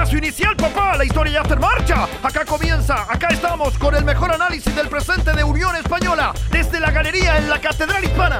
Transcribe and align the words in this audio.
Pitazo 0.00 0.16
inicial, 0.16 0.56
papá. 0.56 0.96
La 0.96 1.04
historia 1.04 1.34
ya 1.34 1.40
está 1.42 1.52
en 1.52 1.60
marcha. 1.60 2.08
Acá 2.22 2.46
comienza. 2.46 3.02
Acá 3.02 3.28
estamos 3.28 3.76
con 3.78 3.94
el 3.94 4.02
mejor 4.02 4.32
análisis 4.32 4.74
del 4.74 4.88
presente 4.88 5.34
de 5.34 5.44
Unión 5.44 5.76
Española. 5.76 6.32
Desde 6.50 6.80
la 6.80 6.90
galería 6.90 7.36
en 7.36 7.50
la 7.50 7.60
Catedral 7.60 8.02
Hispana. 8.02 8.38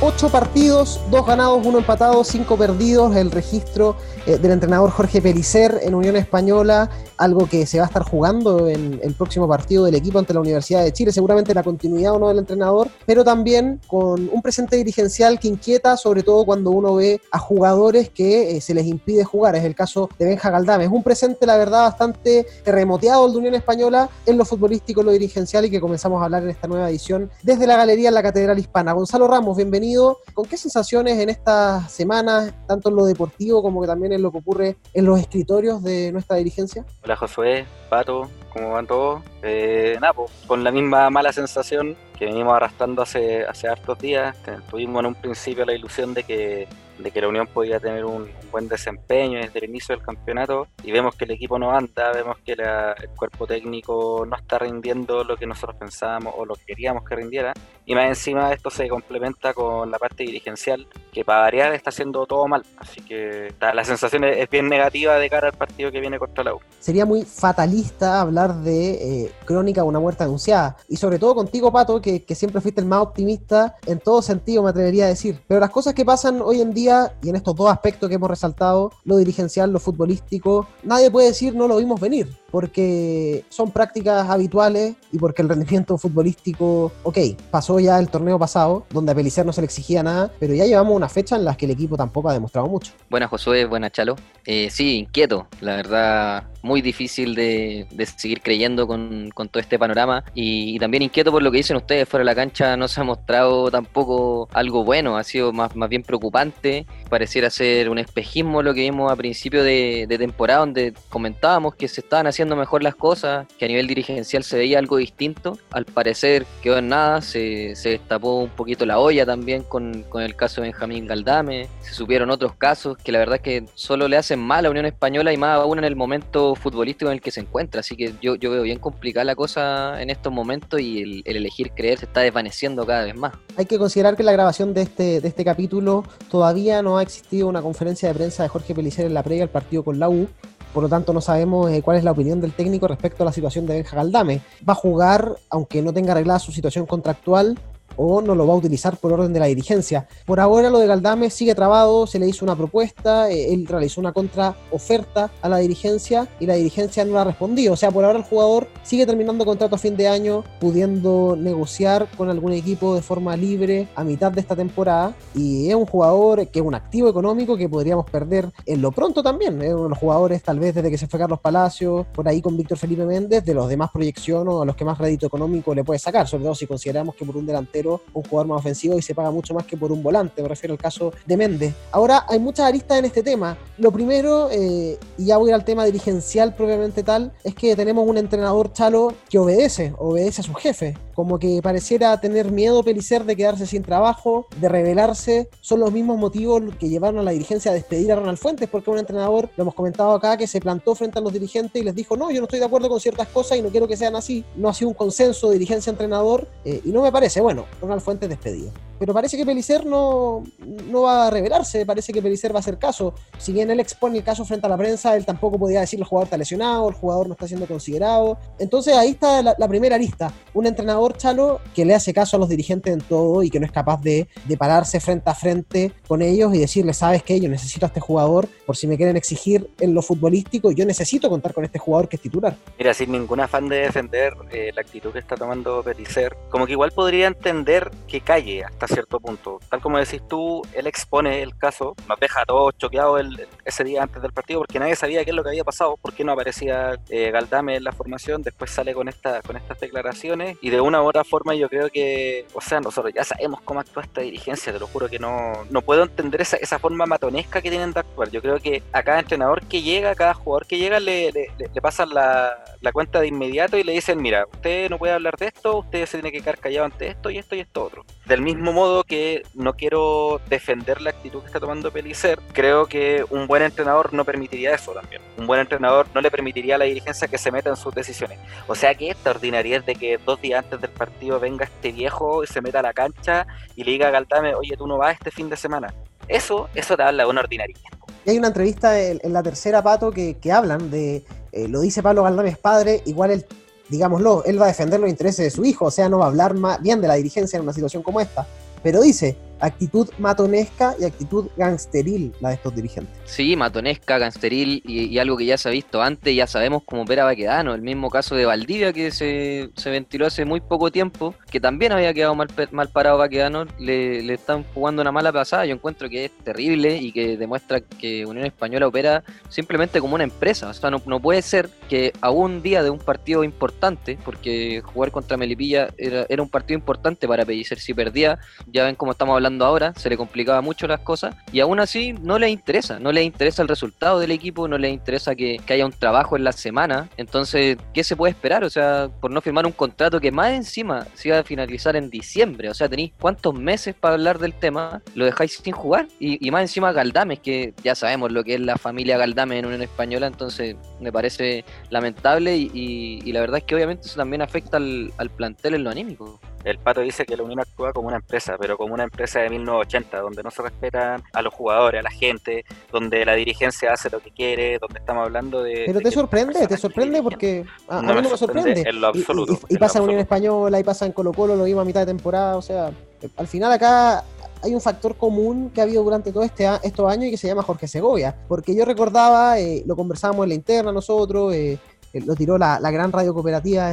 Ocho 0.00 0.28
partidos, 0.28 1.00
dos 1.10 1.26
ganados, 1.26 1.66
uno 1.66 1.78
empatado, 1.78 2.22
cinco 2.22 2.56
perdidos. 2.56 3.16
El 3.16 3.32
registro 3.32 3.96
eh, 4.24 4.38
del 4.38 4.52
entrenador 4.52 4.92
Jorge 4.92 5.20
Pelicer 5.20 5.80
en 5.82 5.96
Unión 5.96 6.14
Española, 6.14 6.88
algo 7.18 7.48
que 7.48 7.66
se 7.66 7.78
va 7.78 7.84
a 7.84 7.86
estar 7.88 8.02
jugando 8.02 8.68
en 8.68 9.00
el 9.02 9.14
próximo 9.14 9.48
partido 9.48 9.84
del 9.84 9.94
equipo 9.94 10.18
ante 10.18 10.34
la 10.34 10.40
Universidad 10.40 10.84
de 10.84 10.92
Chile. 10.92 11.12
Seguramente 11.12 11.54
la 11.54 11.62
continuidad 11.62 12.14
o 12.14 12.18
no 12.18 12.28
del 12.28 12.38
entrenador, 12.38 12.88
pero 13.06 13.24
también 13.24 13.80
con 13.86 14.28
un 14.32 14.42
presente 14.42 14.76
dirigencial 14.76 15.38
que 15.38 15.48
inquieta, 15.48 15.96
sobre 15.96 16.22
todo 16.22 16.44
cuando 16.44 16.70
uno 16.70 16.94
ve 16.94 17.20
a 17.30 17.38
jugadores 17.38 18.10
que 18.10 18.56
eh, 18.56 18.60
se 18.60 18.74
les 18.74 18.86
impide 18.86 19.24
jugar. 19.24 19.56
Es 19.56 19.64
el 19.64 19.74
caso 19.74 20.08
de 20.18 20.26
Benja 20.26 20.50
Galdame. 20.50 20.84
Es 20.84 20.90
un 20.90 21.02
presente, 21.02 21.46
la 21.46 21.56
verdad, 21.56 21.84
bastante 21.84 22.46
terremoteado 22.64 23.26
el 23.26 23.32
de 23.32 23.38
Unión 23.38 23.54
Española 23.54 24.08
en 24.26 24.36
lo 24.36 24.44
futbolístico, 24.44 25.00
en 25.00 25.06
lo 25.06 25.12
dirigencial 25.12 25.64
y 25.64 25.70
que 25.70 25.80
comenzamos 25.80 26.20
a 26.20 26.26
hablar 26.26 26.42
en 26.42 26.50
esta 26.50 26.68
nueva 26.68 26.90
edición 26.90 27.30
desde 27.42 27.66
la 27.66 27.76
galería 27.76 28.08
en 28.08 28.14
la 28.14 28.22
Catedral 28.22 28.58
Hispana. 28.58 28.92
Gonzalo 28.92 29.26
Ramos, 29.26 29.56
bienvenido 29.56 29.86
¿Con 30.34 30.46
qué 30.46 30.56
sensaciones 30.56 31.18
en 31.18 31.28
estas 31.28 31.90
semanas, 31.92 32.52
tanto 32.66 32.88
en 32.88 32.96
lo 32.96 33.06
deportivo 33.06 33.62
como 33.62 33.80
que 33.80 33.86
también 33.86 34.12
en 34.12 34.22
lo 34.22 34.30
que 34.30 34.38
ocurre 34.38 34.76
en 34.92 35.04
los 35.04 35.18
escritorios 35.20 35.82
de 35.82 36.12
nuestra 36.12 36.36
dirigencia? 36.36 36.84
Hola 37.06 37.14
Josué, 37.14 37.66
Pato, 37.88 38.28
¿cómo 38.52 38.72
van 38.72 38.88
todos? 38.88 39.22
Eh, 39.40 39.96
Napo, 40.00 40.28
con 40.48 40.64
la 40.64 40.72
misma 40.72 41.08
mala 41.08 41.32
sensación 41.32 41.96
que 42.18 42.24
venimos 42.24 42.52
arrastrando 42.56 43.00
hace, 43.02 43.44
hace 43.44 43.68
hartos 43.68 43.96
días. 44.00 44.36
Tuvimos 44.68 44.98
en 44.98 45.06
un 45.06 45.14
principio 45.14 45.64
la 45.64 45.72
ilusión 45.72 46.14
de 46.14 46.24
que 46.24 46.66
de 46.98 47.10
que 47.10 47.20
la 47.20 47.28
Unión 47.28 47.46
podía 47.46 47.80
tener 47.80 48.04
un, 48.04 48.28
buen 48.50 48.68
desempeño 48.68 49.38
desde 49.38 49.58
el 49.58 49.70
inicio 49.70 49.94
del 49.94 50.04
campeonato 50.04 50.68
y 50.82 50.90
vemos 50.92 51.14
que 51.14 51.24
el 51.24 51.32
equipo 51.32 51.58
no 51.58 51.72
anda, 51.72 52.12
vemos 52.12 52.38
que 52.44 52.52
el 52.52 53.10
cuerpo 53.16 53.46
técnico 53.46 54.24
no 54.26 54.36
está 54.36 54.58
rindiendo 54.58 55.24
lo 55.24 55.36
que 55.36 55.46
nosotros 55.46 55.76
pensábamos 55.76 56.34
o 56.36 56.46
lo 56.46 56.54
que 56.54 56.64
queríamos 56.66 57.04
que 57.04 57.16
rindiera 57.16 57.52
y 57.84 57.94
más 57.94 58.06
encima 58.06 58.52
esto 58.52 58.70
se 58.70 58.88
complementa 58.88 59.52
con 59.52 59.90
la 59.90 59.98
parte 59.98 60.24
dirigencial 60.24 60.86
que 61.12 61.24
para 61.24 61.42
variar 61.42 61.74
está 61.74 61.90
haciendo 61.90 62.26
todo 62.26 62.48
mal, 62.48 62.62
así 62.78 63.00
que 63.02 63.52
la 63.60 63.84
sensación 63.84 64.24
es 64.24 64.48
bien 64.48 64.68
negativa 64.68 65.18
de 65.18 65.28
cara 65.28 65.48
al 65.48 65.54
partido 65.54 65.92
que 65.92 66.00
viene 66.00 66.18
contra 66.18 66.44
la 66.44 66.54
U. 66.54 66.60
Sería 66.80 67.04
muy 67.04 67.22
fatalista 67.22 68.20
hablar 68.20 68.54
de 68.54 69.24
eh, 69.24 69.32
crónica 69.44 69.82
de 69.82 69.86
una 69.86 70.00
muerte 70.00 70.24
anunciada 70.24 70.76
y 70.88 70.96
sobre 70.96 71.18
todo 71.18 71.34
contigo 71.34 71.70
Pato 71.70 72.00
que, 72.00 72.24
que 72.24 72.34
siempre 72.34 72.60
fuiste 72.60 72.80
el 72.80 72.86
más 72.86 73.00
optimista 73.00 73.76
en 73.86 74.00
todo 74.00 74.22
sentido 74.22 74.62
me 74.62 74.70
atrevería 74.70 75.04
a 75.04 75.08
decir, 75.08 75.40
pero 75.46 75.60
las 75.60 75.70
cosas 75.70 75.94
que 75.94 76.04
pasan 76.04 76.40
hoy 76.40 76.60
en 76.60 76.72
día 76.72 76.85
y 77.22 77.28
en 77.28 77.36
estos 77.36 77.54
dos 77.56 77.70
aspectos 77.70 78.08
que 78.08 78.14
hemos 78.14 78.30
resaltado, 78.30 78.92
lo 79.04 79.16
dirigencial, 79.16 79.72
lo 79.72 79.80
futbolístico, 79.80 80.68
nadie 80.82 81.10
puede 81.10 81.28
decir 81.28 81.54
no 81.54 81.66
lo 81.66 81.78
vimos 81.78 82.00
venir, 82.00 82.28
porque 82.50 83.44
son 83.48 83.70
prácticas 83.70 84.28
habituales 84.28 84.94
y 85.12 85.18
porque 85.18 85.42
el 85.42 85.48
rendimiento 85.56 85.98
futbolístico, 85.98 86.92
ok, 87.02 87.18
pasó 87.50 87.80
ya 87.80 87.98
el 87.98 88.08
torneo 88.08 88.38
pasado, 88.38 88.84
donde 88.90 89.12
a 89.12 89.14
Pelicer 89.14 89.44
no 89.44 89.52
se 89.52 89.60
le 89.60 89.66
exigía 89.66 90.02
nada, 90.02 90.30
pero 90.38 90.54
ya 90.54 90.64
llevamos 90.64 90.94
una 90.94 91.08
fecha 91.08 91.36
en 91.36 91.44
la 91.44 91.56
que 91.56 91.66
el 91.66 91.72
equipo 91.72 91.96
tampoco 91.96 92.28
ha 92.28 92.32
demostrado 92.32 92.68
mucho. 92.68 92.92
Buenas 93.10 93.30
Josué, 93.30 93.64
buenas 93.64 93.92
Chalo. 93.92 94.16
Eh, 94.44 94.68
sí, 94.70 94.98
inquieto, 94.98 95.48
la 95.60 95.76
verdad, 95.76 96.44
muy 96.66 96.82
difícil 96.82 97.34
de, 97.34 97.86
seguir 98.16 98.42
creyendo 98.42 98.86
con, 98.86 99.30
todo 99.34 99.60
este 99.60 99.78
panorama 99.78 100.24
y, 100.34 100.78
también 100.78 101.04
inquieto 101.04 101.30
por 101.30 101.42
lo 101.42 101.50
que 101.50 101.58
dicen 101.58 101.76
ustedes 101.76 102.08
fuera 102.08 102.22
de 102.22 102.26
la 102.26 102.34
cancha, 102.34 102.76
no 102.76 102.88
se 102.88 103.00
ha 103.00 103.04
mostrado 103.04 103.70
tampoco 103.70 104.48
algo 104.52 104.84
bueno, 104.84 105.16
ha 105.16 105.24
sido 105.24 105.52
más, 105.52 105.74
más 105.74 105.88
bien 105.88 106.02
preocupante 106.02 106.86
Pareciera 107.08 107.50
ser 107.50 107.88
un 107.88 107.98
espejismo 107.98 108.62
lo 108.62 108.74
que 108.74 108.80
vimos 108.80 109.12
a 109.12 109.16
principio 109.16 109.62
de, 109.62 110.06
temporada, 110.18 110.60
donde 110.60 110.92
comentábamos 111.08 111.74
que 111.74 111.86
se 111.88 112.00
estaban 112.00 112.26
haciendo 112.26 112.56
mejor 112.56 112.82
las 112.82 112.96
cosas, 112.96 113.46
que 113.58 113.66
a 113.66 113.68
nivel 113.68 113.86
dirigencial 113.86 114.42
se 114.42 114.58
veía 114.58 114.78
algo 114.78 114.96
distinto. 114.96 115.58
Al 115.70 115.84
parecer 115.84 116.46
quedó 116.62 116.78
en 116.78 116.88
nada, 116.88 117.20
se, 117.22 117.74
destapó 117.84 118.40
un 118.40 118.50
poquito 118.50 118.84
la 118.86 118.98
olla 118.98 119.24
también 119.24 119.62
con, 119.62 120.04
el 120.14 120.34
caso 120.34 120.60
de 120.60 120.68
Benjamín 120.68 121.06
Galdame, 121.06 121.68
se 121.80 121.94
supieron 121.94 122.30
otros 122.30 122.54
casos 122.54 122.96
que 122.96 123.12
la 123.12 123.18
verdad 123.20 123.36
es 123.36 123.42
que 123.42 123.64
solo 123.74 124.08
le 124.08 124.16
hacen 124.16 124.40
mal 124.40 124.66
a 124.66 124.70
Unión 124.70 124.86
Española 124.86 125.32
y 125.32 125.36
más 125.36 125.60
aún 125.60 125.78
en 125.78 125.84
el 125.84 125.94
momento 125.94 126.55
futbolístico 126.56 127.10
en 127.10 127.14
el 127.14 127.20
que 127.20 127.30
se 127.30 127.40
encuentra. 127.40 127.80
Así 127.80 127.96
que 127.96 128.14
yo, 128.20 128.36
veo 128.38 128.62
bien 128.62 128.78
complicada 128.78 129.24
la 129.24 129.34
cosa 129.34 130.00
en 130.00 130.10
estos 130.10 130.32
momentos 130.32 130.80
y 130.80 131.02
el, 131.02 131.22
elegir 131.24 131.72
creer 131.72 131.98
se 131.98 132.06
está 132.06 132.20
desvaneciendo 132.20 132.86
cada 132.86 133.04
vez 133.04 133.16
más. 133.16 133.34
Hay 133.56 133.66
que 133.66 133.78
considerar 133.78 134.16
que 134.16 134.22
la 134.22 134.32
grabación 134.32 134.74
de 134.74 134.82
este, 134.82 135.20
de 135.20 135.28
este 135.28 135.44
capítulo 135.44 136.04
todavía 136.30 136.82
no 136.82 136.98
ha 136.98 137.02
existido 137.02 137.48
una 137.48 137.62
conferencia 137.62 138.08
de 138.08 138.14
prensa 138.14 138.42
de 138.42 138.48
Jorge 138.48 138.74
Pelicer 138.74 139.06
en 139.06 139.14
la 139.14 139.22
previa 139.22 139.44
al 139.44 139.50
partido 139.50 139.84
con 139.84 139.98
la 139.98 140.08
U. 140.08 140.28
Por 140.72 140.82
lo 140.82 140.88
tanto, 140.88 141.14
no 141.14 141.22
sabemos 141.22 141.70
eh, 141.70 141.80
cuál 141.82 141.96
es 141.96 142.04
la 142.04 142.10
opinión 142.10 142.40
del 142.40 142.52
técnico 142.52 142.86
respecto 142.86 143.22
a 143.22 143.26
la 143.26 143.32
situación 143.32 143.66
de 143.66 143.74
Benja 143.74 143.96
Galdame. 143.96 144.42
Va 144.68 144.74
a 144.74 144.76
jugar, 144.76 145.36
aunque 145.48 145.80
no 145.80 145.92
tenga 145.92 146.12
arreglada 146.12 146.38
su 146.38 146.52
situación 146.52 146.84
contractual, 146.84 147.58
o 147.96 148.20
no 148.20 148.34
lo 148.34 148.46
va 148.46 148.54
a 148.54 148.56
utilizar 148.56 148.96
por 148.96 149.12
orden 149.12 149.32
de 149.32 149.40
la 149.40 149.46
dirigencia. 149.46 150.08
Por 150.24 150.40
ahora 150.40 150.70
lo 150.70 150.78
de 150.78 150.86
Galdame 150.86 151.30
sigue 151.30 151.54
trabado, 151.54 152.06
se 152.06 152.18
le 152.18 152.28
hizo 152.28 152.44
una 152.44 152.56
propuesta, 152.56 153.30
eh, 153.30 153.52
él 153.52 153.66
realizó 153.66 154.00
una 154.00 154.12
contraoferta 154.12 155.30
a 155.42 155.48
la 155.48 155.58
dirigencia 155.58 156.28
y 156.40 156.46
la 156.46 156.54
dirigencia 156.54 157.04
no 157.04 157.14
la 157.14 157.22
ha 157.22 157.24
respondido. 157.24 157.72
O 157.72 157.76
sea, 157.76 157.90
por 157.90 158.04
ahora 158.04 158.18
el 158.18 158.24
jugador 158.24 158.68
sigue 158.82 159.06
terminando 159.06 159.44
contrato 159.44 159.76
a 159.76 159.78
fin 159.78 159.96
de 159.96 160.08
año, 160.08 160.44
pudiendo 160.60 161.36
negociar 161.38 162.08
con 162.16 162.30
algún 162.30 162.52
equipo 162.52 162.94
de 162.94 163.02
forma 163.02 163.36
libre 163.36 163.88
a 163.94 164.04
mitad 164.04 164.32
de 164.32 164.40
esta 164.40 164.56
temporada 164.56 165.14
y 165.34 165.68
es 165.68 165.74
un 165.74 165.86
jugador 165.86 166.46
que 166.48 166.58
es 166.60 166.64
un 166.64 166.74
activo 166.74 167.08
económico 167.08 167.56
que 167.56 167.68
podríamos 167.68 168.08
perder 168.10 168.50
en 168.66 168.82
lo 168.82 168.92
pronto 168.92 169.22
también. 169.22 169.60
Es 169.62 169.72
uno 169.72 169.84
de 169.84 169.88
los 169.90 169.98
jugadores 169.98 170.42
tal 170.42 170.58
vez 170.58 170.74
desde 170.74 170.90
que 170.90 170.98
se 170.98 171.06
fue 171.06 171.18
Carlos 171.18 171.40
Palacios, 171.40 172.06
por 172.12 172.28
ahí 172.28 172.40
con 172.40 172.56
Víctor 172.56 172.78
Felipe 172.78 173.04
Méndez, 173.04 173.44
de 173.44 173.54
los 173.54 173.68
demás 173.68 173.90
proyección 173.90 174.48
o 174.48 174.62
a 174.62 174.64
los 174.64 174.76
que 174.76 174.84
más 174.84 174.98
rédito 174.98 175.26
económico 175.26 175.74
le 175.74 175.84
puede 175.84 175.98
sacar, 175.98 176.26
sobre 176.26 176.44
todo 176.44 176.54
si 176.54 176.66
consideramos 176.66 177.14
que 177.14 177.24
por 177.24 177.36
un 177.36 177.46
delantero 177.46 177.75
un 177.86 178.22
jugador 178.22 178.46
más 178.46 178.60
ofensivo 178.60 178.98
y 178.98 179.02
se 179.02 179.14
paga 179.14 179.30
mucho 179.30 179.52
más 179.54 179.66
que 179.66 179.76
por 179.76 179.92
un 179.92 180.02
volante, 180.02 180.42
me 180.42 180.48
refiero 180.48 180.72
al 180.72 180.78
caso 180.78 181.12
de 181.26 181.36
Méndez. 181.36 181.74
Ahora, 181.92 182.24
hay 182.28 182.38
muchas 182.38 182.66
aristas 182.66 182.98
en 182.98 183.06
este 183.06 183.22
tema. 183.22 183.58
Lo 183.78 183.90
primero, 183.90 184.48
eh, 184.50 184.98
y 185.18 185.26
ya 185.26 185.36
voy 185.36 185.50
al 185.50 185.64
tema 185.64 185.84
dirigencial 185.84 186.54
propiamente 186.54 187.02
tal, 187.02 187.32
es 187.44 187.54
que 187.54 187.76
tenemos 187.76 188.06
un 188.08 188.18
entrenador 188.18 188.72
chalo 188.72 189.12
que 189.28 189.38
obedece, 189.38 189.92
obedece 189.98 190.40
a 190.40 190.44
su 190.44 190.54
jefe 190.54 190.94
como 191.16 191.38
que 191.38 191.60
pareciera 191.62 192.20
tener 192.20 192.52
miedo 192.52 192.84
Pelicer 192.84 193.24
de 193.24 193.34
quedarse 193.34 193.66
sin 193.66 193.82
trabajo, 193.82 194.46
de 194.60 194.68
rebelarse, 194.68 195.48
son 195.62 195.80
los 195.80 195.90
mismos 195.90 196.18
motivos 196.18 196.62
que 196.78 196.90
llevaron 196.90 197.18
a 197.18 197.22
la 197.22 197.30
dirigencia 197.30 197.70
a 197.70 197.74
despedir 197.74 198.12
a 198.12 198.16
Ronald 198.16 198.36
Fuentes, 198.36 198.68
porque 198.68 198.90
un 198.90 198.98
entrenador, 198.98 199.48
lo 199.56 199.62
hemos 199.62 199.74
comentado 199.74 200.12
acá, 200.12 200.36
que 200.36 200.46
se 200.46 200.60
plantó 200.60 200.94
frente 200.94 201.18
a 201.18 201.22
los 201.22 201.32
dirigentes 201.32 201.80
y 201.80 201.84
les 201.84 201.94
dijo, 201.94 202.18
no, 202.18 202.30
yo 202.30 202.40
no 202.40 202.44
estoy 202.44 202.58
de 202.58 202.66
acuerdo 202.66 202.90
con 202.90 203.00
ciertas 203.00 203.28
cosas 203.28 203.56
y 203.56 203.62
no 203.62 203.70
quiero 203.70 203.88
que 203.88 203.96
sean 203.96 204.14
así, 204.14 204.44
no 204.56 204.68
ha 204.68 204.74
sido 204.74 204.90
un 204.90 204.94
consenso 204.94 205.50
dirigencia-entrenador 205.50 206.48
eh, 206.66 206.82
y 206.84 206.90
no 206.90 207.00
me 207.00 207.10
parece, 207.10 207.40
bueno, 207.40 207.64
Ronald 207.80 208.02
Fuentes 208.02 208.28
despedido. 208.28 208.70
Pero 208.98 209.12
parece 209.12 209.36
que 209.36 209.44
Pelicer 209.44 209.84
no, 209.84 210.42
no 210.58 211.02
va 211.02 211.26
a 211.26 211.30
revelarse, 211.30 211.84
parece 211.84 212.12
que 212.12 212.22
Pelicer 212.22 212.52
va 212.54 212.58
a 212.58 212.60
hacer 212.60 212.78
caso. 212.78 213.14
Si 213.36 213.52
bien 213.52 213.70
él 213.70 213.80
expone 213.80 214.18
el 214.18 214.24
caso 214.24 214.44
frente 214.44 214.66
a 214.66 214.70
la 214.70 214.76
prensa, 214.76 215.16
él 215.16 215.26
tampoco 215.26 215.58
podía 215.58 215.80
decir 215.80 215.98
el 215.98 216.06
jugador 216.06 216.26
está 216.26 216.38
lesionado, 216.38 216.88
el 216.88 216.94
jugador 216.94 217.26
no 217.26 217.34
está 217.34 217.46
siendo 217.46 217.66
considerado. 217.66 218.38
Entonces 218.58 218.96
ahí 218.96 219.10
está 219.10 219.42
la, 219.42 219.68
primera 219.68 219.98
lista. 219.98 220.32
Un 220.54 220.66
entrenador 220.66 221.16
Chalo 221.16 221.60
que 221.74 221.84
le 221.84 221.94
hace 221.94 222.14
caso 222.14 222.36
a 222.36 222.40
los 222.40 222.48
dirigentes 222.48 222.92
en 222.92 223.00
todo 223.00 223.42
y 223.42 223.50
que 223.50 223.60
no 223.60 223.66
es 223.66 223.72
capaz 223.72 224.00
de, 224.00 224.28
pararse 224.58 225.00
frente 225.00 225.28
a 225.28 225.34
frente 225.34 225.92
con 226.08 226.22
ellos 226.22 226.54
y 226.54 226.58
decirle, 226.58 226.94
sabes 226.94 227.22
qué, 227.22 227.38
yo 227.38 227.50
necesito 227.50 227.84
a 227.84 227.88
este 227.88 228.00
jugador 228.00 228.48
por 228.64 228.74
si 228.76 228.86
me 228.86 228.96
quieren 228.96 229.16
exigir 229.16 229.68
en 229.80 229.92
lo 229.92 230.00
futbolístico, 230.00 230.70
yo 230.70 230.86
necesito 230.86 231.28
contar 231.28 231.52
con 231.52 231.64
este 231.64 231.78
jugador 231.78 232.08
que 232.08 232.16
es 232.16 232.22
titular. 232.22 232.56
Mira, 232.78 232.94
sin 232.94 233.12
ningún 233.12 233.40
afán 233.40 233.68
de 233.68 233.80
defender 233.80 234.32
eh, 234.50 234.70
la 234.74 234.80
actitud 234.80 235.10
que 235.10 235.18
está 235.18 235.36
tomando 235.36 235.82
Pelicer, 235.82 236.34
como 236.48 236.64
que 236.64 236.72
igual 236.72 236.92
podría 236.92 237.26
entender 237.26 237.55
que 237.64 238.20
calle 238.20 238.64
hasta 238.64 238.86
cierto 238.86 239.20
punto. 239.20 239.60
Tal 239.70 239.80
como 239.80 239.98
decís 239.98 240.22
tú, 240.28 240.62
él 240.74 240.86
expone 240.86 241.42
el 241.42 241.56
caso, 241.56 241.94
nos 242.08 242.18
deja 242.18 242.42
a 242.42 242.44
todos 242.44 242.76
choqueados 242.76 243.22
ese 243.64 243.84
día 243.84 244.02
antes 244.02 244.22
del 244.22 244.32
partido 244.32 244.60
porque 244.60 244.78
nadie 244.78 244.96
sabía 244.96 245.24
qué 245.24 245.30
es 245.30 245.36
lo 245.36 245.42
que 245.42 245.50
había 245.50 245.64
pasado, 245.64 245.96
por 245.96 246.12
qué 246.12 246.24
no 246.24 246.32
aparecía 246.32 246.98
eh, 247.08 247.30
Galdame 247.30 247.76
en 247.76 247.84
la 247.84 247.92
formación, 247.92 248.42
después 248.42 248.70
sale 248.70 248.94
con, 248.94 249.08
esta, 249.08 249.42
con 249.42 249.56
estas 249.56 249.78
declaraciones 249.80 250.56
y 250.60 250.70
de 250.70 250.80
una 250.80 251.02
u 251.02 251.06
otra 251.06 251.24
forma 251.24 251.54
yo 251.54 251.68
creo 251.68 251.88
que, 251.90 252.46
o 252.54 252.60
sea, 252.60 252.80
nosotros 252.80 253.12
ya 253.14 253.24
sabemos 253.24 253.60
cómo 253.62 253.80
actúa 253.80 254.02
esta 254.02 254.20
dirigencia, 254.20 254.72
te 254.72 254.78
lo 254.78 254.86
juro 254.86 255.08
que 255.08 255.18
no, 255.18 255.64
no 255.70 255.82
puedo 255.82 256.02
entender 256.02 256.40
esa, 256.40 256.56
esa 256.56 256.78
forma 256.78 257.06
matonesca 257.06 257.62
que 257.62 257.70
tienen 257.70 257.92
de 257.92 258.00
actuar. 258.00 258.30
Yo 258.30 258.42
creo 258.42 258.58
que 258.58 258.82
a 258.92 259.02
cada 259.02 259.20
entrenador 259.20 259.62
que 259.66 259.82
llega, 259.82 260.10
a 260.10 260.14
cada 260.14 260.34
jugador 260.34 260.66
que 260.66 260.78
llega, 260.78 261.00
le, 261.00 261.32
le, 261.32 261.48
le 261.58 261.80
pasan 261.80 262.10
la, 262.10 262.64
la, 262.80 262.92
cuenta 262.92 263.20
de 263.20 263.28
inmediato 263.28 263.76
y 263.76 263.84
le 263.84 263.92
dicen, 263.92 264.20
mira, 264.20 264.46
usted 264.52 264.90
no 264.90 264.98
puede 264.98 265.12
hablar 265.12 265.36
de 265.36 265.46
esto, 265.46 265.78
usted 265.78 266.06
se 266.06 266.18
tiene 266.18 266.32
que 266.32 266.40
quedar 266.40 266.58
callado 266.58 266.86
ante 266.86 267.08
esto 267.08 267.30
y 267.30 267.38
esto 267.38 267.45
y 267.54 267.60
esto 267.60 267.84
otro. 267.84 268.04
Del 268.26 268.42
mismo 268.42 268.72
modo 268.72 269.04
que 269.04 269.42
no 269.54 269.74
quiero 269.74 270.40
defender 270.48 271.00
la 271.00 271.10
actitud 271.10 271.40
que 271.40 271.46
está 271.46 271.60
tomando 271.60 271.92
Pelicer, 271.92 272.40
creo 272.52 272.86
que 272.86 273.24
un 273.30 273.46
buen 273.46 273.62
entrenador 273.62 274.12
no 274.12 274.24
permitiría 274.24 274.74
eso 274.74 274.92
también. 274.92 275.22
Un 275.38 275.46
buen 275.46 275.60
entrenador 275.60 276.06
no 276.14 276.20
le 276.20 276.30
permitiría 276.30 276.74
a 276.74 276.78
la 276.78 276.86
dirigencia 276.86 277.28
que 277.28 277.38
se 277.38 277.52
meta 277.52 277.70
en 277.70 277.76
sus 277.76 277.94
decisiones. 277.94 278.38
O 278.66 278.74
sea 278.74 278.94
que 278.94 279.10
esta 279.10 279.30
ordinaria 279.30 279.78
es 279.78 279.86
de 279.86 279.94
que 279.94 280.18
dos 280.18 280.40
días 280.40 280.64
antes 280.64 280.80
del 280.80 280.90
partido 280.90 281.38
venga 281.38 281.64
este 281.64 281.92
viejo 281.92 282.42
y 282.42 282.46
se 282.46 282.60
meta 282.60 282.80
a 282.80 282.82
la 282.82 282.92
cancha 282.92 283.46
y 283.76 283.84
le 283.84 283.92
diga 283.92 284.08
a 284.08 284.10
Galtame, 284.10 284.54
oye, 284.54 284.76
tú 284.76 284.86
no 284.86 284.98
vas 284.98 285.14
este 285.14 285.30
fin 285.30 285.48
de 285.48 285.56
semana. 285.56 285.92
Eso, 286.28 286.68
eso 286.74 286.96
te 286.96 287.02
habla 287.02 287.24
de 287.24 287.30
una 287.30 287.40
ordinaria. 287.40 287.76
Y 288.24 288.30
hay 288.30 288.38
una 288.38 288.48
entrevista 288.48 289.00
en, 289.00 289.20
la 289.32 289.42
tercera, 289.42 289.82
Pato, 289.82 290.10
que, 290.10 290.36
hablan 290.52 290.90
de, 290.90 291.24
eh, 291.52 291.68
lo 291.68 291.80
dice 291.80 292.02
Pablo 292.02 292.24
Galdames 292.24 292.58
padre, 292.58 293.02
igual 293.06 293.30
él, 293.30 293.46
digámoslo, 293.88 294.44
él 294.44 294.60
va 294.60 294.64
a 294.64 294.68
defender 294.68 295.00
los 295.00 295.10
intereses 295.10 295.44
de 295.44 295.50
su 295.50 295.64
hijo, 295.64 295.86
o 295.86 295.90
sea, 295.90 296.08
no 296.08 296.18
va 296.18 296.26
a 296.26 296.28
hablar 296.28 296.54
bien 296.80 297.00
de 297.00 297.08
la 297.08 297.14
dirigencia 297.14 297.56
en 297.56 297.62
una 297.62 297.72
situación 297.72 298.02
como 298.02 298.20
esta. 298.20 298.46
Pero 298.82 299.00
dice, 299.00 299.36
actitud 299.60 300.08
matonesca 300.18 300.94
y 300.98 301.04
actitud 301.04 301.48
gangsteril 301.56 302.32
la 302.40 302.50
de 302.50 302.54
estos 302.56 302.74
dirigentes. 302.74 303.14
Sí, 303.24 303.56
matonesca, 303.56 304.18
gangsteril 304.18 304.82
y, 304.84 305.18
algo 305.18 305.36
que 305.36 305.46
ya 305.46 305.56
se 305.58 305.68
ha 305.68 305.72
visto 305.72 306.02
antes, 306.02 306.34
ya 306.34 306.46
sabemos 306.46 306.82
cómo 306.84 307.02
opera 307.02 307.24
Baquedano, 307.24 307.74
el 307.74 307.82
mismo 307.82 308.10
caso 308.10 308.34
de 308.34 308.44
Valdivia 308.44 308.92
que 308.92 309.10
se, 309.10 309.70
ventiló 309.86 310.26
hace 310.26 310.44
muy 310.44 310.60
poco 310.60 310.90
tiempo, 310.90 311.34
que 311.50 311.60
también 311.60 311.92
había 311.92 312.12
quedado 312.12 312.34
mal, 312.34 312.48
mal 312.70 312.88
parado 312.88 313.18
Baquedano, 313.18 313.66
le, 313.78 314.22
le 314.22 314.34
están 314.34 314.64
jugando 314.74 315.02
una 315.02 315.12
mala 315.12 315.32
pasada, 315.32 315.64
yo 315.66 315.74
encuentro 315.74 316.08
que 316.08 316.26
es 316.26 316.30
terrible 316.44 316.96
y 316.96 317.12
que 317.12 317.36
demuestra 317.36 317.80
que 317.80 318.26
Unión 318.26 318.46
Española 318.46 318.86
opera 318.86 319.24
simplemente 319.48 320.00
como 320.00 320.14
una 320.14 320.24
empresa, 320.24 320.68
o 320.68 320.74
sea, 320.74 320.90
no, 320.90 321.00
no 321.06 321.20
puede 321.20 321.42
ser 321.42 321.70
que 321.88 322.12
a 322.20 322.30
un 322.30 322.62
día 322.62 322.82
de 322.82 322.90
un 322.90 322.98
partido 322.98 323.44
importante, 323.44 324.18
porque 324.24 324.82
jugar 324.84 325.10
contra 325.10 325.36
Melipilla 325.36 325.88
era, 325.96 326.26
era 326.28 326.42
un 326.42 326.48
partido 326.48 326.78
importante 326.78 327.26
para 327.26 327.44
Pellicer, 327.44 327.78
si 327.78 327.94
perdía, 327.94 328.38
ya 328.66 328.84
ven 328.84 328.94
cómo 328.94 329.12
estamos 329.12 329.34
hablando 329.34 329.45
ahora, 329.46 329.92
se 329.96 330.10
le 330.10 330.16
complicaba 330.16 330.60
mucho 330.60 330.86
las 330.86 331.00
cosas 331.00 331.34
y 331.52 331.60
aún 331.60 331.80
así 331.80 332.12
no 332.12 332.38
le 332.38 332.50
interesa, 332.50 332.98
no 332.98 333.12
le 333.12 333.22
interesa 333.22 333.62
el 333.62 333.68
resultado 333.68 334.18
del 334.18 334.30
equipo, 334.30 334.68
no 334.68 334.78
le 334.78 334.90
interesa 334.90 335.34
que, 335.34 335.60
haya 335.68 335.84
un 335.84 335.92
trabajo 335.92 336.36
en 336.36 336.44
la 336.44 336.52
semana, 336.52 337.08
entonces, 337.16 337.76
¿qué 337.92 338.04
se 338.04 338.16
puede 338.16 338.30
esperar? 338.30 338.64
O 338.64 338.70
sea, 338.70 339.10
por 339.20 339.30
no 339.30 339.40
firmar 339.40 339.66
un 339.66 339.72
contrato 339.72 340.20
que 340.20 340.30
más 340.30 340.52
encima 340.52 341.06
se 341.14 341.28
iba 341.28 341.38
a 341.38 341.42
finalizar 341.42 341.96
en 341.96 342.08
diciembre, 342.08 342.70
o 342.70 342.74
sea, 342.74 342.88
tenéis 342.88 343.12
cuántos 343.18 343.54
meses 343.54 343.94
para 343.94 344.14
hablar 344.14 344.38
del 344.38 344.54
tema, 344.54 345.02
lo 345.14 345.24
dejáis 345.24 345.60
sin 345.62 345.72
jugar 345.72 346.08
y, 346.18 346.50
más 346.50 346.62
encima 346.62 346.92
Galdames, 346.92 347.40
que 347.40 347.74
ya 347.82 347.94
sabemos 347.94 348.32
lo 348.32 348.44
que 348.44 348.54
es 348.54 348.60
la 348.60 348.76
familia 348.76 349.18
Galdames 349.18 349.58
en 349.58 349.66
Unión 349.66 349.82
Española, 349.82 350.26
entonces 350.26 350.76
me 351.00 351.12
parece 351.12 351.64
lamentable 351.90 352.56
y, 352.56 353.32
la 353.32 353.40
verdad 353.40 353.58
es 353.58 353.64
que 353.64 353.74
obviamente 353.74 354.06
eso 354.06 354.16
también 354.16 354.40
afecta 354.40 354.78
al, 354.78 355.12
al 355.18 355.28
plantel 355.30 355.74
en 355.74 355.84
lo 355.84 355.90
anímico. 355.90 356.40
El 356.66 356.78
Pato 356.78 357.00
dice 357.00 357.24
que 357.24 357.36
la 357.36 357.44
Unión 357.44 357.60
actúa 357.60 357.92
como 357.92 358.08
una 358.08 358.16
empresa, 358.16 358.56
pero 358.58 358.76
como 358.76 358.92
una 358.92 359.04
empresa 359.04 359.38
de 359.38 359.50
1980, 359.50 360.18
donde 360.18 360.42
no 360.42 360.50
se 360.50 360.62
respetan 360.62 361.22
a 361.32 361.40
los 361.40 361.54
jugadores, 361.54 362.00
a 362.00 362.02
la 362.02 362.10
gente, 362.10 362.64
donde 362.90 363.24
la 363.24 363.34
dirigencia 363.34 363.92
hace 363.92 364.10
lo 364.10 364.18
que 364.18 364.32
quiere, 364.32 364.76
donde 364.80 364.98
estamos 364.98 365.24
hablando 365.24 365.62
de... 365.62 365.84
Pero 365.86 366.00
te 366.00 366.10
sorprende, 366.10 366.66
te 366.66 366.76
sorprende 366.76 367.22
porque 367.22 367.64
a, 367.86 368.02
mí 368.02 368.08
no 368.08 368.30
me 368.30 368.36
sorprende. 368.36 368.82
En 368.84 369.00
lo 369.00 369.06
absoluto. 369.06 369.60
Y, 369.68 369.78
pasa 369.78 369.98
en 369.98 370.06
Unión 370.06 370.18
Española, 370.18 370.80
y 370.80 370.82
pasa 370.82 371.06
en 371.06 371.12
Colo 371.12 371.32
Colo, 371.32 371.54
lo 371.54 371.62
vimos 371.62 371.82
a 371.82 371.84
mitad 371.84 372.00
de 372.00 372.06
temporada, 372.06 372.56
o 372.56 372.62
sea, 372.62 372.90
al 373.36 373.46
final 373.46 373.70
acá 373.70 374.24
hay 374.60 374.74
un 374.74 374.80
factor 374.80 375.14
común 375.14 375.70
que 375.72 375.80
ha 375.80 375.84
habido 375.84 376.02
durante 376.02 376.32
todo 376.32 376.42
este 376.42 376.68
estos 376.82 377.08
años 377.08 377.26
y 377.26 377.30
que 377.30 377.36
se 377.36 377.46
llama 377.46 377.62
Jorge 377.62 377.86
Segovia. 377.86 378.34
Porque 378.48 378.74
yo 378.74 378.84
recordaba, 378.84 379.60
eh, 379.60 379.84
lo 379.86 379.94
conversábamos 379.94 380.42
en 380.44 380.48
la 380.48 380.54
interna 380.56 380.90
nosotros, 380.90 381.54
eh, 381.54 381.78
eh, 382.12 382.20
lo 382.26 382.34
tiró 382.34 382.58
la, 382.58 382.80
la, 382.80 382.90
gran 382.90 383.12
radio 383.12 383.32
cooperativa 383.32 383.92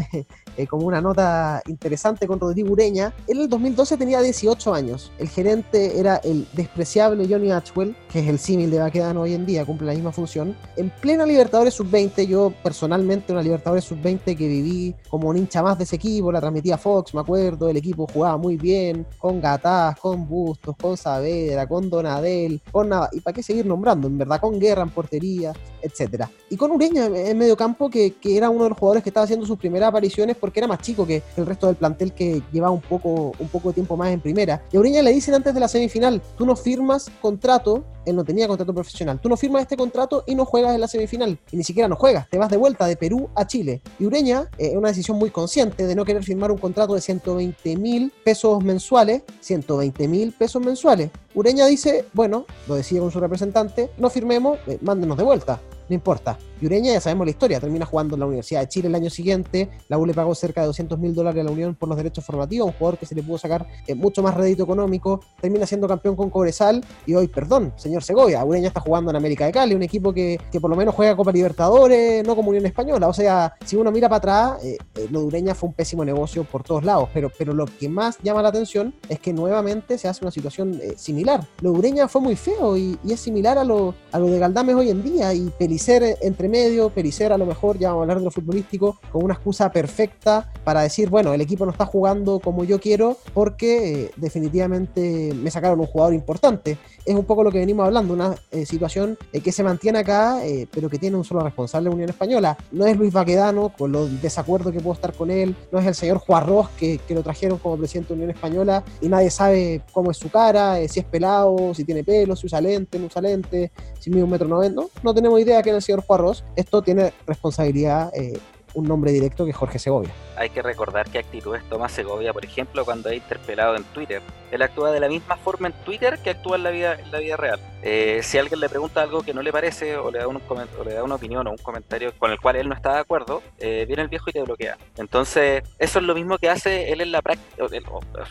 eh, 0.58 0.68
como 0.68 0.86
una 0.86 1.02
nota 1.02 1.62
interesante 1.68 2.28
con 2.28 2.40
Rodrigo 2.40 2.72
Ureña. 2.72 3.14
Él 3.28 3.38
en 3.38 3.44
el 3.44 3.50
2012 3.50 3.98
tenía 3.98 4.22
18 4.22 4.74
años. 4.74 5.12
El 5.18 5.30
gerente 5.30 6.00
era 6.00 6.18
el 6.18 6.48
despreciable 6.54 7.28
Johnny 7.28 7.52
Atchwell, 7.52 7.96
que 8.12 8.20
es 8.20 8.28
el 8.28 8.40
símil 8.40 8.72
de 8.72 8.80
Baquedano 8.80 9.22
hoy 9.22 9.34
en 9.34 9.46
día, 9.46 9.66
cumple 9.66 9.88
la 9.88 9.94
misma 9.94 10.12
función. 10.12 10.56
En 10.78 10.90
plena 10.90 11.26
Libertadores 11.26 11.74
Sub-20, 11.74 12.28
yo 12.28 12.54
personalmente 12.64 13.32
una 13.32 13.42
Libertadores 13.42 13.84
Sub-20 13.86 14.38
que 14.38 14.48
viví 14.48 14.96
como 15.10 15.30
un 15.30 15.38
hincha 15.38 15.62
más 15.62 15.78
de 15.78 15.84
ese 15.84 15.96
equipo, 15.96 16.32
la 16.32 16.40
transmitía 16.40 16.78
Fox, 16.78 17.14
me 17.14 17.22
acuerdo, 17.22 17.70
el 17.70 17.78
equipo 17.78 18.08
jugaba 18.12 18.38
muy 18.38 18.58
bien, 18.58 19.06
con 19.18 19.42
Gatás, 19.42 20.00
con 20.00 20.28
Bustos, 20.28 20.76
con 20.78 20.98
Saavedra, 20.98 21.68
con 21.68 21.90
Donadel, 21.90 22.62
con 22.72 22.90
Nava, 22.90 23.10
y 23.12 23.20
para 23.22 23.34
qué 23.34 23.44
seguir 23.44 23.66
nombrando, 23.66 24.08
en 24.08 24.18
verdad, 24.18 24.40
con 24.40 24.60
Guerra 24.60 24.84
en 24.84 24.90
portería, 24.90 25.54
etcétera. 25.82 26.30
Y 26.50 26.58
con 26.58 26.72
Ureña 26.72 27.06
en 27.06 27.38
medio 27.38 27.58
campo, 27.58 27.90
que, 27.90 28.14
que 28.14 28.38
era 28.38 28.50
uno 28.50 28.64
de 28.64 28.70
los 28.70 28.78
jugadores 28.78 29.04
que 29.04 29.10
estaba 29.10 29.26
haciendo 29.26 29.46
sus 29.46 29.58
primeras 29.58 29.90
apariciones 29.90 30.38
porque 30.44 30.60
era 30.60 30.68
más 30.68 30.80
chico 30.80 31.08
que 31.08 31.24
el 31.38 31.46
resto 31.46 31.68
del 31.68 31.78
plantel 31.78 32.12
que 32.12 32.42
llevaba 32.52 32.74
un 32.74 32.82
poco, 32.82 33.32
un 33.40 33.48
poco 33.48 33.70
de 33.70 33.76
tiempo 33.76 33.96
más 33.96 34.12
en 34.12 34.20
primera. 34.20 34.62
Y 34.74 34.76
a 34.76 34.82
Ureña 34.82 35.02
le 35.02 35.14
dicen 35.14 35.34
antes 35.34 35.54
de 35.54 35.60
la 35.62 35.70
semifinal, 35.70 36.22
tú 36.38 36.46
no 36.46 36.58
firmas 36.58 37.10
contrato, 37.22 37.86
él 38.06 38.18
no 38.18 38.26
tenía 38.26 38.46
contrato 38.46 38.74
profesional, 38.74 39.22
tú 39.22 39.30
no 39.30 39.38
firmas 39.38 39.62
este 39.62 39.78
contrato 39.78 40.26
y 40.28 40.36
no 40.36 40.44
juegas 40.44 40.76
en 40.76 40.82
la 40.82 40.90
semifinal. 40.90 41.40
Y 41.50 41.56
ni 41.56 41.64
siquiera 41.64 41.88
no 41.88 41.96
juegas, 41.96 42.30
te 42.30 42.38
vas 42.38 42.50
de 42.50 42.58
vuelta 42.58 42.86
de 42.88 42.98
Perú 42.98 43.30
a 43.36 43.48
Chile. 43.48 43.82
Y 43.98 44.06
Ureña, 44.06 44.50
es 44.58 44.74
eh, 44.74 44.78
una 44.78 44.90
decisión 44.90 45.18
muy 45.18 45.30
consciente 45.30 45.88
de 45.88 45.96
no 45.96 46.04
querer 46.04 46.26
firmar 46.26 46.52
un 46.52 46.58
contrato 46.58 46.94
de 46.94 47.00
120 47.00 47.78
mil 47.78 48.12
pesos 48.26 48.62
mensuales, 48.62 49.22
120 49.40 50.10
mil 50.10 50.34
pesos 50.34 50.62
mensuales. 50.62 51.10
Ureña 51.34 51.68
dice, 51.68 52.04
bueno, 52.12 52.46
lo 52.68 52.76
decía 52.76 53.00
con 53.00 53.12
su 53.12 53.22
representante, 53.22 53.92
no 53.98 54.10
firmemos, 54.10 54.60
eh, 54.68 54.78
mándenos 54.82 55.16
de 55.16 55.24
vuelta 55.24 55.62
no 55.90 55.96
importa. 55.96 56.38
Y 56.64 56.66
Ureña, 56.66 56.94
ya 56.94 57.02
sabemos 57.02 57.28
la 57.28 57.32
historia, 57.32 57.60
termina 57.60 57.86
jugando 57.86 58.16
en 58.16 58.22
la 58.22 58.26
Universidad 58.26 58.62
de 58.62 58.70
Chile 58.70 58.88
el 58.88 58.96
año 58.96 59.10
siguiente, 59.10 59.70
la 59.90 59.98
U 59.98 60.06
le 60.06 60.14
pagó 60.14 60.34
cerca 60.34 60.62
de 60.62 60.68
200 60.68 60.98
mil 60.98 61.14
dólares 61.14 61.42
a 61.42 61.44
la 61.44 61.52
Unión 61.52 61.76
por 61.76 61.90
los 61.90 61.98
derechos 61.98 62.24
formativos, 62.24 62.68
un 62.68 62.74
jugador 62.74 62.98
que 62.98 63.06
se 63.06 63.14
le 63.14 63.22
pudo 63.22 63.38
sacar 63.38 63.68
eh, 63.86 63.94
mucho 63.96 64.24
más 64.24 64.34
rédito 64.34 64.64
económico, 64.64 65.20
termina 65.42 65.66
siendo 65.66 65.90
campeón 65.90 66.16
con 66.16 66.30
Cobresal 66.30 66.82
y 67.06 67.16
hoy, 67.16 67.28
perdón, 67.28 67.74
señor 67.76 68.02
Segovia, 68.02 68.46
Ureña 68.46 68.70
está 68.70 68.80
jugando 68.80 69.12
en 69.12 69.18
América 69.18 69.46
de 69.46 69.52
Cali, 69.52 69.76
un 69.76 69.84
equipo 69.84 70.14
que, 70.14 70.40
por 70.62 70.70
lo 70.70 70.78
menos 70.78 70.96
juega 70.96 71.18
Copa 71.18 71.34
Libertadores, 71.34 72.26
no 72.26 72.34
como 72.34 72.52
Unión 72.52 72.66
Española, 72.66 73.10
o 73.10 73.14
sea, 73.14 73.54
si 73.66 73.76
uno 73.76 73.92
mira 73.92 74.08
para 74.08 74.18
atrás, 74.20 74.64
eh, 74.64 74.78
eh, 74.96 75.08
lo 75.12 75.20
de 75.20 75.26
Ureña 75.26 75.56
fue 75.56 75.68
un 75.68 75.74
pésimo 75.74 76.06
negocio 76.06 76.46
por 76.46 76.64
todos 76.64 76.86
lados, 76.86 77.10
pero, 77.14 77.30
pero 77.38 77.54
lo 77.54 77.66
que 77.66 77.90
más 77.90 78.18
llama 78.24 78.42
la 78.42 78.48
atención 78.48 78.94
es 79.10 79.20
que 79.20 79.34
nuevamente 79.34 79.98
se 79.98 80.08
hace 80.08 80.24
una 80.24 80.32
situación 80.32 80.80
similar. 80.96 81.46
Lo 81.60 81.74
de 81.74 81.80
Ureña 81.80 82.08
fue 82.08 82.22
muy 82.22 82.38
feo 82.38 82.78
y, 82.78 82.98
es 83.06 83.20
similar 83.20 83.58
a 83.58 83.66
lo, 83.66 83.94
a 84.14 84.18
lo 84.18 84.28
de 84.28 84.40
Galdames 84.40 84.76
hoy 84.76 84.90
en 84.92 85.04
día 85.04 85.34
y 85.34 85.50
Pelicer 85.60 86.18
entre 86.22 86.53
medio, 86.54 86.92
Pericer 86.92 87.34
a 87.34 87.38
lo 87.40 87.48
mejor, 87.48 87.80
ya 87.80 87.90
vamos 87.90 88.02
a 88.02 88.04
hablar 88.04 88.20
de 88.20 88.26
lo 88.26 88.32
futbolístico, 88.32 89.00
con 89.12 89.24
una 89.24 89.34
excusa 89.34 89.72
perfecta 89.72 90.54
para 90.64 90.82
decir, 90.82 91.10
bueno, 91.10 91.34
el 91.34 91.42
equipo 91.42 91.66
no 91.66 91.72
está 91.72 91.88
jugando 91.88 92.40
como 92.40 92.64
yo 92.64 92.80
quiero 92.80 93.18
porque 93.34 94.04
eh, 94.04 94.12
definitivamente 94.18 95.34
me 95.34 95.50
sacaron 95.50 95.80
un 95.80 95.88
jugador 95.88 96.14
importante. 96.14 96.78
Es 97.06 97.16
un 97.16 97.26
poco 97.26 97.44
lo 97.44 97.52
que 97.52 97.58
venimos 97.58 97.86
hablando, 97.86 98.14
una 98.14 98.36
eh, 98.52 98.68
situación 98.68 99.18
eh, 99.34 99.42
que 99.42 99.52
se 99.52 99.64
mantiene 99.64 100.00
acá, 100.00 100.40
pero 100.72 100.90
que 100.90 101.00
tiene 101.00 101.18
un 101.18 101.24
solo 101.24 101.42
responsable 101.42 101.90
de 101.90 101.96
Unión 101.96 102.10
Española. 102.10 102.56
No 102.72 102.86
es 102.86 102.96
Luis 102.96 103.12
Baquedano, 103.12 103.74
con 103.76 103.92
los 103.92 104.22
desacuerdos 104.22 104.72
que 104.72 104.80
puedo 104.80 104.94
estar 104.94 105.14
con 105.14 105.32
él, 105.32 105.56
no 105.72 105.80
es 105.80 105.88
el 105.88 105.96
señor 105.96 106.20
Juarros, 106.20 106.70
que, 106.78 107.00
que 107.00 107.16
lo 107.16 107.24
trajeron 107.24 107.58
como 107.58 107.78
presidente 107.78 108.10
de 108.10 108.14
Unión 108.14 108.30
Española 108.30 108.84
y 109.02 109.10
nadie 109.10 109.32
sabe 109.32 109.82
cómo 109.92 110.12
es 110.12 110.18
su 110.18 110.30
cara, 110.30 110.78
si 110.88 111.00
es 111.00 111.06
pelado, 111.06 111.74
si 111.74 111.84
tiene 111.84 112.04
pelo, 112.04 112.36
si 112.36 112.46
usa 112.46 112.62
lente, 112.62 113.00
no 113.00 113.08
usa 113.08 113.22
lente, 113.22 113.72
si 114.00 114.12
mide 114.12 114.24
un 114.24 114.30
metro 114.30 114.48
noventa, 114.48 114.82
no, 114.82 114.90
no 115.02 115.14
tenemos 115.14 115.40
idea 115.40 115.64
que 115.64 115.72
es 115.72 115.76
el 115.76 115.82
señor 115.82 116.04
Juarros. 116.06 116.43
Esto 116.56 116.82
tiene 116.82 117.14
responsabilidad 117.26 118.12
eh, 118.16 118.40
un 118.74 118.86
nombre 118.86 119.12
directo 119.12 119.46
que 119.46 119.54
Jorge 119.54 119.80
Segovia. 119.80 120.12
Hay 120.36 120.50
que 120.50 120.62
recordar 120.62 121.10
qué 121.10 121.20
actitudes 121.20 121.64
toma 121.70 121.90
Segovia, 121.90 122.34
por 122.34 122.44
ejemplo, 122.44 122.86
cuando 122.86 123.10
es 123.10 123.18
interpelado 123.18 123.76
en 123.76 123.84
Twitter. 123.86 124.22
Él 124.52 124.62
actúa 124.62 124.92
de 124.92 125.00
la 125.00 125.08
misma 125.08 125.36
forma 125.38 125.68
en 125.68 125.74
Twitter 125.84 126.20
que 126.24 126.32
actúa 126.32 126.58
en 126.58 126.64
la 126.64 126.72
vida, 126.72 126.94
en 126.94 127.12
la 127.12 127.20
vida 127.20 127.38
real. 127.38 127.60
Eh, 127.82 128.22
si 128.24 128.38
alguien 128.38 128.60
le 128.60 128.70
pregunta 128.70 129.02
algo 129.02 129.24
que 129.24 129.34
no 129.34 129.42
le 129.42 129.52
parece 129.52 129.98
o 129.98 130.10
le, 130.10 130.20
da 130.20 130.28
un 130.28 130.40
o 130.48 130.84
le 130.84 130.94
da 130.94 131.04
una 131.04 131.16
opinión 131.16 131.46
o 131.48 131.52
un 131.52 131.58
comentario 131.58 132.14
con 132.18 132.32
el 132.32 132.40
cual 132.40 132.56
él 132.56 132.70
no 132.70 132.76
está 132.76 132.94
de 132.94 133.00
acuerdo, 133.00 133.42
eh, 133.60 133.86
viene 133.88 134.04
el 134.04 134.08
viejo 134.08 134.30
y 134.30 134.34
te 134.34 134.42
bloquea. 134.42 134.78
Entonces, 134.98 135.64
eso 135.80 136.00
es 136.00 136.06
lo 136.06 136.16
mismo 136.16 136.38
que 136.38 136.50
hace 136.50 136.92
él 136.92 137.02
en 137.02 137.12
la 137.12 137.22
práctica, 137.22 137.66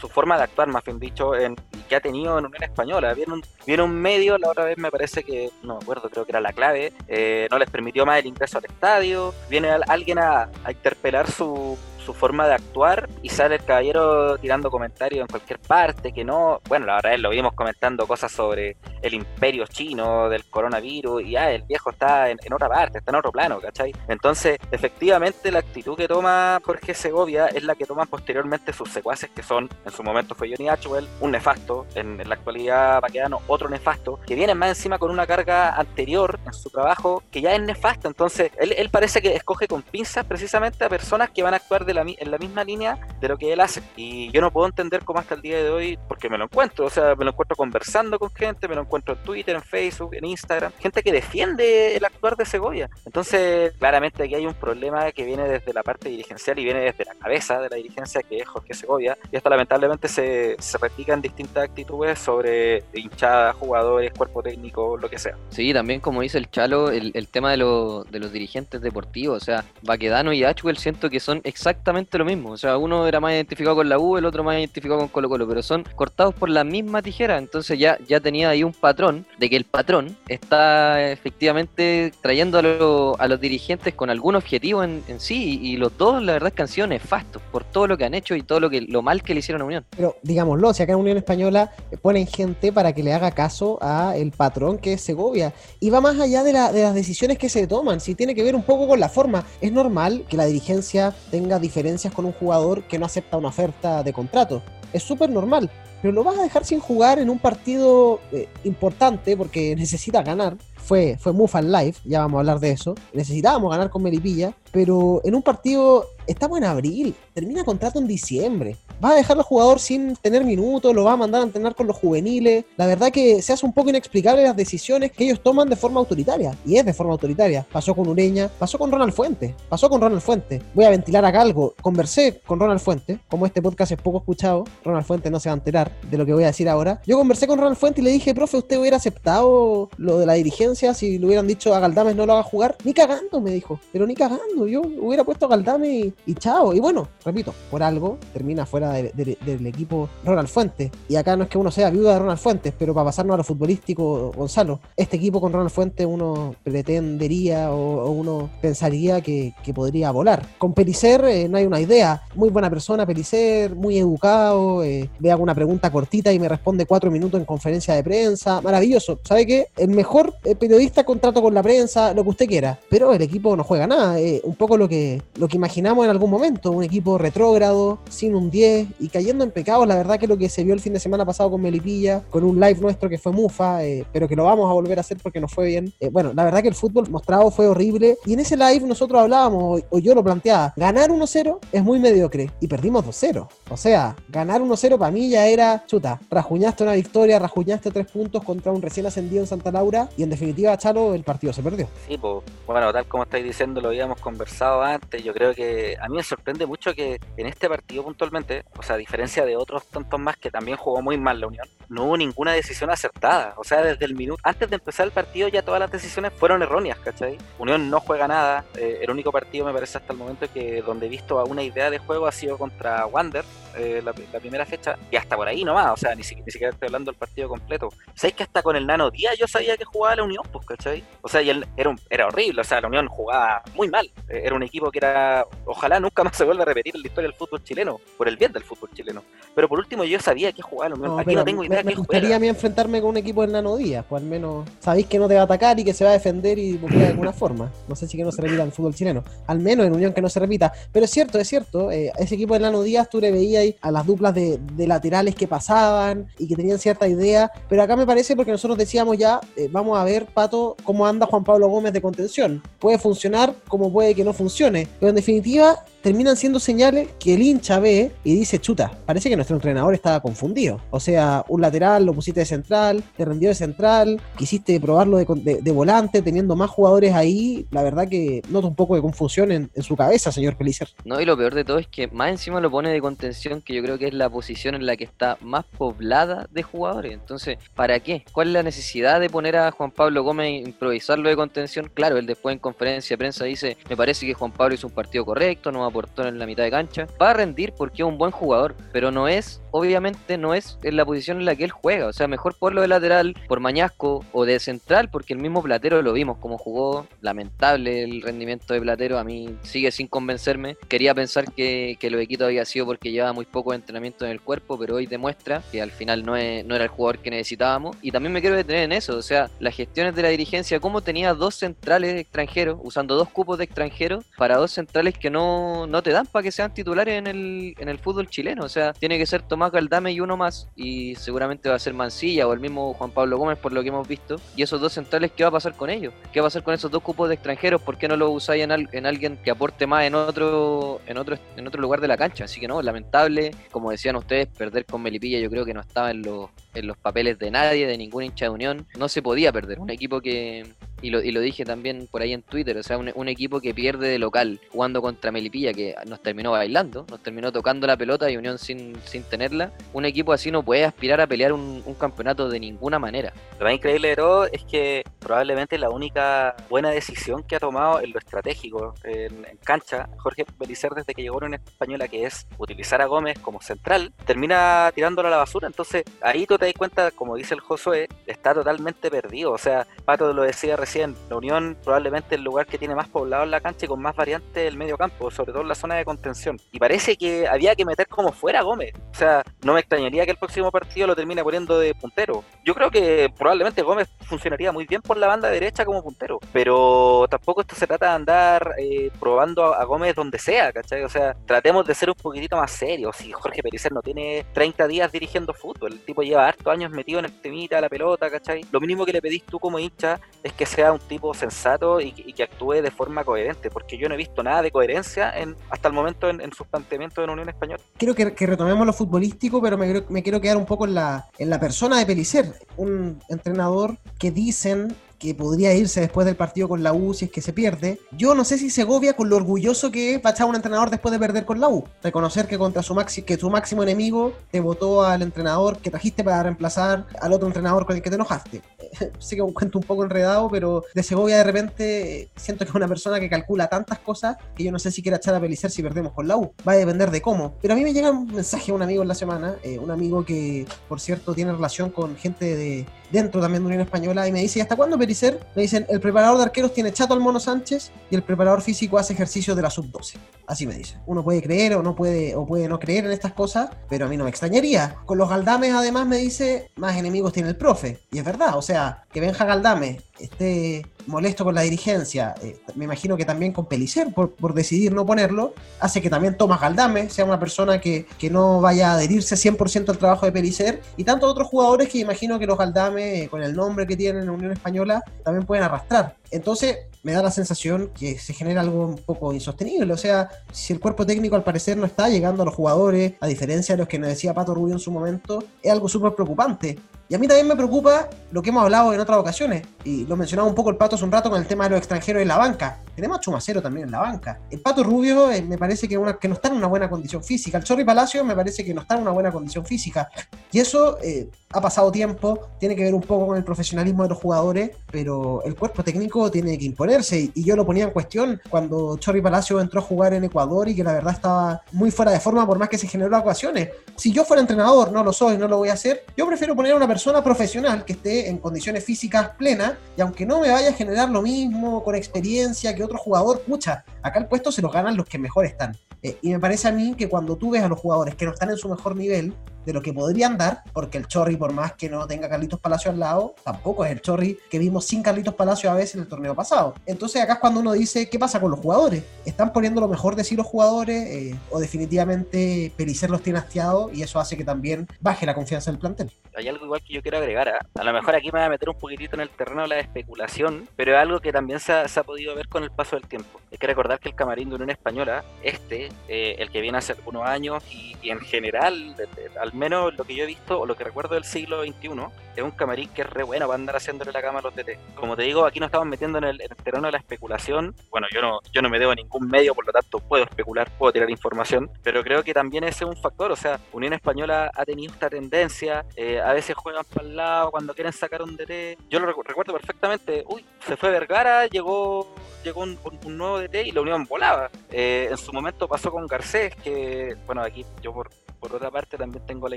su 0.01 0.09
forma 0.09 0.37
de 0.37 0.45
actuar, 0.45 0.69
más 0.69 0.85
bien 0.85 0.99
dicho, 0.99 1.35
en, 1.35 1.57
que 1.89 1.97
ha 1.97 2.01
tenido 2.01 2.39
en 2.39 2.47
Unión 2.47 2.63
Española. 2.63 3.15
Viene 3.15 3.35
un, 3.35 3.43
viene 3.67 3.83
un 3.83 3.95
medio, 3.95 4.39
la 4.39 4.49
otra 4.49 4.65
vez 4.65 4.79
me 4.79 4.91
parece 4.91 5.23
que, 5.23 5.51
no 5.63 5.77
me 5.77 5.83
acuerdo, 5.83 6.09
creo 6.09 6.25
que 6.25 6.33
era 6.33 6.41
la 6.41 6.53
clave, 6.53 6.93
eh, 7.09 7.49
no 7.51 7.59
les 7.59 7.69
permitió 7.69 8.07
más 8.07 8.21
el 8.21 8.27
ingreso 8.27 8.59
al 8.59 8.65
estadio. 8.65 9.35
Viene 9.51 9.71
alguien 9.89 10.19
a 10.19 10.32
a, 10.33 10.71
interpelar 10.71 11.31
su, 11.31 11.77
su 12.05 12.13
forma 12.13 12.47
de 12.47 12.55
actuar 12.55 13.09
y 13.23 13.29
sale 13.29 13.57
el 13.57 13.65
caballero 13.65 14.39
tirando 14.39 14.71
comentarios 14.71 15.23
en 15.23 15.27
cualquier 15.27 15.59
parte, 15.59 16.13
que 16.13 16.25
no, 16.25 16.61
bueno, 16.69 16.87
la 16.87 16.97
verdad 16.97 17.15
es 17.15 17.21
lo 17.21 17.31
vimos 17.31 17.55
comentando 17.55 18.07
cosas 18.07 18.33
sobre 18.33 18.77
el 19.01 19.15
imperio 19.15 19.67
chino, 19.67 20.29
del 20.29 20.45
coronavirus, 20.45 21.23
y 21.23 21.31
ya 21.33 21.51
el 21.51 21.63
viejo 21.63 21.91
está 21.91 22.31
en, 22.31 22.39
otra 22.53 22.69
parte, 22.69 22.99
está 22.99 23.11
en 23.11 23.17
otro 23.17 23.33
plano, 23.33 23.61
¿cachai? 23.61 23.93
Entonces, 24.09 24.59
efectivamente, 24.71 25.51
la 25.51 25.61
actitud 25.61 25.97
que 25.97 26.09
toma 26.09 26.61
Jorge 26.65 26.95
Segovia 26.95 27.47
es 27.47 27.63
la 27.65 27.75
que 27.75 27.87
toman 27.87 28.07
posteriormente 28.09 28.73
sus 28.73 28.91
secuaces, 28.91 29.31
que 29.31 29.43
son, 29.43 29.69
en 29.85 29.93
su 29.93 30.03
momento 30.03 30.35
fue 30.35 30.51
Johnny 30.51 30.69
Ashwell, 30.69 31.09
un 31.21 31.33
nefasto, 31.33 31.87
en, 31.95 32.23
la 32.23 32.35
actualidad 32.35 33.01
Paquedano, 33.01 33.41
otro 33.49 33.69
nefasto, 33.69 34.21
que 34.27 34.35
viene 34.35 34.55
más 34.55 34.71
encima 34.71 34.99
con 34.99 35.11
una 35.11 35.27
carga 35.27 35.75
anterior 35.77 36.39
en 36.47 36.53
su 36.53 36.71
trabajo 36.71 37.23
que 37.31 37.41
ya 37.41 37.55
es 37.55 37.61
nefasto, 37.61 38.09
entonces 38.09 38.53
él, 38.59 38.73
él 38.77 38.91
parece 38.91 39.21
que 39.21 39.35
escoge 39.35 39.67
con 39.67 39.83
pinzas 39.83 40.25
precisamente 40.25 40.85
a 40.85 40.89
personas 40.89 41.31
que 41.31 41.43
van 41.43 41.55
a 41.55 41.57
actuar 41.57 41.85
de 41.85 41.92
de 41.93 42.05
la, 42.05 42.15
en 42.17 42.31
la 42.31 42.39
misma 42.39 42.65
línea 42.65 42.99
de 43.21 43.29
lo 43.29 43.37
que 43.37 43.53
él 43.53 43.61
hace. 43.61 43.83
Y 43.97 44.31
yo 44.33 44.41
no 44.41 44.51
puedo 44.51 44.67
entender 44.67 45.05
cómo 45.05 45.21
hasta 45.21 45.35
el 45.35 45.43
día 45.43 45.63
de 45.63 45.71
hoy, 45.71 45.99
porque 46.09 46.29
me 46.29 46.39
lo 46.39 46.45
encuentro, 46.45 46.87
o 46.87 46.91
sea, 46.91 47.15
me 47.15 47.25
lo 47.25 47.31
encuentro 47.31 47.57
conversando 47.57 48.19
con 48.19 48.31
gente, 48.31 48.69
me 48.69 48.75
lo 48.75 48.83
encuentro 48.83 49.15
en 49.15 49.23
Twitter, 49.23 49.55
en 49.55 49.63
Facebook, 49.63 50.15
en 50.15 50.25
Instagram, 50.25 50.73
gente 50.79 51.03
que 51.03 51.13
defiende 51.13 51.97
el 51.97 52.05
actuar 52.05 52.37
de 52.37 52.45
Segovia. 52.45 52.89
Entonces, 53.05 53.73
claramente 53.79 54.23
aquí 54.23 54.35
hay 54.35 54.47
un 54.47 54.55
problema 54.55 55.11
que 55.13 55.25
viene 55.25 55.49
desde 55.49 55.73
la 55.73 55.83
parte 55.83 56.09
dirigencial 56.09 56.59
y 56.59 56.65
viene 56.65 56.81
desde 56.81 57.05
la 57.05 57.15
cabeza 57.15 57.61
de 57.61 57.69
la 57.69 57.77
dirigencia, 57.77 58.23
que 58.23 58.39
es 58.39 58.49
Jorge 58.49 58.75
Segovia, 58.75 59.17
y 59.31 59.37
esto 59.37 59.51
lamentablemente 59.51 60.09
se, 60.09 60.57
se 60.59 60.79
replica 60.79 61.13
en 61.15 61.23
distintas 61.23 61.65
actitudes 61.65 62.19
sobre 62.19 62.85
hinchada, 62.95 63.53
jugadores, 63.53 64.13
cuerpo 64.17 64.43
técnico, 64.43 64.97
lo 64.97 65.09
que 65.09 65.19
sea. 65.19 65.37
Sí, 65.51 65.73
también 65.73 66.01
como 66.01 66.23
dice 66.23 66.39
el 66.39 66.51
Chalo, 66.51 66.91
el, 66.91 67.13
el 67.15 67.29
tema 67.29 67.51
de, 67.51 67.59
lo, 67.59 68.05
de 68.05 68.19
los 68.19 68.33
dirigentes 68.33 68.81
deportivos, 68.81 69.43
o 69.43 69.45
sea, 69.45 69.65
Baquedano 69.83 70.33
y 70.33 70.45
Ashwell 70.45 70.77
siento 70.77 71.11
que 71.11 71.21
son 71.21 71.41
exactamente 71.45 71.82
lo 71.85 72.25
mismo, 72.25 72.51
o 72.51 72.57
sea, 72.57 72.77
uno 72.77 73.07
era 73.07 73.21
más 73.21 73.33
identificado 73.33 73.77
con 73.77 73.89
la 73.89 73.99
U, 73.99 74.17
el 74.17 74.25
otro 74.25 74.45
más 74.45 74.59
identificado 74.59 75.01
con 75.01 75.09
Colo 75.09 75.29
Colo, 75.29 75.49
pero 75.49 75.62
son 75.62 75.85
cortados 75.97 76.35
por 76.35 76.49
la 76.49 76.65
misma 76.65 77.03
tijera, 77.03 77.39
entonces 77.39 77.79
ya, 77.79 77.99
ya 78.07 78.21
tenía 78.21 78.51
ahí 78.51 78.62
un 78.62 78.73
patrón 78.73 79.27
de 79.39 79.51
que 79.51 79.57
el 79.57 79.65
patrón 79.65 80.17
está 80.29 81.11
efectivamente 81.11 82.12
trayendo 82.21 82.59
a, 82.59 83.25
a 83.25 83.29
los 83.29 83.41
dirigentes 83.41 83.95
con 83.95 84.11
algún 84.11 84.37
objetivo 84.37 84.85
en, 84.85 85.03
en 85.09 85.21
sí, 85.21 85.59
y, 85.62 85.77
los 85.83 85.97
dos 85.99 86.23
la 86.23 86.35
verdad 86.35 86.49
es 86.49 86.55
que 86.55 86.62
han 86.62 86.69
sido 86.69 86.87
nefastos 86.87 87.43
por 87.51 87.65
todo 87.65 87.89
lo 87.89 87.99
que 87.99 88.05
han 88.05 88.15
hecho 88.15 88.37
y 88.37 88.43
todo 88.43 88.61
lo 88.61 88.71
que 88.71 88.83
lo 88.83 89.03
mal 89.03 89.23
que 89.23 89.35
le 89.35 89.41
hicieron 89.41 89.62
a 89.62 89.65
Unión. 89.65 89.85
Pero 89.97 90.17
digámoslo, 90.23 90.73
si 90.73 90.83
acá 90.83 90.93
en 90.93 90.99
Unión 90.99 91.17
Española 91.17 91.73
ponen 92.03 92.27
gente 92.27 92.73
para 92.73 92.93
que 92.93 93.03
le 93.03 93.12
haga 93.12 93.33
caso 93.33 93.79
a 93.81 94.15
el 94.17 94.31
patrón 94.31 94.79
que 94.79 94.93
es 94.93 95.01
Segovia, 95.01 95.53
y 95.81 95.91
va 95.91 96.01
más 96.01 96.21
allá 96.21 96.45
de, 96.45 96.53
la, 96.53 96.73
de 96.73 96.83
las 96.83 96.95
decisiones 96.95 97.39
que 97.39 97.49
se 97.49 97.67
toman, 97.67 98.01
si 98.01 98.15
tiene 98.15 98.35
que 98.35 98.45
ver 98.45 98.55
un 98.55 98.62
poco 98.62 98.87
con 98.87 99.01
la 99.01 99.09
forma, 99.09 99.45
es 99.61 99.73
normal 99.73 100.25
que 100.29 100.37
la 100.37 100.45
dirigencia 100.45 101.12
tenga 101.31 101.59
diferencias 101.59 101.72
con 102.14 102.25
un 102.25 102.33
jugador 102.33 102.85
que 102.85 102.99
no 102.99 103.07
acepta 103.07 103.37
una 103.37 103.49
oferta 103.49 104.02
de 104.02 104.12
contrato. 104.12 104.62
Es 104.93 105.02
súper 105.02 105.31
normal. 105.31 105.71
Pero 106.02 106.12
lo 106.12 106.25
vas 106.25 106.37
a 106.37 106.43
dejar 106.43 106.64
sin 106.64 106.81
jugar 106.81 107.21
en 107.21 107.31
un 107.31 107.38
partido 107.38 108.19
eh, 108.33 108.49
importante 108.64 109.37
porque 109.37 109.76
necesita 109.79 110.23
ganar. 110.23 110.57
Fue, 110.76 111.17
fue 111.21 111.33
Mufan 111.33 111.71
Live, 111.71 111.95
ya 112.05 112.21
vamos 112.21 112.38
a 112.38 112.41
hablar 112.41 112.59
de 112.59 112.73
eso. 112.73 112.97
Necesitábamos 113.12 113.71
ganar 113.71 113.88
con 113.88 114.02
Melipilla, 114.02 114.52
pero 114.73 115.21
en 115.23 115.37
un 115.37 115.43
partido 115.43 116.07
estamos 116.26 116.59
en 116.59 116.64
abril, 116.64 117.14
termina 117.33 117.62
contrato 117.62 118.00
en 118.00 118.09
diciembre. 118.09 118.76
Va 119.03 119.11
a 119.11 119.15
dejar 119.15 119.37
al 119.37 119.43
jugador 119.43 119.81
sin 119.81 120.15
tener 120.15 120.45
minutos, 120.45 120.95
lo 120.95 121.03
va 121.03 121.13
a 121.13 121.17
mandar 121.17 121.41
a 121.41 121.45
entrenar 121.45 121.75
con 121.75 121.89
los 121.89 121.97
juveniles. 121.97 122.65
La 122.77 122.87
verdad 122.87 123.11
que 123.11 123.43
se 123.43 123.53
hace 123.53 123.67
un 123.67 123.73
poco 123.73 123.91
inexplicable 123.91 124.45
las 124.45 124.55
decisiones 124.55 125.11
que 125.11 125.25
ellos 125.25 125.43
toman 125.43 125.69
de 125.69 125.75
forma 125.75 125.99
autoritaria. 125.99 126.57
Y 126.65 126.77
es 126.77 126.85
de 126.85 126.93
forma 126.93 127.13
autoritaria. 127.13 127.67
Pasó 127.73 127.97
con 127.97 128.07
Ureña, 128.07 128.49
pasó 128.61 128.79
con 128.79 128.93
Ronald 128.93 129.13
Fuente, 129.13 129.57
pasó 129.69 129.91
con 129.91 130.01
Ronald 130.01 130.23
Fuente. 130.23 130.63
Voy 130.73 130.85
a 130.85 130.91
ventilar 130.91 131.25
acá 131.25 131.41
algo. 131.41 131.75
Conversé 131.83 132.41
con 132.47 132.61
Ronald 132.61 132.79
Fuente, 132.79 133.19
como 133.29 133.45
este 133.45 133.61
podcast 133.61 133.91
es 133.91 134.01
poco 134.01 134.19
escuchado, 134.19 134.65
Ronald 134.85 135.05
Fuente 135.05 135.31
no 135.31 135.41
se 135.41 135.49
va 135.49 135.55
a 135.55 135.57
enterar 135.57 135.91
de 136.09 136.17
lo 136.17 136.25
que 136.25 136.33
voy 136.33 136.45
a 136.45 136.49
decir 136.49 136.69
ahora. 136.69 137.03
Yo 137.05 137.19
conversé 137.19 137.49
con 137.49 137.59
Ronald 137.59 137.79
Fuente 137.79 138.01
y 138.03 138.05
le 138.05 138.11
dije, 138.11 138.35
profe, 138.35 138.59
¿usted 138.59 138.79
hubiera 138.79 138.99
aceptado 138.99 139.91
lo 139.97 140.19
de 140.19 140.27
la 140.27 140.35
dirigencia 140.35 140.95
si 140.95 141.19
le 141.19 141.27
hubieran 141.27 141.49
dicho 141.49 141.75
a 141.75 141.81
Galdames 141.81 142.15
no 142.15 142.25
lo 142.25 142.35
haga 142.35 142.45
jugar? 142.45 142.77
Ni 142.85 142.95
cagando, 142.95 143.41
me 143.41 143.51
dijo. 143.51 143.81
Pero 143.93 144.07
ni 144.07 144.15
cagando. 144.15 144.69
Yo 144.69 144.83
hubiera 144.83 145.25
puesto 145.25 145.47
a 145.47 145.49
Galdames 145.49 145.91
y, 145.91 146.15
y 146.27 146.35
chao. 146.35 146.73
Y 146.73 146.79
bueno, 146.79 147.09
repito, 147.25 147.53
por 147.69 147.83
algo 147.83 148.19
termina 148.33 148.65
fuera 148.65 148.92
de- 148.93 149.13
de- 149.15 149.39
del 149.45 149.67
equipo 149.67 150.09
Ronald 150.25 150.49
Fuentes. 150.49 150.91
Y 151.09 151.17
acá 151.17 151.37
no 151.37 151.45
es 151.45 151.51
que 151.51 151.59
uno 151.59 151.71
sea 151.71 151.91
viuda 151.91 152.13
de 152.15 152.19
Ronald 152.21 152.39
Fuentes, 152.39 152.73
pero 152.79 152.95
para 152.95 153.07
pasarnos 153.07 153.35
a 153.35 153.39
lo 153.39 153.45
futbolístico, 153.45 154.33
Gonzalo, 154.37 154.81
este 154.97 155.17
equipo 155.17 155.41
con 155.41 155.53
Ronald 155.53 155.71
Fuentes 155.71 156.07
uno 156.07 156.55
pretendería 156.63 157.73
o, 157.73 158.11
uno 158.11 158.51
pensaría 158.61 159.21
que, 159.21 159.55
podría 159.75 160.11
volar. 160.11 160.45
Con 160.59 160.75
Pelicer 160.75 161.25
eh, 161.25 161.49
no 161.49 161.57
hay 161.57 161.65
una 161.65 161.81
idea. 161.81 162.23
Muy 162.35 162.51
buena 162.51 162.69
persona, 162.69 163.07
Pelicer, 163.07 163.75
muy 163.75 163.97
educado. 163.99 164.83
eh, 164.85 165.09
le 165.19 165.33
hago 165.33 165.43
una 165.43 165.55
pregunta 165.55 165.91
cortita 165.91 166.33
y 166.33 166.39
me 166.39 166.49
responde 166.49 166.85
cuatro 166.85 167.11
minutos 167.11 167.41
en 167.41 167.47
conferencia 167.47 167.95
de 167.95 168.03
prensa. 168.05 168.61
Maravilloso. 168.61 169.19
¿Sabe 169.25 169.47
qué? 169.47 169.67
El 169.77 169.89
mejor 169.91 170.35
eh, 170.45 170.55
periodista 170.55 171.05
contrato 171.05 171.41
con 171.41 171.55
la 171.55 171.63
prensa, 171.63 172.13
lo 172.13 172.23
que 172.23 172.31
usted 172.31 172.47
quiera. 172.47 172.79
Pero 172.91 173.13
el 173.15 173.23
equipo 173.23 173.57
no 173.57 173.65
juega 173.65 173.87
nada. 173.87 174.17
un 174.45 174.55
poco 174.57 174.77
lo 174.77 174.89
que, 174.89 175.23
lo 175.37 175.49
que 175.49 175.57
imaginamos 175.57 176.05
en 176.05 176.11
algún 176.11 176.31
momento. 176.31 176.71
Un 176.71 176.85
equipo 176.85 177.17
retrógrado, 177.19 177.99
sin 178.11 178.35
un 178.35 178.51
10 178.51 178.82
y 178.99 179.09
cayendo 179.09 179.45
en 179.45 179.51
pecados. 179.51 179.87
La 179.87 179.97
verdad 179.97 180.19
que 180.19 180.27
lo 180.27 180.37
que 180.37 180.49
se 180.49 180.65
vio 180.65 180.75
el 180.75 180.81
fin 180.81 180.93
de 180.93 181.01
semana 181.01 181.25
pasado 181.25 181.51
con 181.51 181.61
Melipilla, 181.61 182.23
con 182.31 182.45
un 182.45 182.59
live 182.59 182.81
nuestro 182.81 183.09
que 183.09 183.19
fue 183.19 183.33
Mufa, 183.33 183.85
eh, 183.85 184.05
pero 184.12 184.29
que 184.29 184.37
lo 184.37 184.45
vamos 184.45 184.69
a 184.71 184.73
volver 184.73 184.99
a 184.99 185.01
hacer 185.01 185.19
porque 185.23 185.41
nos 185.41 185.53
fue 185.53 185.67
bien. 185.67 185.93
Eh, 186.01 186.09
bueno, 186.11 186.33
la 186.35 186.45
verdad 186.45 186.62
que 186.62 186.69
el 186.69 186.75
fútbol 186.75 187.09
mostrado 187.11 187.51
fue 187.51 187.67
horrible. 187.67 188.17
Y 188.27 188.35
en 188.35 188.41
ese 188.41 188.57
live 188.57 188.87
nosotros 188.87 189.21
hablábamos, 189.21 189.83
o, 189.91 189.99
yo 189.99 190.15
lo 190.15 190.23
planteaba, 190.23 190.73
ganar 190.77 191.11
1-0 191.11 191.59
es 191.73 191.83
muy 191.83 191.99
mediocre. 191.99 192.51
Y 192.61 192.69
perdimos 192.69 193.05
2-0. 193.05 193.49
O 193.71 193.77
sea, 193.77 194.17
ganar 194.29 194.61
1-0 194.61 194.99
para 194.99 195.11
mí 195.11 195.29
ya 195.29 195.47
era, 195.47 195.85
chuta, 195.87 196.21
rajuñaste 196.31 196.83
una 196.83 196.95
victoria, 196.95 197.39
rajuñaste 197.39 197.91
tres 197.91 198.07
puntos 198.07 198.43
contra 198.43 198.73
un 198.73 198.83
recién 198.83 199.07
ascendido 199.07 199.43
en 199.43 199.47
Santa 199.47 199.71
Laura. 199.73 200.09
Y 200.17 200.23
en 200.23 200.31
definitiva, 200.31 200.77
Chalo, 200.77 201.15
el 201.15 201.25
partido 201.25 201.53
se 201.53 201.62
perdió. 201.62 201.89
Sí, 202.09 202.19
pues, 202.19 202.45
bueno, 202.67 202.93
tal 202.93 203.07
como 203.07 203.25
estáis 203.25 203.45
diciendo, 203.45 203.81
lo 203.81 203.89
habíamos 203.89 204.21
conversado 204.21 204.83
antes. 204.83 205.23
Yo 205.23 205.33
creo 205.33 205.55
que 205.55 205.97
a 206.01 206.09
mí 206.09 206.17
me 206.17 206.23
sorprende 206.23 206.67
mucho 206.67 206.95
que 206.95 207.19
en 207.37 207.47
este 207.47 207.69
partido 207.69 208.05
puntualmente, 208.05 208.62
o 208.76 208.83
sea, 208.83 208.95
a 208.97 208.99
diferencia 208.99 209.45
de 209.45 209.57
otros 209.57 209.87
tantos 209.88 210.19
más 210.21 210.37
que 210.37 210.50
también 210.50 210.76
jugó 210.76 211.02
muy 211.02 211.19
mal 211.19 211.40
la 211.40 211.47
Unión, 211.47 211.66
no 211.88 212.04
hubo 212.04 212.16
ninguna 212.16 212.52
decisión 212.52 212.90
acertada. 212.90 213.54
O 213.57 213.64
sea, 213.64 213.83
desde 213.83 214.04
el 214.04 214.14
minuto, 214.14 214.40
antes 214.45 214.69
de 214.71 214.76
empezar 214.76 215.07
el 215.07 215.12
partido, 215.12 215.49
ya 215.49 215.62
todas 215.62 215.81
las 215.81 215.90
decisiones 215.90 216.33
fueron 216.33 216.62
erróneas, 216.62 216.99
¿cachai? 216.99 217.38
Unión 217.59 217.90
no 217.90 218.00
juega 218.00 218.26
nada. 218.28 218.64
eh, 218.76 218.99
el 219.02 219.11
único 219.11 219.31
partido, 219.33 219.66
me 219.66 219.73
parece, 219.73 219.99
hasta 219.99 220.12
el 220.12 220.19
momento 220.19 220.47
que 220.52 220.83
donde 220.83 221.07
he 221.07 221.09
visto 221.09 221.38
a 221.38 221.45
una 221.45 221.62
idea 221.62 221.90
de 221.90 221.99
juego 221.99 222.26
ha 222.26 222.33
sido 222.33 222.57
contra 222.59 223.07
Wander, 223.07 223.45
eh, 223.76 224.02
la, 224.04 224.12
primera 224.40 224.66
fecha, 224.66 224.97
y 225.11 225.16
hasta 225.16 225.37
por 225.37 225.49
ahí 225.49 225.64
nomás. 225.64 225.92
O 225.92 225.97
sea, 225.97 226.14
ni 226.14 226.23
siquiera 226.23 226.71
estoy 226.71 226.87
hablando 226.87 227.11
del 227.11 227.19
partido 227.19 227.49
completo. 227.49 227.88
¿Sabéis 228.14 228.35
que 228.37 228.42
hasta 228.42 228.62
con 228.62 228.76
el 228.76 228.87
Nano 228.87 229.11
Díaz 229.11 229.37
yo 229.38 229.47
sabía 229.47 229.76
que 229.76 229.85
jugaba 229.85 230.16
la 230.16 230.23
Unión, 230.25 230.45
pues, 230.52 230.66
¿cachai? 230.66 231.02
O 231.23 231.28
sea, 231.28 231.42
y 231.42 231.50
él 231.50 231.66
era, 231.76 231.90
un- 231.90 232.00
era 232.11 232.26
horrible, 232.26 232.61
o 232.61 232.64
sea, 232.64 232.81
la 232.81 232.88
Unión 232.88 233.09
jugaba 233.09 233.62
muy 233.75 233.88
mal. 233.88 234.07
Eh, 234.28 234.42
Era 234.45 234.54
un 234.54 234.62
equipo 234.62 234.90
que 234.90 234.99
era, 234.99 235.47
ojalá 235.64 236.00
nunca 236.00 236.23
más 236.25 236.37
se 236.37 236.45
vuelva 236.45 236.62
a 236.62 236.66
repetir 236.66 236.95
en 236.97 237.02
la 237.02 237.09
historia 237.09 237.28
del 237.28 237.37
fútbol 237.37 237.62
chileno, 237.64 238.00
por 238.19 238.28
el 238.28 238.37
bien 238.37 238.52
del 238.53 238.63
fútbol 238.63 238.91
chileno. 238.95 239.23
Pero 239.55 239.69
por 239.69 239.79
último, 239.79 240.05
yo 240.05 240.19
sabía 240.21 240.53
que 240.53 240.63
jugaba. 240.63 240.95
No, 240.95 241.19
Aquí 241.19 241.35
no 241.35 241.45
tengo 241.45 241.65
idea 241.65 241.79
me, 241.79 241.85
me 241.85 241.93
qué 241.93 241.99
gustaría 241.99 242.37
a 242.37 242.39
mí 242.39 242.49
enfrentarme 242.49 243.01
con 243.01 243.11
un 243.11 243.17
equipo 243.17 243.43
del 243.43 243.53
Nano 243.53 243.77
Díaz, 243.77 244.05
pues 244.09 244.23
al 244.23 244.29
menos 244.29 244.67
sabéis 244.81 245.07
que 245.07 245.19
no 245.19 245.29
te 245.29 245.35
va 245.35 245.43
a 245.43 245.45
atacar 245.45 245.79
y 245.79 245.85
que 245.85 245.95
se 245.95 246.05
va 246.05 246.11
a 246.11 246.15
defender 246.15 246.59
y 246.59 246.79
de 246.79 247.07
alguna 247.07 247.33
forma. 247.33 247.71
No 247.89 247.97
sé 247.97 248.07
si 248.07 248.17
que 248.17 248.25
no 248.25 248.33
se 248.33 248.43
repita 248.43 248.63
en 248.63 248.69
el 248.69 248.73
fútbol 248.73 248.95
chileno, 248.95 249.23
al 249.47 249.59
menos 249.59 249.87
en 249.87 249.95
Unión 249.95 250.13
que 250.13 250.23
no 250.23 250.29
se 250.29 250.41
repita. 250.41 250.73
Pero 250.93 251.05
es 251.05 251.11
cierto, 251.11 251.39
es 251.39 251.49
cierto, 251.49 251.91
eh, 251.91 252.13
ese 252.19 252.35
equipo 252.35 252.55
del 252.55 252.63
Nano 252.63 252.83
Díaz 252.83 253.09
tú 253.09 253.21
le 253.21 253.31
veías 253.31 253.63
ahí 253.63 253.77
a 253.81 253.91
las 253.91 254.07
duplas 254.07 254.35
de, 254.35 254.59
de 254.59 254.87
laterales 254.87 255.35
que 255.35 255.47
pasaban 255.47 256.27
y 256.39 256.49
que 256.49 256.57
tenían 256.57 256.79
cierta 256.79 257.09
idea, 257.09 257.51
pero 257.69 257.83
acá 257.83 257.97
me 257.97 258.07
parece 258.07 258.37
porque 258.37 258.53
nosotros 258.53 258.79
decíamos 258.79 259.19
ya, 259.19 259.41
eh, 259.57 259.69
vamos 259.71 259.99
a 259.99 260.05
ver, 260.05 260.27
Pato, 260.27 260.77
cómo 260.85 261.07
anda 261.07 261.27
Juan 261.27 261.45
Pablo 261.45 261.69
Gómez 261.69 261.93
de 261.93 262.03
contención. 262.03 262.63
Puede 262.79 262.99
funcionar 262.99 263.55
como 263.69 263.93
puede 263.93 264.15
que 264.15 264.25
no 264.25 264.33
funcione, 264.33 264.89
pero 264.99 265.11
en 265.11 265.17
definitiva 265.17 265.85
terminan 266.03 266.37
siendo 266.37 266.59
señales 266.61 267.09
que 267.19 267.35
el 267.35 267.43
hincha 267.43 267.79
ve 267.79 268.13
y 268.25 268.35
dice, 268.35 268.59
chuta, 268.59 268.91
parece 269.07 269.29
que 269.29 269.37
nuestro 269.37 269.57
entrenador 269.57 269.95
estaba 269.95 270.21
confundido. 270.21 270.81
O 270.91 271.01
sea, 271.01 271.45
un 271.49 271.61
lateral 271.61 272.05
lo 272.05 272.13
pusiste 272.13 272.41
de 272.41 272.47
central, 272.47 273.03
te 273.17 273.25
rendió 273.25 273.49
de 273.49 273.55
central, 273.55 274.21
quisiste 274.37 274.79
probarlo 274.81 275.17
de, 275.19 275.27
de- 275.43 275.63
de 275.63 275.71
volante, 275.73 276.23
teniendo 276.23 276.57
más 276.57 276.71
jugadores 276.71 277.13
ahí. 277.15 277.67
La 277.71 277.83
verdad 277.83 278.09
que 278.09 278.43
noto 278.49 278.69
un 278.69 278.75
poco 278.75 278.95
de 278.97 279.01
confusión 279.03 279.53
en, 279.53 279.71
su 279.83 279.97
cabeza, 279.97 280.33
señor 280.33 280.57
Pelicer. 280.57 280.89
No, 281.05 281.21
y 281.21 281.25
lo 281.25 281.37
peor 281.37 281.55
de 281.55 281.65
todo 281.65 281.79
es 281.79 281.87
que 281.87 282.09
más 282.09 282.31
encima 282.31 282.61
lo 282.61 282.71
pone 282.71 282.91
de 282.91 283.01
contención, 283.01 283.61
que 283.61 283.75
yo 283.75 283.83
creo 283.83 283.99
que 283.99 284.09
es 284.09 284.15
la 284.15 284.29
posición 284.29 284.75
en 284.75 284.87
la 284.87 284.97
que 284.97 285.05
está 285.05 285.39
más 285.41 285.65
poblada 285.65 286.49
de 286.51 286.63
jugadores. 286.63 287.13
Entonces, 287.13 287.59
¿para 287.75 288.01
qué? 288.01 288.25
¿Cuál 288.33 288.49
es 288.49 288.53
la 288.55 288.63
necesidad 288.63 289.21
de 289.21 289.31
poner 289.31 289.57
a 289.57 289.71
Juan 289.71 289.91
Pablo 289.91 290.23
Gómez 290.23 290.47
e 290.47 290.69
improvisarlo 290.69 291.29
de 291.29 291.37
contención? 291.37 291.91
Claro, 291.93 292.17
él 292.19 292.27
después 292.27 292.53
en 292.55 292.59
conferencia 292.59 293.15
de 293.15 293.19
prensa 293.19 293.45
dice, 293.45 293.77
me 293.89 293.97
parece 293.97 294.27
que 294.27 294.35
Juan 294.35 294.53
Pablo 294.53 294.75
hizo 294.75 294.87
un 294.87 294.93
partido 294.95 295.25
correcto, 295.25 295.71
no 295.71 295.85
aportó 295.93 296.27
en 296.27 296.39
la 296.39 296.47
mitad 296.47 296.65
de 296.65 296.71
cancha. 296.71 297.07
Va 297.21 297.31
a 297.31 297.35
rendir 297.35 297.73
porque 297.73 298.03
es 298.03 298.09
un 298.09 298.19
buen 298.19 298.33
jugador, 298.33 298.75
pero 298.93 299.11
no 299.11 299.29
es, 299.29 299.62
obviamente 299.73 300.38
no 300.38 300.55
es 300.55 300.79
en 300.85 300.97
la 300.97 301.05
posición 301.05 301.38
en 301.38 301.45
la 301.47 301.57
que 301.57 301.64
él 301.64 301.71
juega. 301.73 302.07
O 302.07 302.12
sea, 302.12 302.29
mejor 302.29 302.55
ponerlo 302.57 302.83
de 302.83 302.88
lateral 302.88 303.35
por 303.49 303.59
Mañasco 303.61 304.25
o 304.33 304.45
de 304.45 304.61
central, 304.61 305.11
porque 305.11 305.33
el 305.33 305.41
mismo 305.41 305.62
Platero 305.62 306.00
lo 306.02 306.12
vimos 306.12 306.38
como 306.38 306.59
jugó. 306.59 307.07
Lamentable 307.21 308.05
el 308.05 308.23
rendimiento 308.23 308.75
de 308.75 308.81
Platero, 308.81 309.19
a 309.19 309.25
mí 309.25 309.57
sigue 309.62 309.91
sin 309.91 310.07
convencerme. 310.07 310.76
Quería 310.88 311.14
pensar 311.14 311.50
que, 311.52 311.97
que 311.99 312.11
lo 312.11 312.19
de 312.19 312.26
Quito 312.26 312.45
había 312.45 312.64
sido 312.64 312.87
porque 312.87 313.11
llevaba 313.11 313.33
muy 313.33 313.47
poco 313.47 313.75
entrenamiento 313.75 314.25
en 314.25 314.31
el 314.31 314.41
cuerpo, 314.41 314.79
pero 314.79 314.97
hoy 314.97 315.07
demuestra 315.07 315.62
que 315.73 315.81
al 315.83 315.91
final 315.91 316.25
no, 316.25 316.37
es- 316.37 316.64
no 316.64 316.75
era 316.75 316.85
el 316.85 316.91
jugador 316.91 317.19
que 317.19 317.31
necesitábamos. 317.31 317.97
Y 318.02 318.11
también 318.12 318.33
me 318.33 318.41
quiero 318.41 318.57
detener 318.57 318.85
en 318.85 318.93
eso, 318.93 319.17
o 319.17 319.23
sea, 319.23 319.50
las 319.61 319.75
gestiones 319.75 320.14
de 320.14 320.23
la 320.23 320.29
dirigencia, 320.29 320.79
cómo 320.81 321.00
tenía 321.00 321.35
dos 321.35 321.55
centrales 321.55 322.14
extranjeros, 322.21 322.79
usando 322.83 323.14
dos 323.17 323.29
cupos 323.31 323.59
de 323.59 323.64
extranjeros 323.64 324.25
para 324.37 324.57
dos 324.57 324.71
centrales 324.73 325.17
que 325.17 325.31
no, 325.31 325.87
no 325.87 326.02
te 326.02 326.11
dan 326.11 326.26
para 326.26 326.43
que 326.43 326.52
sean 326.52 326.75
titulares 326.75 327.19
en 327.19 327.26
el, 327.26 327.75
en 327.79 327.88
el 327.88 327.99
fútbol 327.99 328.29
chileno. 328.29 328.64
O 328.64 328.69
sea, 328.69 328.93
tiene 328.93 329.19
que 329.19 329.26
ser 329.26 329.43
Tomás 329.62 329.73
más 329.73 329.81
Galdame 329.81 330.11
y 330.11 330.19
uno 330.19 330.37
más, 330.37 330.69
y 330.75 331.14
seguramente 331.14 331.69
va 331.69 331.76
a 331.76 331.78
ser 331.78 331.95
Mancilla 331.95 332.49
o 332.49 332.52
el 332.52 332.59
mismo 332.59 332.95
Juan 332.95 333.12
Pablo 333.12 333.38
Gómez 333.38 333.59
por 333.59 333.73
lo 333.73 333.81
que 333.83 333.90
hemos 333.90 334.09
visto. 334.09 334.40
Y 334.57 334.62
esos 334.62 334.81
dos 334.81 334.92
centrales, 334.92 335.31
¿qué 335.31 335.45
va 335.45 335.50
a 335.50 335.52
pasar 335.52 335.76
con 335.76 335.88
ellos? 335.88 336.12
¿Qué 336.33 336.40
va 336.40 336.47
a 336.47 336.49
pasar 336.49 336.64
con 336.64 336.75
esos 336.75 336.90
dos 336.90 337.00
cupos 337.00 337.28
de 337.28 337.35
extranjeros? 337.35 337.81
¿Por 337.81 337.97
qué 337.97 338.09
no 338.09 338.16
lo 338.16 338.31
usáis 338.31 338.64
en, 338.64 338.73
en 338.90 339.07
alguien 339.07 339.37
que 339.37 339.52
aporte 339.52 339.87
más 339.87 340.04
en 340.04 340.16
otro, 340.16 341.00
en 341.07 341.16
otro, 341.16 341.38
en 341.57 341.66
otro 341.69 341.81
lugar 341.81 342.00
de 342.00 342.09
la 342.09 342.16
cancha? 342.16 342.47
Así 342.47 342.59
que 342.59 342.66
no, 342.66 342.83
lamentable, 342.83 343.52
como 343.71 343.92
decían 343.92 344.16
ustedes, 344.16 344.49
perder 344.49 344.85
con 344.85 345.00
Melipilla 345.00 345.38
yo 345.38 345.49
creo 345.49 345.64
que 345.64 345.75
no 345.75 345.81
estaba 345.81 346.11
en 346.11 346.23
los, 346.23 346.50
en 346.75 346.87
los 346.87 346.97
papeles 346.97 347.38
de 347.38 347.50
nadie, 347.50 347.87
de 347.87 347.99
ningún 347.99 348.25
hincha 348.25 348.47
de 348.47 348.50
Unión. 348.50 348.87
No 348.99 349.09
se 349.09 349.23
podía 349.23 349.52
perder. 349.52 349.81
Un 349.81 349.91
equipo 349.91 350.21
que, 350.21 350.64
y 351.02 351.11
lo, 351.11 351.21
y 351.21 351.33
lo 351.33 351.41
dije 351.41 351.64
también 351.64 352.09
por 352.11 352.23
ahí 352.23 352.33
en 352.33 352.43
Twitter, 352.43 352.76
o 352.79 352.83
sea, 352.83 352.97
un, 352.97 353.29
equipo 353.29 353.61
que 353.61 353.75
pierde 353.75 354.09
de 354.09 354.19
local 354.19 354.61
jugando 354.71 355.02
contra 355.02 355.33
Melipilla, 355.33 355.73
que 355.73 355.95
nos 356.07 356.23
terminó 356.23 356.52
bailando, 356.52 357.07
nos 357.11 357.23
terminó 357.23 357.50
tocando 357.50 357.87
la 357.87 357.97
pelota 357.97 358.31
y 358.31 358.37
Unión 358.37 358.59
sin, 358.59 358.95
sin 359.05 359.25
tenerla, 359.25 359.73
un 359.93 360.05
equipo 360.05 360.33
así 360.33 360.50
no 360.50 360.62
puede 360.62 360.85
aspirar 360.85 361.21
a 361.21 361.26
pelear 361.26 361.52
un, 361.52 361.83
campeonato 361.99 362.49
de 362.49 362.59
ninguna 362.59 362.99
manera. 362.99 363.33
Lo 363.59 363.67
más 363.67 363.75
increíble 363.75 364.17
todo 364.17 364.47
es 364.47 364.64
que 364.64 365.05
probablemente 365.21 365.79
la 365.79 365.91
única 365.91 366.57
buena 366.69 366.91
decisión 366.91 367.43
que 367.45 367.57
ha 367.57 367.61
tomado 367.61 368.00
en 368.00 368.12
lo 368.12 368.19
estratégico 368.19 368.95
en, 369.05 369.47
cancha 369.62 370.09
Jorge 370.19 370.45
Belicer 370.59 370.93
desde 370.93 371.14
que 371.14 371.23
llegó 371.23 371.41
a 371.43 371.47
una 371.47 371.57
española 371.57 372.09
que 372.09 372.25
es 372.25 372.47
utilizar 372.59 373.00
a 373.00 373.07
Gómez 373.07 373.38
como 373.38 373.61
central, 373.61 374.12
termina 374.26 374.91
tirándolo 374.95 375.29
a 375.29 375.31
la 375.31 375.37
basura, 375.37 375.69
entonces 375.69 376.05
ahí 376.21 376.47
te 376.62 376.66
das 376.66 376.75
cuenta, 376.78 377.11
como 377.11 377.35
dice 377.35 377.54
el 377.54 377.61
Josué, 377.61 378.09
está 378.25 378.54
totalmente 378.54 379.11
perdido, 379.11 379.50
o 379.50 379.59
sea, 379.59 379.85
Pato 380.04 380.33
lo 380.33 380.42
decía 380.42 380.76
recién, 380.76 381.16
la 381.28 381.37
Unión 381.37 381.76
probablemente 381.83 382.37
el 382.37 382.45
lugar 382.45 382.66
que 382.66 382.78
tiene 382.78 382.95
más 382.95 383.09
poblado 383.09 383.42
en 383.42 383.50
la 383.50 383.61
cancha 383.61 383.87
y 383.87 383.88
con 383.88 384.00
más 384.00 384.14
variantes 384.14 384.54
del 384.54 384.76
medio 384.76 384.97
campo, 384.97 385.28
sobre 385.33 385.50
todo 385.50 385.62
en 385.62 385.69
la 385.69 385.75
zona 385.75 385.97
de 385.97 386.04
contención. 386.04 386.61
Y 386.71 386.78
parece 386.78 387.16
que 387.16 387.49
había 387.49 387.75
que 387.75 387.85
meter 387.85 388.07
como 388.07 388.31
fuera 388.31 388.62
Gómez. 388.62 388.92
O 389.11 389.14
sea, 389.14 389.42
no 389.64 389.75
me 389.75 389.81
extrañaría 389.81 390.25
que 390.25 390.31
el 390.31 390.37
próximo 390.37 390.71
partido 390.71 391.09
lo 391.09 391.16
termine 391.16 391.42
poniendo 391.42 391.78
de 391.81 391.95
puntero. 391.95 392.45
Yo 392.64 392.75
creo 392.75 392.90
que 392.90 393.33
probablemente 393.37 393.83
Gómez 393.83 394.09
funcionaría 394.21 394.71
muy 394.71 394.87
bien 394.87 395.02
por 395.02 395.16
la 395.16 395.26
banda 395.26 395.50
derecha 395.50 395.85
como 395.85 396.02
puntero. 396.02 396.38
Pero 396.52 397.26
tampoco 397.28 397.62
esto 397.62 397.75
se 397.75 397.88
trata 397.88 398.07
de 398.07 398.12
andar 398.12 398.75
eh, 398.78 399.11
probando 399.19 399.75
a, 399.75 399.85
Gómez 399.85 400.14
donde 400.14 400.38
sea, 400.38 400.73
¿cachai? 400.73 401.02
O 401.02 401.09
sea, 401.09 401.35
tratemos 401.47 401.85
de 401.87 401.95
ser 401.95 402.09
un 402.09 402.16
poquitito 402.16 402.57
más 402.57 402.71
serios. 402.71 403.16
Si 403.16 403.33
Jorge 403.33 403.62
Pericer 403.62 403.92
no 403.92 404.00
tiene 404.00 404.47
30 404.52 404.87
días 404.87 405.11
dirigiendo 405.11 405.52
fútbol, 405.52 405.92
el 405.92 406.00
tipo 406.00 406.23
lleva 406.23 406.52
hartos 406.53 406.73
años 406.73 406.91
metido 406.91 407.19
en 407.19 407.27
el 407.27 407.33
temita, 407.41 407.81
la 407.81 407.89
pelota, 407.89 408.31
¿cachai? 408.31 408.65
Lo 408.71 408.81
mínimo 408.81 409.05
que 409.05 409.13
le 409.13 409.21
pedís 409.21 409.45
tú 409.45 409.59
como 409.59 409.79
hincha 409.79 410.21
es 410.43 410.53
que 410.53 410.67
sea 410.67 410.93
un 410.93 411.01
tipo 411.01 411.35
sensato 411.35 412.01
y, 412.01 412.13
que 412.13 412.43
actúe 412.43 412.75
de 412.75 412.91
forma 412.91 413.25
coherente, 413.25 413.71
porque 413.71 413.99
yo 413.99 414.09
no 414.09 414.15
he 414.15 414.19
visto 414.19 414.43
nada 414.43 414.63
de 414.63 414.71
coherencia 414.71 415.31
en, 415.39 415.57
hasta 415.71 415.89
el 415.89 415.95
momento 415.95 416.31
en, 416.31 416.41
en 416.41 416.53
sus 416.53 416.67
planteamientos 416.67 417.23
en 417.23 417.31
Unión 417.31 417.49
Española. 417.49 417.83
Quiero 417.99 418.15
que, 418.15 418.47
retomemos 418.47 418.87
lo 418.87 418.93
futbolístico, 418.93 419.61
pero 419.61 419.77
me, 419.77 420.03
me, 420.09 420.23
quiero 420.23 420.41
quedar 420.41 420.57
un 420.57 420.67
poco 420.67 420.87
en 420.87 420.95
la, 420.95 421.29
en 421.39 421.51
la 421.51 421.61
persona 421.61 421.99
de 421.99 422.07
Pelicer, 422.07 422.55
un 422.77 423.21
entrenador 423.29 423.99
que 424.19 424.31
dicen 424.31 424.95
que 425.23 425.37
podría 425.37 425.73
irse 425.73 426.00
después 426.00 426.26
del 426.26 426.35
partido 426.35 426.69
con 426.69 426.83
la 426.83 426.93
U 426.93 427.14
si 427.14 427.26
es 427.26 427.31
que 427.31 427.41
se 427.41 427.52
pierde. 427.52 428.00
Yo 428.11 428.35
no 428.35 428.45
sé 428.45 428.59
si 428.59 428.71
Segovia, 428.71 429.14
con 429.14 429.29
lo 429.29 429.37
orgulloso 429.37 429.93
que 429.93 430.14
es, 430.14 430.19
va 430.19 430.31
a 430.31 430.33
echar 430.33 430.47
a 430.47 430.50
un 430.50 430.57
entrenador 430.57 430.91
después 430.91 431.12
de 431.12 431.21
perder 431.21 431.45
con 431.45 431.61
la 431.61 431.69
U. 431.69 431.85
Reconocer 432.02 432.49
que 432.49 432.59
contra 432.59 432.83
su, 432.83 432.93
maxi, 432.93 433.23
que 433.23 433.37
su 433.38 433.49
máximo 433.49 433.85
enemigo 433.85 434.33
te 434.50 434.59
votó 434.59 435.05
al 435.05 435.23
entrenador 435.23 435.79
que 435.79 435.91
trajiste 435.91 436.25
para 436.25 436.43
reemplazar 436.43 437.07
al 437.21 437.33
otro 437.33 437.47
entrenador 437.47 437.87
con 437.87 437.95
el 437.95 438.02
que 438.02 438.11
te 438.11 438.17
enojaste. 438.17 438.62
sé 439.21 439.37
que 439.37 439.43
un 439.43 439.52
cuento 439.52 439.79
un 439.79 439.85
poco 439.85 440.02
enredado, 440.02 440.49
pero 440.50 440.83
de 440.93 441.02
Segovia 441.05 441.37
de 441.37 441.45
repente 441.45 442.31
siento 442.35 442.64
que 442.64 442.71
es 442.71 442.75
una 442.75 442.88
persona 442.88 443.21
que 443.21 443.31
calcula 443.31 443.69
tantas 443.69 444.00
cosas 444.00 444.37
que 444.57 444.64
yo 444.64 444.73
no 444.73 444.81
sé 444.81 444.91
si 444.91 445.02
quiera 445.02 445.19
echar 445.19 445.37
a 445.37 445.41
Pelicer 445.41 445.71
si 445.71 445.85
perdemos 445.85 446.12
con 446.14 446.26
la 446.26 446.37
U. 446.37 446.52
Va 446.67 446.73
a 446.73 446.76
depender 446.76 447.12
de 447.12 447.23
cómo. 447.23 447.55
Pero 447.62 447.75
a 447.75 447.76
mí 447.76 447.85
me 447.85 447.93
llega 447.93 448.11
un 448.11 448.26
mensaje 448.26 448.67
de 448.67 448.73
un 448.73 448.83
amigo 448.83 449.02
en 449.02 449.09
la 449.09 449.14
semana, 449.14 449.55
eh, 449.62 449.79
un 449.79 449.93
amigo 449.93 450.25
que, 450.25 450.67
por 450.88 450.99
cierto, 450.99 451.33
tiene 451.33 451.52
relación 451.52 451.91
con 451.91 452.17
gente 452.17 452.57
de 452.57 452.87
dentro 453.12 453.40
también 453.40 453.62
de 453.62 453.66
Unión 453.66 453.83
Española 453.83 454.26
y 454.26 454.33
me 454.33 454.40
dice, 454.40 454.59
¿y 454.59 454.62
hasta 454.62 454.75
cuándo 454.75 454.99
Pelicer? 454.99 455.38
Me 455.54 455.62
dicen, 455.62 455.87
el 455.88 456.00
preparador 456.00 456.38
de 456.38 456.45
arqueros 456.45 456.73
tiene 456.73 456.92
chato 456.92 457.14
al 457.14 457.21
Mono 457.21 457.38
Sánchez 457.38 457.92
y 458.11 458.14
el 458.14 458.23
preparador 458.23 458.62
físico 458.62 458.99
hace 458.99 459.12
ejercicio 459.12 459.54
de 459.54 459.62
la 459.62 459.71
sub-12. 459.71 460.14
Así 460.47 460.66
me 460.66 460.75
dice. 460.75 460.97
Uno 461.07 461.23
puede 461.23 461.42
creer 461.42 461.75
o 461.76 461.83
no 461.83 461.95
puede, 461.95 462.35
o 462.35 462.47
puede 462.47 462.69
no 462.69 462.78
creer 462.78 463.04
en 463.04 463.12
estas 463.12 463.33
cosas, 463.33 463.71
pero 463.88 464.07
a 464.07 464.09
mí 464.09 464.16
no 464.16 464.25
me 464.25 464.31
extrañaría. 464.31 464.97
Con 465.04 465.19
los 465.19 465.28
Galdames 465.28 465.73
además 465.73 466.07
me 466.07 466.16
dice, 466.16 466.71
más 466.76 466.97
enemigos 466.97 467.33
tiene 467.33 467.50
el 467.50 467.57
profe. 467.57 468.00
Y 468.11 468.19
es 468.19 468.25
verdad, 468.25 468.57
o 468.57 468.62
sea, 468.62 469.04
que 469.12 469.21
Benja 469.21 469.45
Galdame 469.45 470.00
esté 470.25 470.87
molesto 471.07 471.45
con 471.45 471.55
la 471.55 471.62
dirigencia, 471.62 472.35
eh, 472.43 472.59
me 472.75 472.85
imagino 472.85 473.17
que 473.17 473.25
también 473.25 473.52
con 473.52 473.67
Pelicer 473.67 474.12
por, 474.14 474.31
por, 474.33 474.55
decidir 474.55 474.93
no 474.93 475.05
ponerlo, 475.05 475.55
hace 475.81 476.00
que 476.00 476.09
también 476.09 476.37
Tomás 476.37 476.61
Galdame 476.61 477.11
sea 477.11 477.25
una 477.25 477.41
persona 477.41 477.81
que, 477.81 478.07
que 478.19 478.31
no 478.31 478.61
vaya 478.61 478.93
a 478.93 478.95
adherirse 478.95 479.35
100% 479.35 479.88
al 479.88 479.99
trabajo 479.99 480.26
de 480.26 480.33
Pelicer 480.33 480.81
y 480.97 481.05
tantos 481.05 481.31
otros 481.31 481.49
jugadores 481.49 481.88
que 481.88 481.99
imagino 481.99 482.38
que 482.38 482.47
los 482.47 482.57
Galdame, 482.57 483.23
eh, 483.23 483.29
con 483.29 483.43
el 483.43 483.55
nombre 483.55 483.87
que 483.87 483.97
tienen 483.97 484.23
en 484.23 484.26
la 484.26 484.33
Unión 484.33 484.52
Española, 484.52 485.02
también 485.25 485.47
pueden 485.47 485.64
arrastrar. 485.64 486.16
Entonces, 486.31 486.79
me 487.03 487.12
da 487.12 487.23
la 487.23 487.31
sensación 487.31 487.90
que 487.99 488.18
se 488.18 488.33
genera 488.33 488.61
algo 488.61 488.87
un 488.87 488.97
poco 488.97 489.33
insostenible. 489.33 489.92
O 489.92 489.97
sea, 489.97 490.31
si 490.53 490.73
el 490.73 490.81
cuerpo 490.81 491.05
técnico 491.05 491.37
al 491.37 491.44
parecer 491.44 491.77
no 491.77 491.85
está 491.85 492.09
llegando 492.09 492.42
a 492.42 492.47
los 492.47 492.55
jugadores, 492.55 493.14
a 493.20 493.27
diferencia 493.27 493.75
de 493.75 493.81
los 493.81 493.88
que 493.88 493.99
nos 493.99 494.09
decía 494.09 494.33
Pato 494.35 494.55
Rubio 494.55 494.75
en 494.75 494.81
su 494.81 494.90
momento, 494.90 495.44
es 495.62 495.70
algo 495.70 495.88
súper 495.88 496.14
preocupante. 496.14 496.79
Y 497.09 497.15
a 497.15 497.19
mí 497.19 497.29
también 497.29 497.47
me 497.47 497.57
preocupa 497.57 498.09
lo 498.31 498.41
que 498.41 498.51
hemos 498.51 498.62
hablado 498.62 498.93
en 498.95 499.01
otras 499.01 499.19
ocasiones, 499.19 499.67
y 499.85 500.07
lo 500.07 500.17
mencionaba 500.17 500.49
un 500.49 500.55
poco 500.55 500.71
el 500.71 500.77
Pato 500.77 500.97
hace 500.97 501.05
un 501.05 501.12
rato 501.12 501.29
con 501.31 501.41
el 501.41 501.47
tema 501.47 501.65
de 501.65 501.71
los 501.71 501.79
extranjeros 501.79 502.23
en 502.23 502.29
la 502.29 502.38
banca. 502.38 502.79
Tenemos 502.95 503.19
a 503.19 503.21
Chumacero 503.21 503.62
también 503.62 503.87
en 503.87 503.93
la 503.93 504.01
banca. 504.01 504.41
El 504.51 504.61
Pato 504.61 504.83
Rubio 504.83 505.31
eh, 505.31 505.43
me 505.43 505.57
parece 505.57 505.88
que, 505.88 505.97
una, 505.97 506.19
que, 506.19 506.29
no 506.29 506.35
está 506.35 506.49
en 506.49 506.55
una 506.55 506.67
buena 506.67 506.91
condición 506.91 507.23
física. 507.23 507.59
El 507.59 507.65
Chorri 507.65 507.85
Palacio 507.85 508.23
me 508.25 508.35
parece 508.35 508.65
que 508.65 508.75
no 508.75 508.83
está 508.83 508.97
en 508.97 509.03
una 509.03 509.11
buena 509.11 509.33
condición 509.33 509.65
física. 509.65 510.11
Y 510.51 510.61
eso 510.61 510.99
eh, 511.03 511.31
ha 511.53 511.61
pasado 511.61 511.91
tiempo, 511.91 512.49
tiene 512.59 512.77
que 512.77 512.85
ver 512.85 512.95
un 512.95 513.01
poco 513.01 513.29
con 513.29 513.37
el 513.37 513.45
profesionalismo 513.45 514.03
de 514.03 514.11
los 514.11 514.19
jugadores, 514.19 514.73
pero 514.91 515.43
el 515.45 515.55
cuerpo 515.55 515.83
técnico 515.83 516.31
tiene 516.31 516.59
que 516.59 516.67
imponerse. 516.67 517.31
Y 517.35 517.45
yo 517.45 517.57
lo 517.57 517.65
ponía 517.65 517.85
en 517.85 517.91
cuestión 517.91 518.41
cuando 518.51 518.99
Chorri 518.99 519.23
Palacio 519.23 519.61
entró 519.61 519.81
a 519.81 519.83
jugar 519.83 520.12
en 520.12 520.25
Ecuador 520.25 520.69
y 520.69 520.75
que 520.75 520.85
la 520.85 520.93
verdad 520.93 521.15
estaba 521.15 521.62
muy 521.73 521.91
fuera 521.91 522.12
de 522.12 522.21
forma 522.21 522.47
por 522.47 522.59
más 522.59 522.69
que 522.69 522.77
se 522.77 522.87
generó 522.87 523.19
ocasiones. 523.19 523.71
Si 523.97 524.12
yo 524.12 524.25
fuera 524.25 524.41
entrenador, 524.41 524.93
no 524.93 525.03
lo 525.03 525.12
soy, 525.12 525.38
no 525.38 525.49
lo 525.49 525.59
voy 525.59 525.71
a 525.71 525.75
hacer, 525.75 526.05
yo 526.17 526.27
prefiero 526.27 526.55
poner 526.55 526.75
una 526.75 526.88
persona 526.92 527.24
profesional 527.24 527.87
que 527.87 527.94
esté 527.94 528.28
en 528.28 528.37
condiciones 528.37 528.85
físicas 528.85 529.31
plenas 529.38 529.72
y 529.96 530.02
aunque 530.02 530.26
no 530.26 530.42
me 530.42 530.50
vaya 530.50 530.68
a 530.68 530.72
generar 530.74 531.09
lo 531.09 531.22
mismo 531.22 531.83
con 531.83 531.94
experiencia 531.94 532.74
que 532.74 532.85
otro 532.85 532.98
jugador, 532.98 533.40
pucha, 533.46 533.83
acá 534.02 534.18
el 534.18 534.26
puesto 534.26 534.52
se 534.52 534.61
lo 534.61 534.68
ganan 534.68 534.94
los 534.94 535.07
que 535.07 535.18
mejor 535.18 535.46
están. 535.46 535.74
Eh, 536.02 536.18
y 536.20 536.28
me 536.28 536.38
parece 536.38 536.68
a 536.68 536.72
mí 536.72 536.94
que 536.94 537.09
cuando 537.09 537.37
tú 537.37 537.52
ves 537.52 537.62
a 537.62 537.68
los 537.68 537.81
jugadores 537.81 538.14
que 538.14 538.26
no 538.26 538.33
están 538.33 538.50
en 538.50 538.59
su 538.59 538.68
mejor 538.68 538.94
nivel, 538.94 539.33
de 539.64 539.72
lo 539.72 539.83
que 539.83 539.92
podrían 539.92 540.37
dar, 540.37 540.62
porque 540.72 540.98
el 540.98 541.07
Chorri, 541.07 541.37
por 541.37 541.52
más 541.52 541.74
que 541.74 541.88
no 541.88 542.07
tenga 542.07 542.28
Carlitos 542.28 542.61
Palacio 542.61 542.90
al 542.90 542.98
lado, 542.98 543.35
tampoco 543.44 543.85
es 543.85 543.92
el 543.92 544.00
Chorri 544.00 544.38
que 544.50 544.59
vimos 544.59 544.87
sin 544.87 545.02
Carlitos 545.02 545.35
Palacio 545.35 545.70
a 545.70 545.74
veces 545.74 545.96
en 545.96 546.02
el 546.02 546.09
torneo 546.09 546.35
pasado. 546.35 546.74
Entonces 546.87 547.22
acá 547.22 547.35
es 547.35 547.38
cuando 547.38 547.61
uno 547.61 547.72
dice, 547.72 548.09
¿qué 548.09 548.18
pasa 548.18 548.40
con 548.40 548.50
los 548.50 548.61
jugadores? 548.61 549.05
¿Están 549.24 549.52
poniendo 549.52 549.81
lo 549.81 549.88
mejor 549.88 550.16
de 550.16 550.24
sí 550.24 550.37
los 550.37 550.46
jugadores? 550.46 551.07
Eh, 551.07 551.38
¿O 551.50 551.61
definitivamente 551.61 552.72
Pericer 552.76 553.11
los 553.11 553.22
tiene 553.22 553.38
hastiados 553.38 553.92
y 553.94 554.02
eso 554.02 554.18
hace 554.18 554.37
que 554.37 554.44
también 554.44 554.88
baje 555.00 555.26
la 555.26 555.35
confianza 555.35 555.70
del 555.70 555.78
plantel? 555.78 556.11
Hay 556.37 556.48
algo 556.48 556.64
igual 556.64 556.82
que 556.83 556.95
yo 556.95 557.03
quiero 557.03 557.18
agregar. 557.18 557.49
¿eh? 557.49 557.53
A 557.79 557.85
lo 557.85 557.92
mejor 557.92 558.14
aquí 558.14 558.27
me 558.27 558.38
voy 558.38 558.47
a 558.47 558.49
meter 558.51 558.68
un 558.68 558.79
poquitito 558.79 559.16
en 559.16 559.23
el 559.23 559.31
terreno 559.31 559.62
de 559.62 559.68
la 559.68 559.79
especulación, 559.79 560.68
pero 560.77 560.92
es 560.92 560.99
algo 560.99 561.21
que 561.21 561.33
también 561.33 561.61
se 561.61 561.73
ha, 561.73 561.88
se 561.88 562.01
ha 562.01 562.05
podido 562.05 562.35
ver 562.35 562.49
con 562.49 562.62
el 562.62 562.71
paso 562.71 562.97
del 562.97 563.07
tiempo. 563.09 563.40
Hay 563.51 563.59
que 563.59 563.66
recordar 563.66 564.01
que 564.01 564.09
el 564.09 564.14
camarín 564.14 564.49
de 564.49 564.55
Unión 564.57 564.71
Española, 564.71 565.25
este, 565.42 565.88
eh, 566.09 566.37
el 566.38 566.51
que 566.51 566.61
viene 566.61 566.79
hace 566.79 566.92
algunos 566.92 567.27
años 567.27 567.62
y, 567.71 567.97
y 568.03 568.11
en 568.11 568.21
general, 568.21 568.97
de, 568.97 569.07
de, 569.07 569.38
al 569.38 569.53
menos 569.53 569.95
lo 569.95 570.05
que 570.05 570.14
yo 570.14 570.25
he 570.25 570.27
visto 570.27 570.61
o 570.61 570.66
lo 570.66 570.77
que 570.77 570.85
recuerdo 570.85 571.14
del 571.14 571.25
siglo 571.25 571.62
XXI, 571.62 571.88
es 572.37 572.42
un 572.42 572.51
camarín 572.51 572.88
que 572.90 573.03
es 573.03 573.11
re 573.11 573.23
bueno 573.23 573.47
para 573.47 573.59
andar 573.59 573.77
haciéndole 573.77 574.12
la 574.12 574.23
cama 574.23 574.38
a 574.38 574.42
los 574.42 574.55
DT. 574.55 574.79
Como 574.95 575.16
te 575.16 575.23
digo, 575.23 575.45
aquí 575.45 575.61
nos 575.61 575.68
estamos 575.68 575.87
metiendo 575.87 576.18
en 576.18 576.25
el, 576.25 576.40
en 576.40 576.51
el, 576.51 576.57
terreno 576.57 576.87
de 576.87 576.92
la 576.92 576.99
especulación. 576.99 577.75
Bueno, 577.90 578.07
yo 578.12 578.21
no, 578.23 578.40
yo 578.53 578.62
no 578.62 578.71
me 578.71 578.79
debo 578.79 578.92
a 578.92 578.95
ningún 578.95 579.29
medio, 579.29 579.55
por 579.55 579.66
lo 579.66 579.73
tanto 579.73 579.99
puedo 580.01 580.25
especular, 580.25 580.71
puedo 580.79 580.92
tirar 580.92 581.11
información, 581.11 581.71
pero 581.83 582.03
creo 582.03 582.23
que 582.23 582.33
también 582.33 582.64
ese 582.64 582.85
es 582.85 582.90
un 582.90 582.97
factor. 582.97 583.33
O 583.33 583.37
sea, 583.37 583.61
Unión 583.73 583.92
Española 583.92 584.51
ha 584.55 584.64
tenido 584.64 584.92
esta 584.92 585.11
tendencia, 585.11 585.85
eh, 585.97 586.21
a 586.21 586.33
veces 586.33 586.57
juegan 586.73 586.85
para 586.85 587.07
el 587.07 587.17
lado 587.17 587.51
cuando 587.51 587.75
quieren 587.75 587.93
sacar 587.93 588.23
un 588.23 588.37
DT. 588.37 588.79
Yo 588.89 589.01
lo 589.01 589.07
recuerdo 589.07 589.53
perfectamente. 589.53 590.25
Uy, 590.27 590.45
se 590.67 590.77
fue 590.77 590.91
Vergara, 590.91 591.47
llegó 591.47 592.15
llegó 592.43 592.63
un, 592.63 592.79
un 593.05 593.17
nuevo 593.17 593.39
DT 593.41 593.67
y 593.67 593.73
la 593.73 593.83
Unión 593.83 594.05
volaba. 594.05 594.51
Eh, 594.71 595.09
en 595.11 595.17
su 595.17 595.33
momento 595.33 595.69
pasó 595.69 595.91
con 595.91 596.07
Garcés, 596.07 596.55
que, 596.57 597.17
bueno, 597.27 597.43
aquí 597.43 597.65
yo 597.81 597.93
por, 597.93 598.11
por 598.41 598.55
otra 598.55 598.71
parte 598.71 598.97
también 598.97 599.25
tengo 599.27 599.49
la 599.49 599.57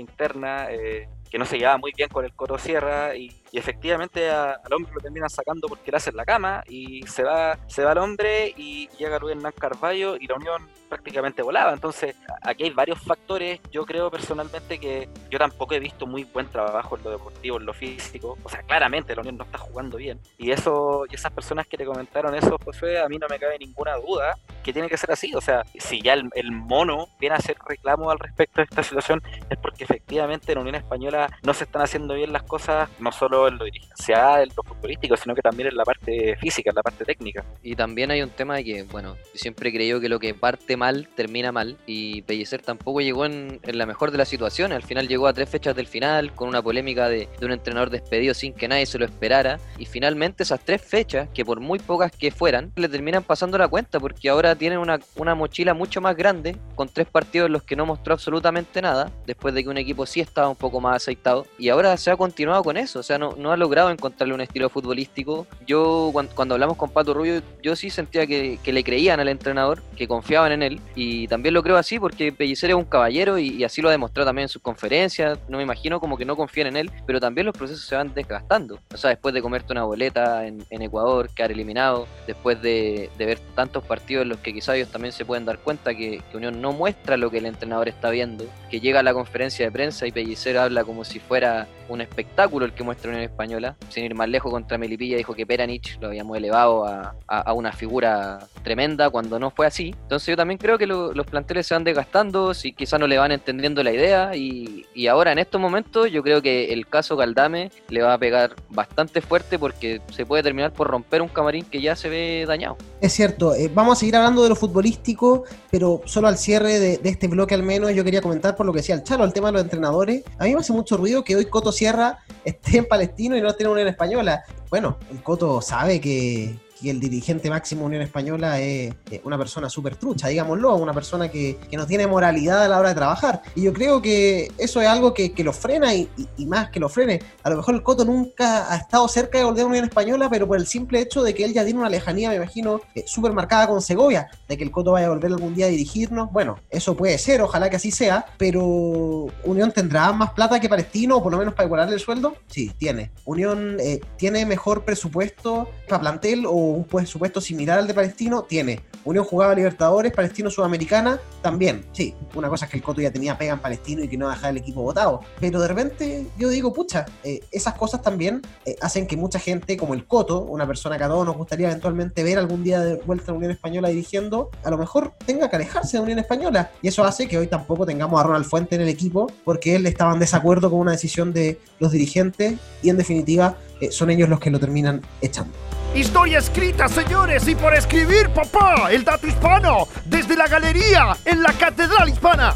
interna, 0.00 0.70
eh, 0.70 1.08
que 1.36 1.40
no 1.40 1.44
se 1.44 1.58
llevaba 1.58 1.76
muy 1.76 1.92
bien 1.94 2.08
con 2.08 2.24
el 2.24 2.32
Coro 2.32 2.56
Sierra 2.56 3.14
y, 3.14 3.30
efectivamente 3.52 4.28
al 4.28 4.72
hombre 4.72 4.92
lo 4.92 5.00
terminan 5.00 5.30
sacando 5.30 5.66
porque 5.66 5.90
le 5.90 5.96
hacen 5.96 6.14
la 6.14 6.26
cama 6.26 6.62
y 6.68 7.06
se 7.06 7.22
va, 7.22 7.58
se 7.68 7.84
va 7.84 7.92
el 7.92 7.98
hombre 7.98 8.52
y 8.54 8.86
llega 8.98 9.18
Rubén 9.18 9.38
Hernán 9.38 9.54
Carballo 9.58 10.16
y 10.16 10.26
la 10.26 10.34
Unión 10.34 10.68
prácticamente 10.88 11.42
volaba. 11.42 11.72
Entonces, 11.72 12.16
aquí 12.42 12.64
hay 12.64 12.70
varios 12.70 13.00
factores. 13.00 13.60
Yo 13.70 13.86
creo 13.86 14.10
personalmente 14.10 14.78
que 14.78 15.08
yo 15.30 15.38
tampoco 15.38 15.74
he 15.74 15.80
visto 15.80 16.06
muy 16.06 16.24
buen 16.24 16.48
trabajo 16.48 16.96
en 16.96 17.04
lo 17.04 17.10
deportivo, 17.10 17.58
en 17.58 17.66
lo 17.66 17.72
físico. 17.72 18.36
O 18.42 18.48
sea, 18.48 18.62
claramente 18.62 19.14
la 19.14 19.22
Unión 19.22 19.38
no 19.38 19.44
está 19.44 19.58
jugando 19.58 19.96
bien. 19.96 20.20
Y 20.38 20.50
eso, 20.50 21.04
y 21.10 21.14
esas 21.14 21.32
personas 21.32 21.66
que 21.66 21.76
te 21.76 21.84
comentaron 21.84 22.34
eso, 22.34 22.58
José, 22.62 22.98
a 22.98 23.08
mí 23.08 23.18
no 23.18 23.26
me 23.28 23.38
cabe 23.38 23.58
ninguna 23.58 23.96
duda 23.96 24.38
que 24.62 24.72
tiene 24.72 24.88
que 24.88 24.96
ser 24.96 25.12
así. 25.12 25.34
O 25.34 25.40
sea, 25.40 25.64
si 25.78 26.02
ya 26.02 26.12
el, 26.12 26.52
mono 26.52 27.08
viene 27.20 27.36
a 27.36 27.38
hacer 27.38 27.56
reclamo 27.66 28.10
al 28.10 28.18
respecto 28.18 28.60
de 28.60 28.64
esta 28.64 28.82
situación, 28.82 29.22
es 29.48 29.58
porque 29.58 29.84
efectivamente 29.84 30.52
en 30.52 30.56
la 30.56 30.60
Unión 30.62 30.74
Española 30.76 31.25
no 31.42 31.54
se 31.54 31.64
están 31.64 31.82
haciendo 31.82 32.14
bien 32.14 32.32
las 32.32 32.42
cosas, 32.42 32.88
no 32.98 33.12
solo 33.12 33.48
en 33.48 33.58
lo 33.58 33.64
dirigencial, 33.64 34.42
en 34.42 34.48
lo 34.56 34.62
futbolístico, 34.62 35.16
sino 35.16 35.34
que 35.34 35.42
también 35.42 35.68
en 35.68 35.76
la 35.76 35.84
parte 35.84 36.36
física, 36.36 36.70
en 36.70 36.76
la 36.76 36.82
parte 36.82 37.04
técnica. 37.04 37.44
Y 37.62 37.74
también 37.76 38.10
hay 38.10 38.22
un 38.22 38.30
tema 38.30 38.56
de 38.56 38.64
que, 38.64 38.82
bueno, 38.84 39.16
siempre 39.34 39.72
creyó 39.72 40.00
que 40.00 40.08
lo 40.08 40.18
que 40.18 40.34
parte 40.34 40.76
mal 40.76 41.08
termina 41.14 41.52
mal 41.52 41.76
y 41.86 42.22
Pellicer 42.22 42.62
tampoco 42.62 43.00
llegó 43.00 43.26
en, 43.26 43.60
la 43.64 43.86
mejor 43.86 44.10
de 44.10 44.18
las 44.18 44.28
situaciones. 44.28 44.76
Al 44.76 44.82
final 44.82 45.08
llegó 45.08 45.26
a 45.26 45.32
tres 45.32 45.48
fechas 45.48 45.76
del 45.76 45.86
final 45.86 46.32
con 46.34 46.48
una 46.48 46.62
polémica 46.62 47.08
de, 47.08 47.28
un 47.42 47.52
entrenador 47.52 47.90
despedido 47.90 48.34
sin 48.34 48.52
que 48.52 48.68
nadie 48.68 48.86
se 48.86 48.98
lo 48.98 49.04
esperara 49.04 49.58
y 49.78 49.86
finalmente 49.86 50.42
esas 50.42 50.60
tres 50.60 50.82
fechas, 50.82 51.28
que 51.34 51.44
por 51.44 51.60
muy 51.60 51.78
pocas 51.78 52.10
que 52.12 52.30
fueran, 52.30 52.72
le 52.76 52.88
terminan 52.88 53.22
pasando 53.22 53.58
la 53.58 53.68
cuenta 53.68 54.00
porque 54.00 54.28
ahora 54.28 54.54
tienen 54.54 54.78
una, 54.78 54.98
una 55.16 55.34
mochila 55.34 55.74
mucho 55.74 56.00
más 56.00 56.16
grande 56.16 56.56
con 56.74 56.88
tres 56.88 57.06
partidos 57.06 57.46
en 57.46 57.52
los 57.52 57.62
que 57.62 57.76
no 57.76 57.86
mostró 57.86 58.14
absolutamente 58.14 58.82
nada 58.82 59.10
después 59.26 59.54
de 59.54 59.62
que 59.62 59.68
un 59.68 59.78
equipo 59.78 60.06
sí 60.06 60.20
estaba 60.20 60.48
un 60.48 60.56
poco 60.56 60.80
más 60.80 61.05
aceitado 61.06 61.46
y 61.58 61.70
ahora 61.70 61.96
se 61.96 62.10
ha 62.10 62.16
continuado 62.16 62.62
con 62.62 62.76
eso, 62.76 63.00
o 63.00 63.02
sea, 63.02 63.18
no, 63.18 63.34
no 63.36 63.52
ha 63.52 63.56
logrado 63.56 63.90
encontrarle 63.90 64.34
un 64.34 64.40
estilo 64.40 64.68
futbolístico. 64.68 65.46
Yo 65.66 66.10
cuando, 66.12 66.54
hablamos 66.54 66.76
con 66.76 66.90
Pato 66.90 67.14
Rubio, 67.14 67.42
yo 67.62 67.74
sí 67.74 67.90
sentía 67.90 68.26
que, 68.26 68.58
que 68.62 68.72
le 68.72 68.84
creían 68.84 69.20
al 69.20 69.28
entrenador, 69.28 69.82
que 69.96 70.06
confiaban 70.06 70.52
en 70.52 70.62
él 70.62 70.80
y 70.94 71.06
y 71.06 71.28
también 71.28 71.54
lo 71.54 71.62
creo 71.62 71.76
así 71.76 71.98
porque 71.98 72.32
Pellicer 72.32 72.70
es 72.70 72.76
un 72.76 72.84
caballero 72.84 73.38
y, 73.38 73.64
así 73.64 73.80
lo 73.80 73.88
ha 73.88 73.92
demostrado 73.92 74.26
también 74.26 74.44
en 74.44 74.48
sus 74.48 74.60
conferencias. 74.60 75.38
No 75.48 75.56
me 75.56 75.62
imagino 75.62 76.00
como 76.00 76.16
que 76.16 76.24
no 76.24 76.36
confían 76.36 76.66
en 76.68 76.76
él, 76.76 76.90
pero 77.06 77.20
también 77.20 77.46
los 77.46 77.56
procesos 77.56 77.84
se 77.84 77.94
van 77.94 78.12
desgastando. 78.12 78.80
O 78.92 78.96
sea, 78.96 79.10
después 79.10 79.32
de 79.32 79.40
comerte 79.40 79.72
una 79.72 79.84
boleta 79.84 80.46
en, 80.46 80.64
Ecuador, 80.70 81.30
quedar 81.34 81.52
eliminado, 81.52 82.06
después 82.26 82.60
de, 82.60 83.10
ver 83.18 83.38
tantos 83.54 83.84
partidos 83.84 84.22
en 84.22 84.28
los 84.30 84.38
que 84.38 84.52
quizás 84.52 84.76
ellos 84.76 84.90
también 84.90 85.12
se 85.12 85.24
pueden 85.24 85.44
dar 85.44 85.58
cuenta 85.58 85.94
que, 85.94 86.22
Unión 86.34 86.60
no 86.60 86.72
muestra 86.72 87.16
lo 87.16 87.30
que 87.30 87.38
el 87.38 87.46
entrenador 87.46 87.88
está 87.88 88.10
viendo, 88.10 88.44
que 88.70 88.78
llega 88.78 89.00
a 89.00 89.02
la 89.02 89.14
conferencia 89.14 89.64
de 89.64 89.72
prensa 89.72 90.06
y 90.06 90.12
Pellicer 90.12 90.58
habla 90.58 90.84
como 90.84 90.95
si 91.04 91.18
fuera 91.18 91.66
un 91.88 92.00
espectáculo 92.00 92.66
el 92.66 92.72
que 92.72 92.82
muestra 92.82 93.10
Unión 93.10 93.24
Española. 93.24 93.76
Sin 93.88 94.04
ir 94.04 94.14
más 94.14 94.28
lejos 94.28 94.52
contra 94.52 94.78
Melipilla, 94.78 95.16
dijo 95.16 95.34
que 95.34 95.46
Peranich 95.46 95.98
lo 96.00 96.08
habíamos 96.08 96.36
elevado 96.36 96.86
a, 96.86 97.14
a 97.28 97.52
una 97.52 97.72
figura 97.72 98.40
tremenda 98.62 99.10
cuando 99.10 99.38
no 99.38 99.50
fue 99.50 99.66
así. 99.66 99.94
Entonces 100.02 100.28
yo 100.28 100.36
también 100.36 100.58
creo 100.58 100.78
que 100.78 100.86
lo 100.86 101.06
los 101.16 101.26
planteles 101.26 101.66
se 101.66 101.74
van 101.74 101.84
desgastando, 101.84 102.54
si 102.54 102.72
quizás 102.72 103.00
no 103.00 103.06
le 103.06 103.18
van 103.18 103.32
entendiendo 103.32 103.82
la 103.82 103.92
idea 103.92 104.36
y, 104.36 104.84
ahora 105.08 105.30
en 105.30 105.38
estos 105.38 105.60
momentos 105.60 106.10
yo 106.10 106.22
creo 106.22 106.42
que 106.42 106.72
el 106.72 106.88
caso 106.88 107.16
Galdame 107.16 107.70
le 107.88 108.02
va 108.02 108.14
a 108.14 108.18
pegar 108.18 108.56
bastante 108.70 109.20
fuerte 109.20 109.56
porque 109.56 110.00
se 110.10 110.26
puede 110.26 110.42
terminar 110.42 110.72
por 110.72 110.88
romper 110.88 111.22
un 111.22 111.28
camarín 111.28 111.64
que 111.64 111.80
ya 111.80 111.94
se 111.94 112.08
ve 112.08 112.44
dañado. 112.46 112.76
Es 113.00 113.12
cierto, 113.12 113.54
eh, 113.54 113.70
vamos 113.72 113.98
a 113.98 114.00
seguir 114.00 114.16
hablando 114.16 114.42
de 114.42 114.48
lo 114.48 114.56
futbolístico, 114.56 115.44
pero 115.70 116.00
solo 116.06 116.28
al 116.28 116.38
cierre 116.38 116.78
de, 116.78 117.00
este 117.04 117.28
bloque 117.28 117.54
al 117.54 117.62
menos 117.62 117.92
yo 117.94 118.02
quería 118.02 118.22
comentar 118.22 118.56
por 118.56 118.64
lo 118.64 118.72
que 118.72 118.78
decía 118.78 118.94
el 118.94 119.02
Chalo, 119.02 119.24
el 119.24 119.34
tema 119.34 119.48
de 119.48 119.52
los 119.52 119.62
entrenadores. 119.62 120.22
A 120.38 120.44
mí 120.44 120.54
me 120.54 120.60
hace 120.60 120.72
mucho 120.72 120.96
ruido 120.96 121.22
que 121.22 121.36
hoy 121.36 121.44
Coto 121.44 121.72
Sierra 121.72 122.18
esté 122.44 122.78
en 122.78 122.86
Palestino 122.86 123.36
y 123.36 123.42
no 123.42 123.48
esté 123.48 123.64
en 123.64 123.70
Unión 123.70 123.88
Española. 123.88 124.44
Bueno, 124.70 124.96
el 125.10 125.22
Coto 125.22 125.60
sabe 125.60 126.00
que, 126.00 126.58
que 126.80 126.90
el 126.90 127.00
dirigente 127.00 127.48
máximo 127.50 127.82
de 127.82 127.86
Unión 127.86 128.02
Española 128.02 128.60
es 128.60 128.94
una 129.24 129.38
persona 129.38 129.68
súper 129.68 129.96
trucha, 129.96 130.28
digámoslo, 130.28 130.74
una 130.76 130.92
persona 130.92 131.30
que, 131.30 131.58
no 131.76 131.86
tiene 131.86 132.06
moralidad 132.06 132.64
a 132.64 132.68
la 132.68 132.78
hora 132.78 132.88
de 132.90 132.94
trabajar. 132.94 133.42
Y 133.54 133.62
yo 133.62 133.72
creo 133.74 134.00
que 134.00 134.50
eso 134.56 134.80
es 134.80 134.88
algo 134.88 135.12
que, 135.12 135.32
lo 135.44 135.52
frena 135.52 135.94
y, 135.94 136.08
más 136.46 136.70
que 136.70 136.80
lo 136.80 136.88
frene. 136.88 137.20
A 137.42 137.50
lo 137.50 137.56
mejor 137.56 137.74
el 137.74 137.82
Coto 137.82 138.04
nunca 138.04 138.72
ha 138.72 138.76
estado 138.76 139.06
cerca 139.08 139.38
de 139.38 139.44
volver 139.44 139.64
a 139.64 139.66
Unión 139.66 139.84
Española, 139.84 140.28
pero 140.30 140.46
por 140.46 140.56
el 140.56 140.66
simple 140.66 141.00
hecho 141.00 141.22
de 141.22 141.34
que 141.34 141.44
él 141.44 141.52
ya 141.52 141.64
tiene 141.64 141.78
una 141.78 141.90
lejanía, 141.90 142.30
me 142.30 142.36
imagino, 142.36 142.80
eh, 142.94 143.04
súper 143.06 143.32
marcada 143.32 143.68
con 143.68 143.82
Segovia, 143.82 144.28
de 144.48 144.56
que 144.56 144.64
el 144.64 144.70
Coto 144.70 144.92
vaya 144.92 145.06
a 145.06 145.10
volver 145.10 145.32
algún 145.32 145.54
día 145.54 145.66
a 145.66 145.68
dirigirnos. 145.68 146.32
Bueno, 146.32 146.58
eso 146.70 146.96
puede 146.96 147.18
ser, 147.18 147.42
ojalá 147.42 147.68
que 147.68 147.76
así 147.76 147.90
sea, 147.90 148.24
pero 148.38 149.26
Unión 149.44 149.72
tendrá 149.72 150.12
más 150.12 150.30
plata 150.30 150.58
que 150.60 150.68
Palestino, 150.68 151.16
o 151.18 151.22
por 151.22 151.32
lo 151.32 151.38
menos 151.38 151.54
para 151.54 151.66
igualarle 151.66 151.94
el 151.94 152.00
sueldo. 152.00 152.36
Sí, 152.48 152.72
tiene. 152.78 153.10
Unión 153.24 153.76
eh, 153.80 154.00
tiene 154.16 154.46
mejor 154.46 154.84
presupuesto 154.84 155.68
para 155.88 156.00
plantel 156.00 156.44
o 156.46 156.65
un 156.70 157.06
supuesto 157.06 157.40
similar 157.40 157.78
al 157.78 157.86
de 157.86 157.94
Palestino, 157.94 158.42
tiene. 158.42 158.80
Unión 159.04 159.24
jugaba 159.24 159.54
Libertadores, 159.54 160.12
Palestino 160.12 160.50
Sudamericana, 160.50 161.20
también. 161.40 161.86
Sí, 161.92 162.14
una 162.34 162.48
cosa 162.48 162.64
es 162.64 162.70
que 162.70 162.76
el 162.78 162.82
Coto 162.82 163.00
ya 163.00 163.10
tenía 163.10 163.38
pega 163.38 163.52
en 163.52 163.60
Palestino 163.60 164.02
y 164.02 164.08
que 164.08 164.16
no 164.16 164.28
dejaba 164.28 164.48
el 164.48 164.56
equipo 164.56 164.82
votado. 164.82 165.20
Pero 165.40 165.60
de 165.60 165.68
repente 165.68 166.26
yo 166.36 166.48
digo, 166.48 166.72
pucha, 166.72 167.06
eh, 167.22 167.40
esas 167.52 167.74
cosas 167.74 168.02
también 168.02 168.42
eh, 168.64 168.76
hacen 168.80 169.06
que 169.06 169.16
mucha 169.16 169.38
gente, 169.38 169.76
como 169.76 169.94
el 169.94 170.06
Coto, 170.06 170.42
una 170.42 170.66
persona 170.66 170.98
que 170.98 171.04
a 171.04 171.08
todos 171.08 171.24
nos 171.24 171.36
gustaría 171.36 171.68
eventualmente 171.68 172.24
ver 172.24 172.38
algún 172.38 172.64
día 172.64 172.80
de 172.80 172.96
vuelta 172.96 173.26
a 173.28 173.32
la 173.32 173.38
Unión 173.38 173.52
Española 173.52 173.88
dirigiendo, 173.88 174.50
a 174.64 174.70
lo 174.70 174.78
mejor 174.78 175.12
tenga 175.24 175.48
que 175.48 175.56
alejarse 175.56 175.92
de 175.92 175.98
la 175.98 176.04
Unión 176.04 176.18
Española. 176.18 176.70
Y 176.82 176.88
eso 176.88 177.04
hace 177.04 177.28
que 177.28 177.38
hoy 177.38 177.46
tampoco 177.46 177.86
tengamos 177.86 178.20
a 178.20 178.24
Ronald 178.24 178.46
Fuente 178.46 178.74
en 178.74 178.80
el 178.80 178.88
equipo, 178.88 179.30
porque 179.44 179.76
él 179.76 179.86
estaba 179.86 180.12
en 180.12 180.18
desacuerdo 180.18 180.70
con 180.70 180.80
una 180.80 180.92
decisión 180.92 181.32
de 181.32 181.60
los 181.78 181.92
dirigentes 181.92 182.54
y 182.82 182.90
en 182.90 182.96
definitiva 182.96 183.56
eh, 183.80 183.90
son 183.90 184.10
ellos 184.10 184.28
los 184.28 184.40
que 184.40 184.50
lo 184.50 184.58
terminan 184.58 185.02
echando. 185.20 185.52
Historia 185.96 186.40
escrita, 186.40 186.90
señores, 186.90 187.48
y 187.48 187.54
por 187.54 187.72
escribir, 187.72 188.28
papá, 188.28 188.92
el 188.92 189.02
dato 189.02 189.26
hispano, 189.26 189.88
desde 190.04 190.36
la 190.36 190.46
galería, 190.46 191.16
en 191.24 191.42
la 191.42 191.54
Catedral 191.54 192.10
Hispana. 192.10 192.54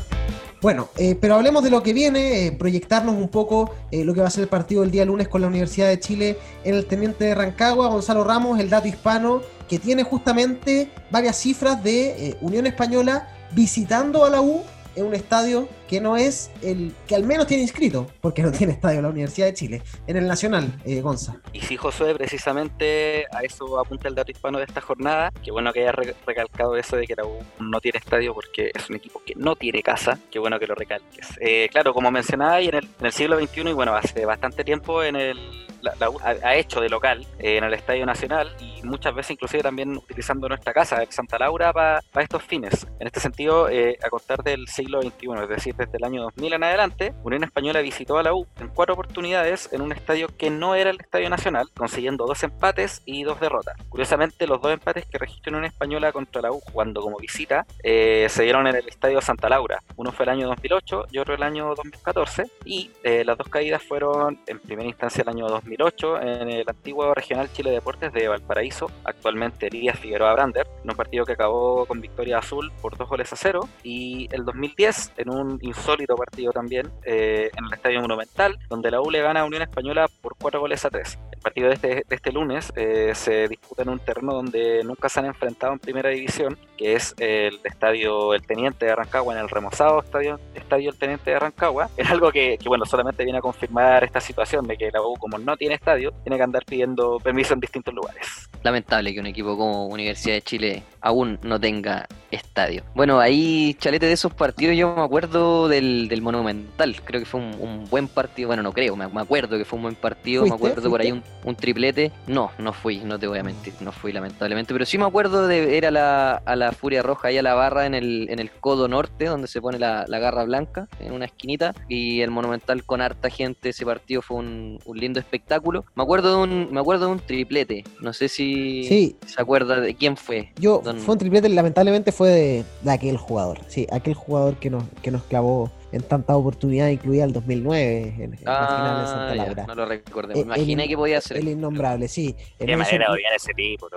Bueno, 0.61 0.90
eh, 0.98 1.16
pero 1.18 1.37
hablemos 1.37 1.64
de 1.64 1.70
lo 1.70 1.83
que 1.83 1.94
viene, 1.94 2.46
eh, 2.46 2.53
proyectarnos 2.53 3.14
un 3.14 3.31
poco 3.31 3.74
eh, 3.90 4.05
lo 4.05 4.12
que 4.12 4.20
va 4.20 4.26
a 4.26 4.31
ser 4.31 4.42
el 4.42 4.50
partido 4.50 4.83
el 4.83 4.90
día 4.90 5.07
lunes 5.07 5.26
con 5.29 5.40
la 5.40 5.46
Universidad 5.46 5.88
de 5.88 5.98
Chile 5.98 6.37
en 6.64 6.74
el 6.74 6.85
Teniente 6.85 7.24
de 7.24 7.35
Rancagua, 7.35 7.88
Gonzalo 7.88 8.24
Ramos, 8.24 8.61
el 8.61 8.68
dato 8.68 8.88
hispano, 8.88 9.40
que 9.70 9.79
tiene 9.79 10.03
justamente 10.03 10.90
varias 11.11 11.37
cifras 11.37 11.83
de 11.83 12.37
Unión 12.42 12.66
Española 12.66 13.26
visitando 13.53 14.26
a 14.26 14.29
la 14.29 14.42
U 14.42 14.62
en 14.96 15.07
un 15.07 15.14
estadio 15.14 15.66
que 15.90 16.00
no 16.00 16.16
es 16.16 16.53
el 16.62 16.94
que 17.09 17.16
al 17.16 17.24
menos 17.24 17.48
tiene 17.48 17.64
inscrito, 17.64 18.07
porque 18.20 18.42
no 18.42 18.53
tiene 18.59 18.74
estadio 18.74 19.03
la 19.03 19.09
Universidad 19.09 19.48
de 19.48 19.55
Chile, 19.55 19.83
en 20.07 20.16
el 20.16 20.29
Nacional, 20.29 20.72
eh, 20.85 21.00
Gonza. 21.00 21.40
Y 21.53 21.61
sí, 21.62 21.76
Josué, 21.76 22.14
precisamente 22.14 23.26
a 23.33 23.40
eso 23.40 23.81
apunta 23.81 24.07
el 24.07 24.14
dato 24.14 24.31
hispano 24.31 24.59
de 24.59 24.64
esta 24.64 24.81
jornada, 24.81 25.33
que 25.42 25.50
bueno 25.50 25.72
que 25.72 25.81
haya 25.81 25.92
recalcado 26.24 26.76
eso 26.76 26.96
de 26.96 27.09
que 27.09 27.16
la 27.16 27.24
U 27.24 27.38
no 27.59 27.81
tiene 27.81 27.98
estadio 27.98 28.33
porque 28.33 28.70
es 28.72 28.88
un 28.88 28.96
equipo 28.96 29.20
que 29.26 29.35
no 29.35 29.57
tiene 29.57 29.83
casa, 29.83 30.16
qué 30.31 30.38
bueno 30.38 30.61
que 30.61 30.68
lo 30.68 30.76
recalques. 30.76 31.26
Eh, 31.40 31.68
claro, 31.72 31.92
como 31.92 32.12
mencionaba, 32.12 32.61
en 32.61 32.76
el, 32.76 32.85
en 33.00 33.07
el 33.07 33.12
siglo 33.12 33.40
XXI, 33.40 33.70
y 33.70 33.72
bueno, 33.72 33.96
hace 33.96 34.24
bastante 34.24 34.62
tiempo 34.62 35.03
en 35.03 35.16
el 35.16 35.38
la, 35.83 36.11
U 36.11 36.18
ha, 36.22 36.55
hecho 36.55 36.81
de 36.81 36.88
local 36.88 37.26
eh, 37.38 37.57
en 37.57 37.64
el 37.64 37.74
Estadio 37.74 38.05
Nacional 38.07 38.55
y 38.61 38.83
muchas 38.83 39.14
veces 39.14 39.33
inclusive 39.33 39.62
también 39.62 39.96
utilizando 39.96 40.48
nuestra 40.48 40.72
casa, 40.72 41.03
Santa 41.09 41.38
Laura, 41.38 41.72
para 41.72 42.03
estos 42.18 42.42
fines. 42.42 42.87
En 42.98 43.07
este 43.07 43.20
sentido, 43.20 43.68
eh, 43.68 43.98
a 44.03 44.09
contar 44.09 44.42
del 44.42 44.68
siglo 44.68 45.00
XXI, 45.03 45.29
es 45.42 45.48
decir, 45.48 45.74
desde 45.80 45.98
el 45.98 46.04
año 46.04 46.22
2000 46.22 46.52
en 46.52 46.64
adelante, 46.64 47.14
Unión 47.22 47.44
Española 47.44 47.80
visitó 47.80 48.18
a 48.18 48.22
la 48.22 48.34
U 48.34 48.46
en 48.58 48.68
cuatro 48.68 48.94
oportunidades 48.94 49.72
en 49.72 49.80
un 49.80 49.92
estadio 49.92 50.28
que 50.36 50.50
no 50.50 50.74
era 50.74 50.90
el 50.90 51.00
Estadio 51.00 51.30
Nacional, 51.30 51.68
consiguiendo 51.76 52.26
dos 52.26 52.42
empates 52.42 53.02
y 53.06 53.24
dos 53.24 53.40
derrotas. 53.40 53.76
Curiosamente, 53.88 54.46
los 54.46 54.60
dos 54.60 54.72
empates 54.72 55.06
que 55.06 55.18
registró 55.18 55.50
Unión 55.50 55.64
Española 55.64 56.12
contra 56.12 56.42
la 56.42 56.52
U 56.52 56.60
jugando 56.60 57.00
como 57.00 57.18
visita 57.18 57.66
eh, 57.82 58.26
se 58.28 58.42
dieron 58.42 58.66
en 58.66 58.76
el 58.76 58.88
Estadio 58.88 59.20
Santa 59.20 59.48
Laura. 59.48 59.82
Uno 59.96 60.12
fue 60.12 60.24
el 60.24 60.30
año 60.30 60.46
2008 60.48 61.06
y 61.10 61.18
otro 61.18 61.34
el 61.34 61.42
año 61.42 61.74
2014 61.74 62.44
y 62.64 62.90
las 63.02 63.36
dos 63.38 63.48
caídas 63.48 63.82
fueron 63.82 64.38
en 64.46 64.58
primera 64.58 64.88
instancia 64.88 65.22
el 65.22 65.28
año 65.28 65.48
2000 65.48 65.70
2008 65.70 66.20
en 66.22 66.50
el 66.50 66.68
antiguo 66.68 67.14
Regional 67.14 67.50
Chile 67.52 67.70
Deportes 67.70 68.12
de 68.12 68.28
Valparaíso, 68.28 68.90
actualmente 69.04 69.68
Elías 69.68 69.98
Figueroa 69.98 70.32
Brander, 70.34 70.66
en 70.82 70.90
un 70.90 70.96
partido 70.96 71.24
que 71.24 71.32
acabó 71.32 71.86
con 71.86 72.00
victoria 72.00 72.38
azul 72.38 72.72
por 72.80 72.96
dos 72.96 73.08
goles 73.08 73.32
a 73.32 73.36
cero, 73.36 73.68
y 73.82 74.28
el 74.32 74.44
2010 74.44 75.12
en 75.16 75.30
un 75.30 75.58
insólito 75.70 76.16
partido 76.16 76.52
también 76.52 76.90
eh, 77.04 77.50
en 77.56 77.64
el 77.64 77.72
Estadio 77.72 78.00
Monumental, 78.00 78.59
donde 78.68 78.90
la 78.90 79.00
U 79.00 79.11
le 79.11 79.22
gana 79.22 79.40
a 79.40 79.44
Unión 79.44 79.62
Española 79.62 80.09
por 80.20 80.37
cuatro 80.37 80.61
goles 80.61 80.85
a 80.85 80.90
tres 80.90 81.18
partido 81.40 81.68
de 81.68 81.74
este, 81.74 81.88
de 82.09 82.14
este 82.14 82.33
lunes 82.33 82.72
eh, 82.76 83.12
se 83.14 83.48
disputa 83.48 83.83
en 83.83 83.88
un 83.88 83.98
terreno 83.98 84.35
donde 84.35 84.83
nunca 84.85 85.09
se 85.09 85.20
han 85.20 85.26
enfrentado 85.26 85.72
en 85.72 85.79
primera 85.79 86.11
división, 86.11 86.59
que 86.76 86.94
es 86.94 87.14
el 87.18 87.59
Estadio 87.64 88.35
El 88.35 88.46
Teniente 88.46 88.87
de 88.87 88.94
Rancagua, 88.94 89.35
en 89.35 89.40
el 89.40 89.48
remozado 89.48 90.00
Estadio, 90.00 90.38
estadio 90.55 90.90
El 90.90 90.98
Teniente 90.98 91.31
de 91.31 91.38
Rancagua. 91.38 91.90
Es 91.96 92.11
algo 92.11 92.31
que, 92.31 92.59
que, 92.59 92.68
bueno, 92.68 92.85
solamente 92.87 93.24
viene 93.24 93.38
a 93.38 93.42
confirmar 93.42 94.05
esta 94.05 94.20
situación 94.20 94.66
de 94.66 94.76
que 94.76 94.90
la 94.90 95.03
U, 95.03 95.14
como 95.18 95.38
no 95.38 95.57
tiene 95.57 95.74
estadio, 95.74 96.12
tiene 96.22 96.37
que 96.37 96.42
andar 96.42 96.64
pidiendo 96.64 97.18
permiso 97.18 97.55
en 97.55 97.61
distintos 97.61 97.94
lugares. 97.94 98.48
lamentable 98.62 99.12
que 99.12 99.20
un 99.20 99.26
equipo 99.26 99.57
como 99.57 99.87
Universidad 99.87 100.35
de 100.35 100.42
Chile 100.42 100.83
aún 101.00 101.38
no 101.42 101.59
tenga 101.59 102.07
estadio. 102.31 102.85
Bueno, 102.94 103.18
ahí, 103.18 103.74
Chalete, 103.79 104.07
de 104.07 104.12
esos 104.12 104.33
partidos 104.33 104.76
yo 104.76 104.94
me 104.94 105.03
acuerdo 105.03 105.68
del, 105.68 106.09
del 106.09 106.22
Monumental. 106.22 107.00
Creo 107.05 107.20
que 107.20 107.26
fue 107.26 107.40
un, 107.40 107.85
buen 107.90 108.09
partido. 108.09 108.48
Bueno, 108.48 108.62
no 108.62 108.72
creo, 108.72 108.96
me, 108.96 109.05
acuerdo 109.05 109.59
que 109.59 109.64
fue 109.64 109.76
un 109.79 109.85
buen 109.85 109.94
partido. 109.94 110.44
Me 110.44 110.55
acuerdo 110.55 110.88
por 110.90 111.00
ahí 111.00 111.12
un, 111.12 111.22
triplete. 111.56 112.12
No, 112.26 112.50
no 112.58 112.72
fui, 112.72 112.98
no 112.98 113.18
te 113.18 113.26
voy 113.26 113.38
a 113.38 113.42
mentir, 113.42 113.72
no 113.80 113.92
fui 113.92 114.12
lamentablemente. 114.12 114.72
Pero 114.72 114.84
sí 114.86 114.98
me 114.98 115.04
acuerdo 115.04 115.46
de 115.46 115.76
ir 115.76 115.86
a 115.86 115.90
la, 115.90 116.34
a 116.36 116.56
la 116.56 116.72
Furia 116.72 117.02
Roja, 117.02 117.28
ahí 117.28 117.38
a 117.38 117.42
la 117.42 117.54
barra 117.54 117.86
en 117.86 117.94
el, 117.94 118.28
en 118.30 118.38
el 118.38 118.50
codo 118.50 118.88
norte, 118.88 119.26
donde 119.26 119.48
se 119.48 119.60
pone 119.60 119.78
la, 119.78 120.04
garra 120.06 120.44
blanca, 120.44 120.88
en 121.00 121.12
una 121.12 121.24
esquinita. 121.24 121.74
Y 121.88 122.20
el 122.20 122.30
Monumental 122.30 122.84
con 122.84 123.00
harta 123.00 123.30
gente. 123.30 123.70
Ese 123.70 123.84
partido 123.84 124.22
fue 124.22 124.38
un, 124.38 124.78
lindo 124.94 125.18
espectáculo. 125.18 125.84
Me 125.94 126.02
acuerdo 126.02 126.30
de 126.30 126.42
un, 126.42 126.72
me 126.72 126.80
acuerdo 126.80 127.06
de 127.06 127.12
un 127.12 127.20
triplete. 127.20 127.84
No 128.00 128.12
sé 128.12 128.28
si 128.28 129.16
se 129.26 129.40
acuerda 129.40 129.80
de 129.80 129.94
quién 129.94 130.16
fue. 130.16 130.52
Yo 130.58 130.82
fue 130.82 131.12
un 131.14 131.18
triplete, 131.18 131.48
lamentablemente 131.48 132.12
fue 132.12 132.64
de, 132.82 132.90
aquel 132.90 133.16
jugador. 133.16 133.60
Sí, 133.68 133.86
aquel 133.90 134.14
jugador 134.14 134.56
que 134.56 134.70
nos, 134.70 134.84
que 135.02 135.10
nos 135.10 135.22
clavó 135.24 135.70
en 135.92 136.03
tantas 136.03 136.37
oportunidades, 136.37 136.94
incluida 136.94 137.24
el 137.24 137.33
2009 137.33 138.14
en, 138.18 138.31
la 138.31 138.37
final 138.37 139.00
de 139.00 139.07
Santa 139.07 139.31
ah, 139.31 139.35
Laura. 139.35 139.66
no 139.66 139.74
lo 139.74 139.87
recuerdo, 139.87 140.35
me 140.35 140.40
imaginé 140.40 140.88
que 140.88 140.96
podía 140.96 141.20
ser. 141.20 141.38
El 141.38 141.48
innombrable, 141.48 142.09
sí. 142.09 142.35
Qué 142.59 142.76
manera 142.76 143.11
odiar 143.11 143.33
ese 143.35 143.53
tipo, 143.55 143.88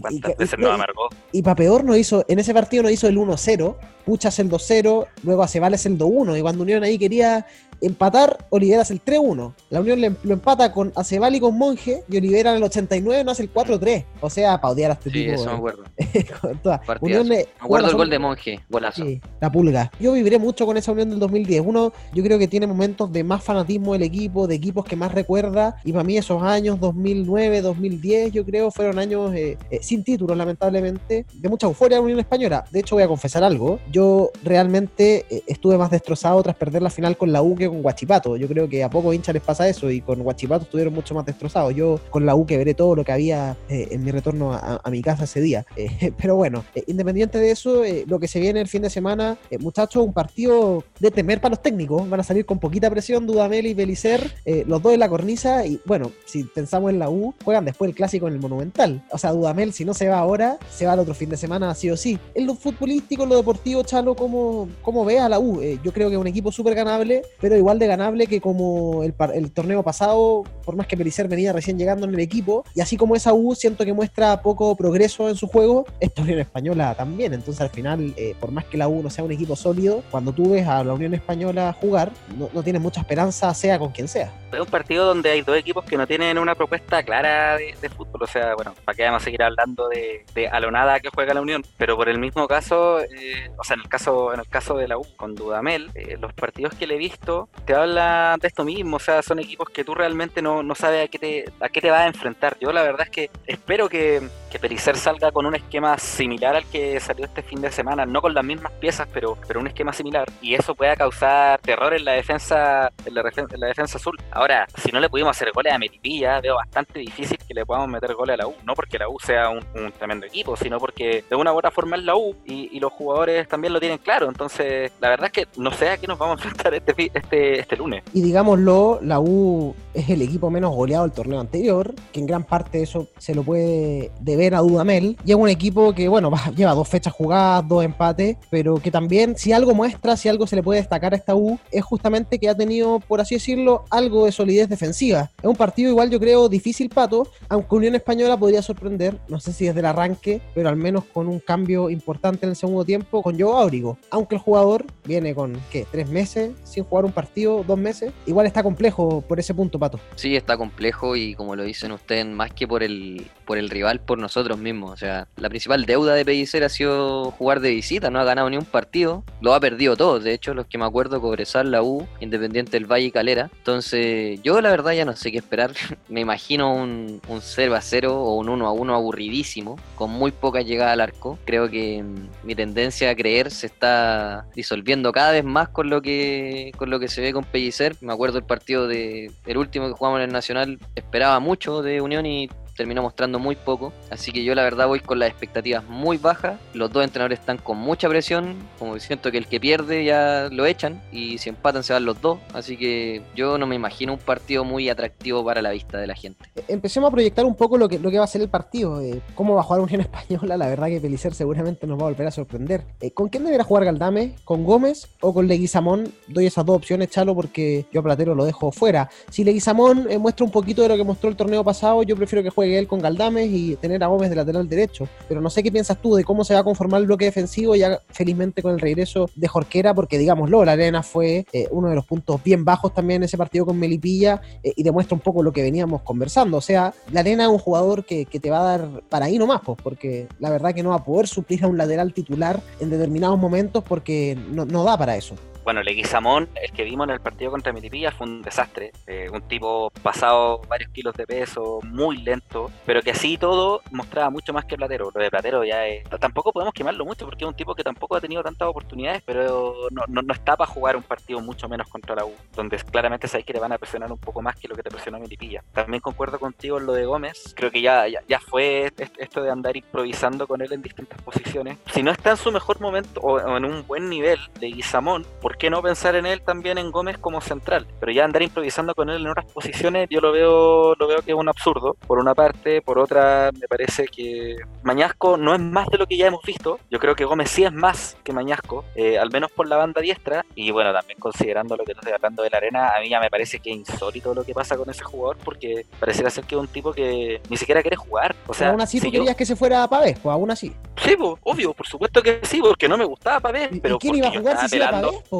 ¿Cuántas 0.00 0.36
veces 0.36 0.58
nos 0.58 0.70
amargó? 0.72 1.08
Y 1.32 1.42
para 1.42 1.56
peor, 1.56 1.84
no 1.84 1.96
hizo, 1.96 2.24
en 2.28 2.38
ese 2.38 2.54
partido 2.54 2.82
no 2.82 2.90
hizo 2.90 3.08
el 3.08 3.16
1-0, 3.16 3.76
Puchas 4.04 4.38
el 4.38 4.50
2-0, 4.50 5.06
luego 5.22 5.42
Acebales 5.42 5.86
el 5.86 5.98
2-1, 5.98 6.38
y 6.38 6.42
cuando 6.42 6.62
Unión 6.62 6.82
ahí 6.82 6.98
quería 6.98 7.46
empatar, 7.82 8.46
Olivera 8.50 8.82
hace 8.82 8.94
el 8.94 9.04
3-1. 9.04 9.52
La 9.70 9.80
Unión 9.80 10.00
lo 10.22 10.32
empata 10.32 10.72
con 10.72 10.92
Acebal 10.94 11.34
y 11.34 11.40
con 11.40 11.58
Monje 11.58 12.04
y 12.08 12.16
Olivera 12.16 12.52
en 12.52 12.58
el 12.58 12.62
89 12.62 13.24
no 13.24 13.32
hace 13.32 13.42
el 13.42 13.52
4-3. 13.52 14.04
O 14.20 14.30
sea, 14.30 14.60
para 14.60 14.72
odiar 14.72 14.90
a 14.92 14.94
este 14.94 15.10
sí, 15.10 15.24
tipo. 15.24 15.34
Eso 15.34 15.46
me 15.46 15.56
acuerdo. 15.56 15.84
Unión 17.00 17.28
me 17.28 17.46
acuerdo 17.58 17.88
el 17.88 17.96
gol 17.96 18.10
de 18.10 18.18
Monje, 18.18 18.60
golazo. 18.68 19.04
Sí, 19.04 19.20
la 19.40 19.50
pulga. 19.50 19.90
Yo 19.98 20.12
viviré 20.12 20.38
mucho 20.38 20.64
con 20.64 20.76
esa 20.76 20.92
Unión 20.92 21.10
del 21.10 21.18
2010. 21.18 21.62
Uno, 21.66 21.92
yo 22.14 22.22
creo 22.22 22.38
que 22.38 22.48
tiene 22.48 22.66
momentos 22.66 23.12
de 23.12 23.24
más 23.24 23.42
fanatismo 23.42 23.92
del 23.92 24.04
equipo, 24.04 24.46
de 24.46 24.54
equipos 24.54 24.84
que 24.84 24.96
más 24.96 25.12
recuerda. 25.12 25.76
Y 25.84 25.92
para 25.92 26.04
mí 26.04 26.16
esos 26.16 26.42
años 26.42 26.78
2009, 26.78 27.62
2010, 27.62 28.32
yo 28.32 28.44
creo, 28.44 28.70
fueron 28.70 28.98
años 28.98 29.34
eh, 29.34 29.58
eh, 29.70 29.80
sin 29.82 30.04
títulos, 30.04 30.36
lamentablemente, 30.36 31.26
de 31.32 31.48
mucha 31.48 31.66
euforia 31.66 31.96
en 31.96 32.02
la 32.02 32.04
Unión 32.04 32.20
Española. 32.20 32.64
De 32.70 32.80
hecho, 32.80 32.94
voy 32.94 33.02
a 33.02 33.08
confesar 33.08 33.42
algo. 33.42 33.80
Yo 33.92 34.30
realmente 34.42 35.26
eh, 35.28 35.42
estuve 35.46 35.76
más 35.76 35.90
destrozado 35.90 36.42
tras 36.42 36.56
perder 36.56 36.80
la 36.80 36.88
final 36.88 37.16
con 37.16 37.30
la 37.30 37.42
U 37.42 37.54
que 37.54 37.68
con 37.68 37.82
Guachipato. 37.82 38.36
Yo 38.38 38.48
creo 38.48 38.68
que 38.68 38.82
a 38.82 38.88
pocos 38.88 39.14
hinchas 39.14 39.34
les 39.34 39.42
pasa 39.42 39.68
eso 39.68 39.90
y 39.90 40.00
con 40.00 40.22
Guachipato 40.22 40.64
estuvieron 40.64 40.94
mucho 40.94 41.14
más 41.14 41.26
destrozados. 41.26 41.74
Yo 41.74 42.00
con 42.08 42.24
la 42.24 42.34
U 42.34 42.46
que 42.46 42.56
veré 42.56 42.72
todo 42.72 42.96
lo 42.96 43.04
que 43.04 43.12
había 43.12 43.56
eh, 43.68 43.88
en 43.90 44.02
mi 44.02 44.10
retorno 44.10 44.54
a, 44.54 44.80
mi 44.90 45.02
casa 45.02 45.24
ese 45.24 45.40
día. 45.40 45.66
Eh, 45.82 46.12
pero 46.16 46.36
bueno, 46.36 46.64
independiente 46.86 47.38
de 47.38 47.50
eso, 47.50 47.82
lo 48.06 48.20
que 48.20 48.28
se 48.28 48.38
viene 48.38 48.60
el 48.60 48.68
fin 48.68 48.82
de 48.82 48.90
semana, 48.90 49.36
muchachos, 49.58 50.04
un 50.04 50.12
partido 50.12 50.84
de 51.00 51.10
temer 51.10 51.40
para 51.40 51.50
los 51.50 51.62
técnicos. 51.62 52.08
Van 52.08 52.20
a 52.20 52.22
salir 52.22 52.46
con 52.46 52.58
poquita 52.58 52.88
presión 52.88 53.26
Dudamel 53.26 53.66
y 53.66 53.74
Belicer, 53.74 54.32
los 54.66 54.80
dos 54.80 54.94
en 54.94 55.00
la 55.00 55.08
cornisa. 55.08 55.66
Y 55.66 55.80
bueno, 55.84 56.12
si 56.24 56.44
pensamos 56.44 56.90
en 56.90 56.98
la 56.98 57.10
U, 57.10 57.34
juegan 57.44 57.64
después 57.64 57.88
el 57.88 57.96
clásico 57.96 58.28
en 58.28 58.34
el 58.34 58.40
Monumental. 58.40 59.04
O 59.10 59.18
sea, 59.18 59.32
Dudamel, 59.32 59.72
si 59.72 59.84
no 59.84 59.92
se 59.92 60.08
va 60.08 60.18
ahora, 60.18 60.58
se 60.70 60.86
va 60.86 60.92
al 60.92 61.00
otro 61.00 61.14
fin 61.14 61.28
de 61.28 61.36
semana, 61.36 61.74
sí 61.74 61.90
o 61.90 61.96
sí. 61.96 62.18
En 62.34 62.46
lo 62.46 62.54
futbolístico, 62.54 63.24
en 63.24 63.30
lo 63.30 63.36
deportivo, 63.36 63.81
Chalo, 63.82 64.14
¿cómo, 64.14 64.68
cómo 64.82 65.06
a 65.08 65.28
la 65.28 65.38
U? 65.38 65.60
yo 65.82 65.92
creo 65.92 66.08
que 66.08 66.14
es 66.14 66.20
un 66.20 66.26
equipo 66.26 66.52
súper 66.52 66.74
ganable, 66.74 67.22
pero 67.40 67.56
igual 67.56 67.78
de 67.78 67.86
ganable 67.86 68.26
que 68.26 68.40
como 68.40 69.02
el, 69.02 69.14
torneo 69.52 69.82
pasado, 69.82 70.44
por 70.64 70.76
más 70.76 70.86
que 70.86 70.96
Pelicer 70.96 71.28
venía 71.28 71.52
recién 71.52 71.78
llegando 71.78 72.06
en 72.06 72.14
el 72.14 72.20
equipo, 72.20 72.64
y 72.74 72.80
así 72.80 72.96
como 72.96 73.16
esa 73.16 73.32
U 73.32 73.54
siento 73.54 73.84
que 73.84 73.92
muestra 73.92 74.42
poco 74.42 74.76
progreso 74.76 75.28
en 75.28 75.36
su 75.36 75.46
juego, 75.46 75.86
esta 76.00 76.22
Unión 76.22 76.38
Española 76.38 76.94
también. 76.94 77.34
Entonces 77.34 77.60
al 77.60 77.70
final, 77.70 78.14
eh, 78.16 78.34
por 78.40 78.50
más 78.50 78.64
que 78.64 78.76
la 78.76 78.88
U 78.88 79.02
no 79.02 79.10
sea 79.10 79.24
un 79.24 79.32
equipo 79.32 79.56
sólido, 79.56 80.02
cuando 80.10 80.32
tú 80.32 80.50
ves 80.50 80.66
a 80.66 80.82
la 80.84 80.94
Unión 80.94 81.14
Española 81.14 81.74
jugar, 81.78 82.12
no, 82.38 82.48
no 82.52 82.62
tienes 82.62 82.80
mucha 82.80 83.00
esperanza, 83.00 83.52
sea 83.54 83.78
con 83.78 83.90
quien 83.90 84.08
sea. 84.08 84.32
Es 84.52 84.60
un 84.60 84.66
partido 84.66 85.06
donde 85.06 85.30
hay 85.30 85.42
dos 85.42 85.56
equipos 85.56 85.84
que 85.84 85.96
no 85.96 86.06
tienen 86.06 86.36
una 86.38 86.54
propuesta 86.54 87.02
clara 87.02 87.56
de, 87.56 87.88
fútbol. 87.88 88.22
O 88.22 88.26
sea, 88.26 88.54
bueno, 88.54 88.74
para 88.84 88.94
que 88.94 89.04
vamos 89.04 89.22
a 89.22 89.24
seguir 89.24 89.42
hablando 89.42 89.88
de, 89.88 90.24
de 90.34 90.48
alonada 90.48 91.00
que 91.00 91.08
juega 91.08 91.34
la 91.34 91.40
Unión, 91.40 91.64
pero 91.78 91.96
por 91.96 92.08
el 92.08 92.18
mismo 92.18 92.46
caso, 92.46 93.00
eh, 93.00 93.50
o 93.56 93.64
sea, 93.64 93.71
en 93.72 93.80
el 93.80 93.88
caso, 93.88 94.32
en 94.32 94.40
el 94.40 94.48
caso 94.48 94.76
de 94.76 94.88
la 94.88 94.98
U 94.98 95.06
con 95.16 95.34
Dudamel, 95.34 95.90
eh, 95.94 96.16
los 96.20 96.32
partidos 96.32 96.74
que 96.74 96.86
le 96.86 96.94
he 96.94 96.98
visto 96.98 97.48
te 97.64 97.74
hablan 97.74 98.38
de 98.40 98.48
esto 98.48 98.64
mismo. 98.64 98.96
O 98.96 99.00
sea, 99.00 99.22
son 99.22 99.38
equipos 99.38 99.68
que 99.70 99.84
tú 99.84 99.94
realmente 99.94 100.42
no, 100.42 100.62
no 100.62 100.74
sabes 100.74 101.06
a 101.06 101.08
qué, 101.08 101.18
te, 101.18 101.44
a 101.60 101.68
qué 101.68 101.80
te 101.80 101.90
vas 101.90 102.00
a 102.00 102.06
enfrentar. 102.06 102.56
Yo 102.60 102.72
la 102.72 102.82
verdad 102.82 103.02
es 103.02 103.10
que 103.10 103.30
espero 103.46 103.88
que, 103.88 104.22
que 104.50 104.58
Pelicer 104.58 104.96
salga 104.96 105.32
con 105.32 105.46
un 105.46 105.54
esquema 105.54 105.96
similar 105.98 106.54
al 106.56 106.66
que 106.66 107.00
salió 107.00 107.24
este 107.24 107.42
fin 107.42 107.60
de 107.60 107.72
semana, 107.72 108.04
no 108.04 108.20
con 108.20 108.34
las 108.34 108.44
mismas 108.44 108.72
piezas, 108.72 109.08
pero, 109.12 109.38
pero 109.46 109.60
un 109.60 109.66
esquema 109.66 109.92
similar. 109.92 110.28
Y 110.40 110.54
eso 110.54 110.74
pueda 110.74 110.94
causar 110.96 111.60
terror 111.60 111.94
en 111.94 112.04
la 112.04 112.12
defensa, 112.12 112.90
en 113.04 113.14
la, 113.14 113.22
en 113.22 113.60
la 113.60 113.66
defensa 113.68 113.98
azul. 113.98 114.18
Ahora, 114.30 114.66
si 114.76 114.90
no 114.92 115.00
le 115.00 115.08
pudimos 115.08 115.30
hacer 115.30 115.52
goles 115.52 115.72
a 115.72 115.78
Melipilla, 115.78 116.40
veo 116.40 116.56
bastante 116.56 116.98
difícil 116.98 117.38
que 117.38 117.54
le 117.54 117.64
podamos 117.64 117.88
meter 117.88 118.14
goles 118.14 118.34
a 118.34 118.36
la 118.38 118.46
U. 118.46 118.54
No 118.64 118.74
porque 118.74 118.98
la 118.98 119.08
U 119.08 119.18
sea 119.20 119.48
un, 119.48 119.62
tremendo 119.98 120.26
equipo, 120.26 120.56
sino 120.56 120.78
porque 120.78 121.24
de 121.28 121.36
una 121.36 121.52
u 121.52 121.56
otra 121.56 121.70
forma 121.70 121.96
es 121.96 122.02
la 122.02 122.16
U 122.16 122.36
y, 122.44 122.80
los 122.82 122.92
jugadores 122.92 123.46
también 123.46 123.61
lo 123.70 123.80
tienen 123.80 123.98
claro. 123.98 124.28
Entonces, 124.28 124.92
la 125.00 125.10
verdad 125.10 125.26
es 125.26 125.32
que 125.32 125.60
no 125.60 125.72
sé 125.72 125.90
a 125.90 125.96
qué 125.98 126.06
nos 126.06 126.18
vamos 126.18 126.40
a 126.40 126.44
enfrentar 126.44 126.74
este, 126.74 127.10
este, 127.14 127.60
este 127.60 127.76
lunes. 127.76 128.02
Y 128.12 128.22
digámoslo, 128.22 128.98
la 129.02 129.20
U 129.20 129.74
es 129.94 130.08
el 130.08 130.22
equipo 130.22 130.50
menos 130.50 130.74
goleado 130.74 131.04
del 131.04 131.12
torneo 131.12 131.40
anterior, 131.40 131.94
que 132.12 132.20
en 132.20 132.26
gran 132.26 132.44
parte 132.44 132.82
eso 132.82 133.08
se 133.18 133.34
lo 133.34 133.42
puede 133.42 134.10
deber 134.20 134.54
a 134.54 134.60
Dudamel. 134.60 135.16
Y 135.24 135.32
es 135.32 135.36
un 135.36 135.48
equipo 135.48 135.94
que, 135.94 136.08
bueno, 136.08 136.30
lleva 136.56 136.74
dos 136.74 136.88
fechas 136.88 137.12
jugadas, 137.12 137.66
dos 137.68 137.84
empates, 137.84 138.36
pero 138.50 138.76
que 138.76 138.90
también, 138.90 139.36
si 139.36 139.52
algo 139.52 139.74
muestra, 139.74 140.16
si 140.16 140.28
algo 140.28 140.46
se 140.46 140.56
le 140.56 140.62
puede 140.62 140.80
destacar 140.80 141.12
a 141.12 141.16
esta 141.16 141.34
U, 141.34 141.58
es 141.70 141.84
justamente 141.84 142.38
que 142.38 142.48
ha 142.48 142.56
tenido, 142.56 143.00
por 143.00 143.20
así 143.20 143.34
decirlo, 143.36 143.84
algo 143.90 144.26
de 144.26 144.32
solidez 144.32 144.68
defensiva. 144.68 145.30
Es 145.38 145.48
un 145.48 145.56
partido 145.56 145.90
igual 145.90 146.10
yo 146.10 146.18
creo 146.18 146.48
difícil, 146.48 146.88
Pato, 146.88 147.28
aunque 147.48 147.74
Unión 147.74 147.94
Española 147.94 148.36
podría 148.36 148.62
sorprender, 148.62 149.18
no 149.28 149.40
sé 149.40 149.52
si 149.52 149.66
desde 149.66 149.80
el 149.80 149.86
arranque, 149.86 150.40
pero 150.54 150.68
al 150.68 150.76
menos 150.76 151.04
con 151.04 151.28
un 151.28 151.40
cambio 151.40 151.90
importante 151.90 152.46
en 152.46 152.50
el 152.50 152.56
segundo 152.56 152.84
tiempo 152.84 153.22
con 153.22 153.36
Joe 153.52 153.64
Aurigo. 153.64 153.98
Aunque 154.10 154.36
el 154.36 154.40
jugador 154.40 154.86
viene 155.04 155.34
con, 155.34 155.60
¿qué? 155.70 155.86
¿Tres 155.90 156.08
meses 156.08 156.52
sin 156.64 156.84
jugar 156.84 157.04
un 157.04 157.12
partido? 157.12 157.62
¿Dos 157.66 157.78
meses? 157.78 158.12
Igual 158.24 158.46
está 158.46 158.62
complejo 158.62 159.20
por 159.20 159.38
ese 159.38 159.52
punto, 159.52 159.78
Pato. 159.78 160.00
Sí, 160.16 160.34
está 160.36 160.56
complejo 160.56 161.16
y 161.16 161.34
como 161.34 161.54
lo 161.54 161.62
dicen 161.62 161.92
ustedes, 161.92 162.24
más 162.24 162.52
que 162.54 162.66
por 162.66 162.82
el, 162.82 163.26
por 163.44 163.58
el 163.58 163.68
rival, 163.68 164.00
por 164.00 164.18
nosotros 164.18 164.58
mismos. 164.58 164.92
O 164.92 164.96
sea, 164.96 165.28
la 165.36 165.50
principal 165.50 165.84
deuda 165.84 166.14
de 166.14 166.24
Pellicer 166.24 166.64
ha 166.64 166.70
sido 166.70 167.30
jugar 167.32 167.60
de 167.60 167.70
visita, 167.70 168.10
no 168.10 168.20
ha 168.20 168.24
ganado 168.24 168.48
ni 168.48 168.56
un 168.56 168.64
partido, 168.64 169.22
lo 169.42 169.52
ha 169.52 169.60
perdido 169.60 169.98
todo. 169.98 170.18
De 170.18 170.32
hecho, 170.32 170.54
los 170.54 170.66
que 170.66 170.78
me 170.78 170.86
acuerdo, 170.86 171.20
Cobresal, 171.20 171.70
la 171.70 171.82
U, 171.82 172.06
Independiente 172.20 172.72
del 172.72 172.90
Valle 172.90 173.06
y 173.06 173.10
Calera. 173.10 173.50
Entonces, 173.58 174.40
yo 174.42 174.62
la 174.62 174.70
verdad 174.70 174.92
ya 174.92 175.04
no 175.04 175.14
sé 175.14 175.30
qué 175.30 175.38
esperar. 175.38 175.72
Me 176.08 176.20
imagino 176.20 176.74
un, 176.74 177.20
un 177.28 177.40
0 177.42 177.74
a 177.74 177.82
0 177.82 178.18
o 178.18 178.36
un 178.36 178.48
1 178.48 178.66
a 178.66 178.72
1 178.72 178.94
aburridísimo, 178.94 179.78
con 179.94 180.10
muy 180.10 180.30
poca 180.30 180.62
llegada 180.62 180.92
al 180.92 181.02
arco. 181.02 181.38
Creo 181.44 181.68
que 181.68 182.02
mm, 182.02 182.46
mi 182.46 182.54
tendencia 182.54 183.10
a 183.10 183.14
creer 183.14 183.41
se 183.50 183.66
está 183.66 184.46
disolviendo 184.54 185.12
cada 185.12 185.32
vez 185.32 185.44
más 185.44 185.68
con 185.68 185.90
lo 185.90 186.02
que, 186.02 186.72
con 186.76 186.90
lo 186.90 187.00
que 187.00 187.08
se 187.08 187.20
ve 187.20 187.32
con 187.32 187.44
Pellicer. 187.44 187.96
Me 188.00 188.12
acuerdo 188.12 188.38
el 188.38 188.44
partido 188.44 188.86
de 188.86 189.30
el 189.46 189.56
último 189.58 189.88
que 189.88 189.94
jugamos 189.94 190.18
en 190.18 190.24
el 190.24 190.32
Nacional, 190.32 190.78
esperaba 190.94 191.40
mucho 191.40 191.82
de 191.82 192.00
Unión 192.00 192.26
y 192.26 192.48
terminó 192.76 193.02
mostrando 193.02 193.38
muy 193.38 193.56
poco. 193.56 193.92
Así 194.10 194.32
que 194.32 194.44
yo 194.44 194.54
la 194.54 194.62
verdad 194.62 194.88
voy 194.88 195.00
con 195.00 195.18
las 195.18 195.30
expectativas 195.30 195.84
muy 195.88 196.16
bajas. 196.16 196.58
Los 196.74 196.92
dos 196.92 197.04
entrenadores 197.04 197.40
están 197.40 197.58
con 197.58 197.78
mucha 197.78 198.08
presión. 198.08 198.56
Como 198.78 198.98
siento 198.98 199.30
que 199.30 199.38
el 199.38 199.46
que 199.46 199.60
pierde 199.60 200.04
ya 200.04 200.48
lo 200.50 200.66
echan. 200.66 201.00
Y 201.12 201.38
si 201.38 201.48
empatan 201.48 201.82
se 201.82 201.92
van 201.92 202.04
los 202.04 202.20
dos. 202.20 202.38
Así 202.54 202.76
que 202.76 203.22
yo 203.34 203.58
no 203.58 203.66
me 203.66 203.74
imagino 203.74 204.12
un 204.12 204.18
partido 204.18 204.64
muy 204.64 204.88
atractivo 204.88 205.44
para 205.44 205.62
la 205.62 205.70
vista 205.70 205.98
de 205.98 206.06
la 206.06 206.14
gente. 206.14 206.38
Eh, 206.56 206.64
empecemos 206.68 207.08
a 207.08 207.12
proyectar 207.12 207.44
un 207.44 207.54
poco 207.54 207.76
lo 207.78 207.88
que, 207.88 207.98
lo 207.98 208.10
que 208.10 208.18
va 208.18 208.24
a 208.24 208.28
ser 208.28 208.42
el 208.42 208.48
partido. 208.48 209.00
Eh, 209.00 209.20
cómo 209.34 209.54
va 209.54 209.60
a 209.60 209.64
jugar 209.64 209.80
Unión 209.80 210.00
Española. 210.12 210.56
La 210.56 210.68
verdad 210.68 210.88
que 210.88 211.00
Pelicer 211.00 211.34
seguramente 211.34 211.86
nos 211.86 211.98
va 211.98 212.02
a 212.02 212.10
volver 212.10 212.26
a 212.26 212.30
sorprender. 212.30 212.84
Eh, 213.00 213.12
¿Con 213.12 213.28
quién 213.28 213.44
deberá 213.44 213.64
jugar 213.64 213.84
Galdame? 213.84 214.36
¿Con 214.44 214.64
Gómez 214.64 215.08
o 215.20 215.34
con 215.34 215.46
Leguizamón? 215.46 216.12
Doy 216.28 216.46
esas 216.46 216.64
dos 216.64 216.76
opciones, 216.76 217.10
Chalo, 217.10 217.34
porque 217.34 217.86
yo 217.92 218.00
a 218.00 218.02
Platero 218.02 218.34
lo 218.34 218.44
dejo 218.44 218.72
fuera. 218.72 219.10
Si 219.30 219.44
Leguizamón 219.44 220.08
muestra 220.18 220.44
un 220.44 220.50
poquito 220.50 220.82
de 220.82 220.88
lo 220.88 220.96
que 220.96 221.04
mostró 221.04 221.28
el 221.28 221.36
torneo 221.36 221.64
pasado, 221.64 222.02
yo 222.02 222.16
prefiero 222.16 222.42
que 222.42 222.50
juegue 222.50 222.61
él 222.70 222.86
con 222.86 223.00
Galdames 223.00 223.48
y 223.50 223.76
tener 223.76 224.02
a 224.02 224.06
Gómez 224.06 224.30
de 224.30 224.36
lateral 224.36 224.68
derecho. 224.68 225.08
Pero 225.28 225.40
no 225.40 225.50
sé 225.50 225.62
qué 225.62 225.72
piensas 225.72 226.00
tú 226.00 226.14
de 226.14 226.24
cómo 226.24 226.44
se 226.44 226.54
va 226.54 226.60
a 226.60 226.64
conformar 226.64 227.00
el 227.00 227.06
bloque 227.06 227.24
defensivo 227.24 227.74
ya 227.74 228.00
felizmente 228.08 228.62
con 228.62 228.72
el 228.72 228.80
regreso 228.80 229.28
de 229.34 229.48
Jorquera, 229.48 229.94
porque 229.94 230.18
digámoslo, 230.18 230.64
la 230.64 230.72
arena 230.72 231.02
fue 231.02 231.46
eh, 231.52 231.68
uno 231.70 231.88
de 231.88 231.94
los 231.94 232.06
puntos 232.06 232.42
bien 232.42 232.64
bajos 232.64 232.94
también 232.94 233.22
en 233.22 233.24
ese 233.24 233.36
partido 233.36 233.66
con 233.66 233.78
Melipilla 233.78 234.40
eh, 234.62 234.72
y 234.76 234.82
demuestra 234.82 235.14
un 235.14 235.20
poco 235.20 235.42
lo 235.42 235.52
que 235.52 235.62
veníamos 235.62 236.02
conversando. 236.02 236.56
O 236.56 236.62
sea, 236.62 236.94
la 237.10 237.20
arena 237.20 237.44
es 237.44 237.50
un 237.50 237.58
jugador 237.58 238.04
que, 238.04 238.26
te 238.26 238.50
va 238.50 238.60
a 238.60 238.78
dar 238.78 239.02
para 239.08 239.26
ahí 239.26 239.38
nomás, 239.38 239.60
pues, 239.64 239.78
porque 239.82 240.26
la 240.40 240.50
verdad 240.50 240.74
que 240.74 240.82
no 240.82 240.90
va 240.90 240.96
a 240.96 241.04
poder 241.04 241.28
suplir 241.28 241.64
a 241.64 241.68
un 241.68 241.76
lateral 241.76 242.12
titular 242.12 242.60
en 242.80 242.90
determinados 242.90 243.38
momentos 243.38 243.84
porque 243.84 244.36
no 244.50 244.84
da 244.84 244.96
para 244.96 245.16
eso. 245.16 245.36
Bueno, 245.64 245.82
Leguizamón, 245.82 246.48
el 246.60 246.72
que 246.72 246.84
vimos 246.84 247.08
en 247.08 247.14
el 247.14 247.20
partido 247.20 247.50
contra 247.50 247.72
Milipilla, 247.72 248.12
fue 248.12 248.26
un 248.26 248.42
desastre. 248.42 248.92
Eh, 249.06 249.28
un 249.32 249.42
tipo 249.42 249.90
pasado 250.02 250.60
varios 250.68 250.90
kilos 250.90 251.14
de 251.14 251.26
peso, 251.26 251.80
muy 251.84 252.18
lento, 252.18 252.70
pero 252.86 253.02
que 253.02 253.12
así 253.12 253.38
todo 253.38 253.82
mostraba 253.90 254.30
mucho 254.30 254.52
más 254.52 254.64
que 254.64 254.76
Platero. 254.76 255.10
Lo 255.14 255.20
de 255.20 255.30
Platero 255.30 255.64
ya 255.64 255.86
es... 255.86 256.04
Tampoco 256.20 256.52
podemos 256.52 256.74
quemarlo 256.74 257.04
mucho 257.04 257.24
porque 257.24 257.44
es 257.44 257.48
un 257.48 257.54
tipo 257.54 257.74
que 257.74 257.84
tampoco 257.84 258.16
ha 258.16 258.20
tenido 258.20 258.42
tantas 258.42 258.68
oportunidades, 258.68 259.22
pero 259.24 259.74
no, 259.90 260.02
no, 260.08 260.32
está 260.32 260.56
para 260.56 260.70
jugar 260.70 260.96
un 260.96 261.02
partido 261.02 261.40
mucho 261.40 261.68
menos 261.68 261.88
contra 261.88 262.14
la 262.14 262.24
U, 262.24 262.32
donde 262.54 262.76
claramente 262.78 263.28
sabéis 263.28 263.46
que 263.46 263.52
le 263.52 263.60
van 263.60 263.72
a 263.72 263.78
presionar 263.78 264.10
un 264.10 264.18
poco 264.18 264.42
más 264.42 264.56
que 264.56 264.68
lo 264.68 264.74
que 264.74 264.82
te 264.82 264.90
presionó 264.90 265.18
Milipilla. 265.18 265.62
También 265.72 266.00
concuerdo 266.00 266.38
contigo 266.38 266.78
en 266.78 266.86
lo 266.86 266.92
de 266.92 267.04
Gómez. 267.04 267.54
Creo 267.56 267.70
que 267.70 267.80
ya, 267.80 268.06
ya, 268.08 268.40
fue 268.40 268.92
esto 269.18 269.42
de 269.42 269.50
andar 269.50 269.76
improvisando 269.76 270.46
con 270.46 270.60
él 270.62 270.72
en 270.72 270.82
distintas 270.82 271.20
posiciones. 271.22 271.78
Si 271.92 272.02
no 272.02 272.10
está 272.10 272.30
en 272.30 272.36
su 272.36 272.50
mejor 272.50 272.80
momento 272.80 273.20
o, 273.20 273.56
en 273.56 273.64
un 273.64 273.86
buen 273.86 274.08
nivel 274.08 274.38
de 274.58 274.68
Guizamón, 274.68 275.26
¿por 275.52 275.58
qué 275.58 275.68
no 275.68 275.82
pensar 275.82 276.14
en 276.14 276.24
él 276.24 276.40
también 276.40 276.78
en 276.78 276.90
Gómez 276.90 277.18
como 277.18 277.42
central? 277.42 277.86
Pero 278.00 278.10
ya 278.10 278.24
andar 278.24 278.40
improvisando 278.40 278.94
con 278.94 279.10
él 279.10 279.20
en 279.20 279.28
otras 279.28 279.44
posiciones, 279.52 280.08
yo 280.08 280.18
lo 280.22 280.32
veo, 280.32 280.94
lo 280.94 281.06
veo 281.06 281.20
que 281.20 281.32
es 281.32 281.36
un 281.36 281.46
absurdo. 281.46 281.94
Por 282.06 282.18
una 282.18 282.34
parte, 282.34 282.80
por 282.80 282.98
otra, 282.98 283.50
me 283.60 283.68
parece 283.68 284.06
que 284.06 284.56
Mañasco 284.82 285.36
no 285.36 285.54
es 285.54 285.60
más 285.60 285.88
de 285.88 285.98
lo 285.98 286.06
que 286.06 286.16
ya 286.16 286.26
hemos 286.26 286.42
visto. 286.42 286.80
Yo 286.90 286.98
creo 286.98 287.14
que 287.14 287.26
Gómez 287.26 287.50
sí 287.50 287.64
es 287.64 287.72
más 287.72 288.16
que 288.24 288.32
Mañasco, 288.32 288.86
eh, 288.94 289.18
al 289.18 289.30
menos 289.30 289.50
por 289.52 289.68
la 289.68 289.76
banda 289.76 290.00
diestra. 290.00 290.42
Y 290.54 290.70
bueno, 290.70 290.90
también 290.90 291.18
considerando 291.18 291.76
lo 291.76 291.84
que 291.84 291.92
estoy 291.92 292.12
hablando 292.12 292.42
de 292.42 292.48
la 292.48 292.56
arena, 292.56 292.96
a 292.96 293.00
mí 293.02 293.10
ya 293.10 293.20
me 293.20 293.28
parece 293.28 293.60
que 293.60 293.72
es 293.72 293.76
insólito 293.76 294.32
lo 294.32 294.44
que 294.44 294.54
pasa 294.54 294.78
con 294.78 294.88
ese 294.88 295.04
jugador 295.04 295.36
porque 295.44 295.84
pareciera 296.00 296.30
ser 296.30 296.44
que 296.44 296.54
es 296.54 296.60
un 296.62 296.68
tipo 296.68 296.94
que 296.94 297.42
ni 297.50 297.58
siquiera 297.58 297.82
quiere 297.82 297.98
jugar. 297.98 298.34
O 298.46 298.54
sea, 298.54 298.70
aún 298.70 298.80
así 298.80 299.02
tú 299.02 299.10
querías 299.10 299.36
que 299.36 299.44
se 299.44 299.54
fuera 299.54 299.82
a 299.82 299.88
Pavés, 299.88 300.18
pues 300.18 300.32
aún 300.32 300.50
así. 300.50 300.74
Sí, 300.96 301.14
pues, 301.14 301.34
obvio, 301.42 301.74
por 301.74 301.86
supuesto 301.86 302.22
que 302.22 302.40
sí, 302.44 302.60
porque 302.62 302.88
no 302.88 302.96
me 302.96 303.04
gustaba 303.04 303.38
Pavés. 303.38 303.68
Pero 303.82 303.98
quién 303.98 304.14
iba 304.14 304.28
a 304.28 304.30
jugar 304.30 304.66
si 304.66 304.78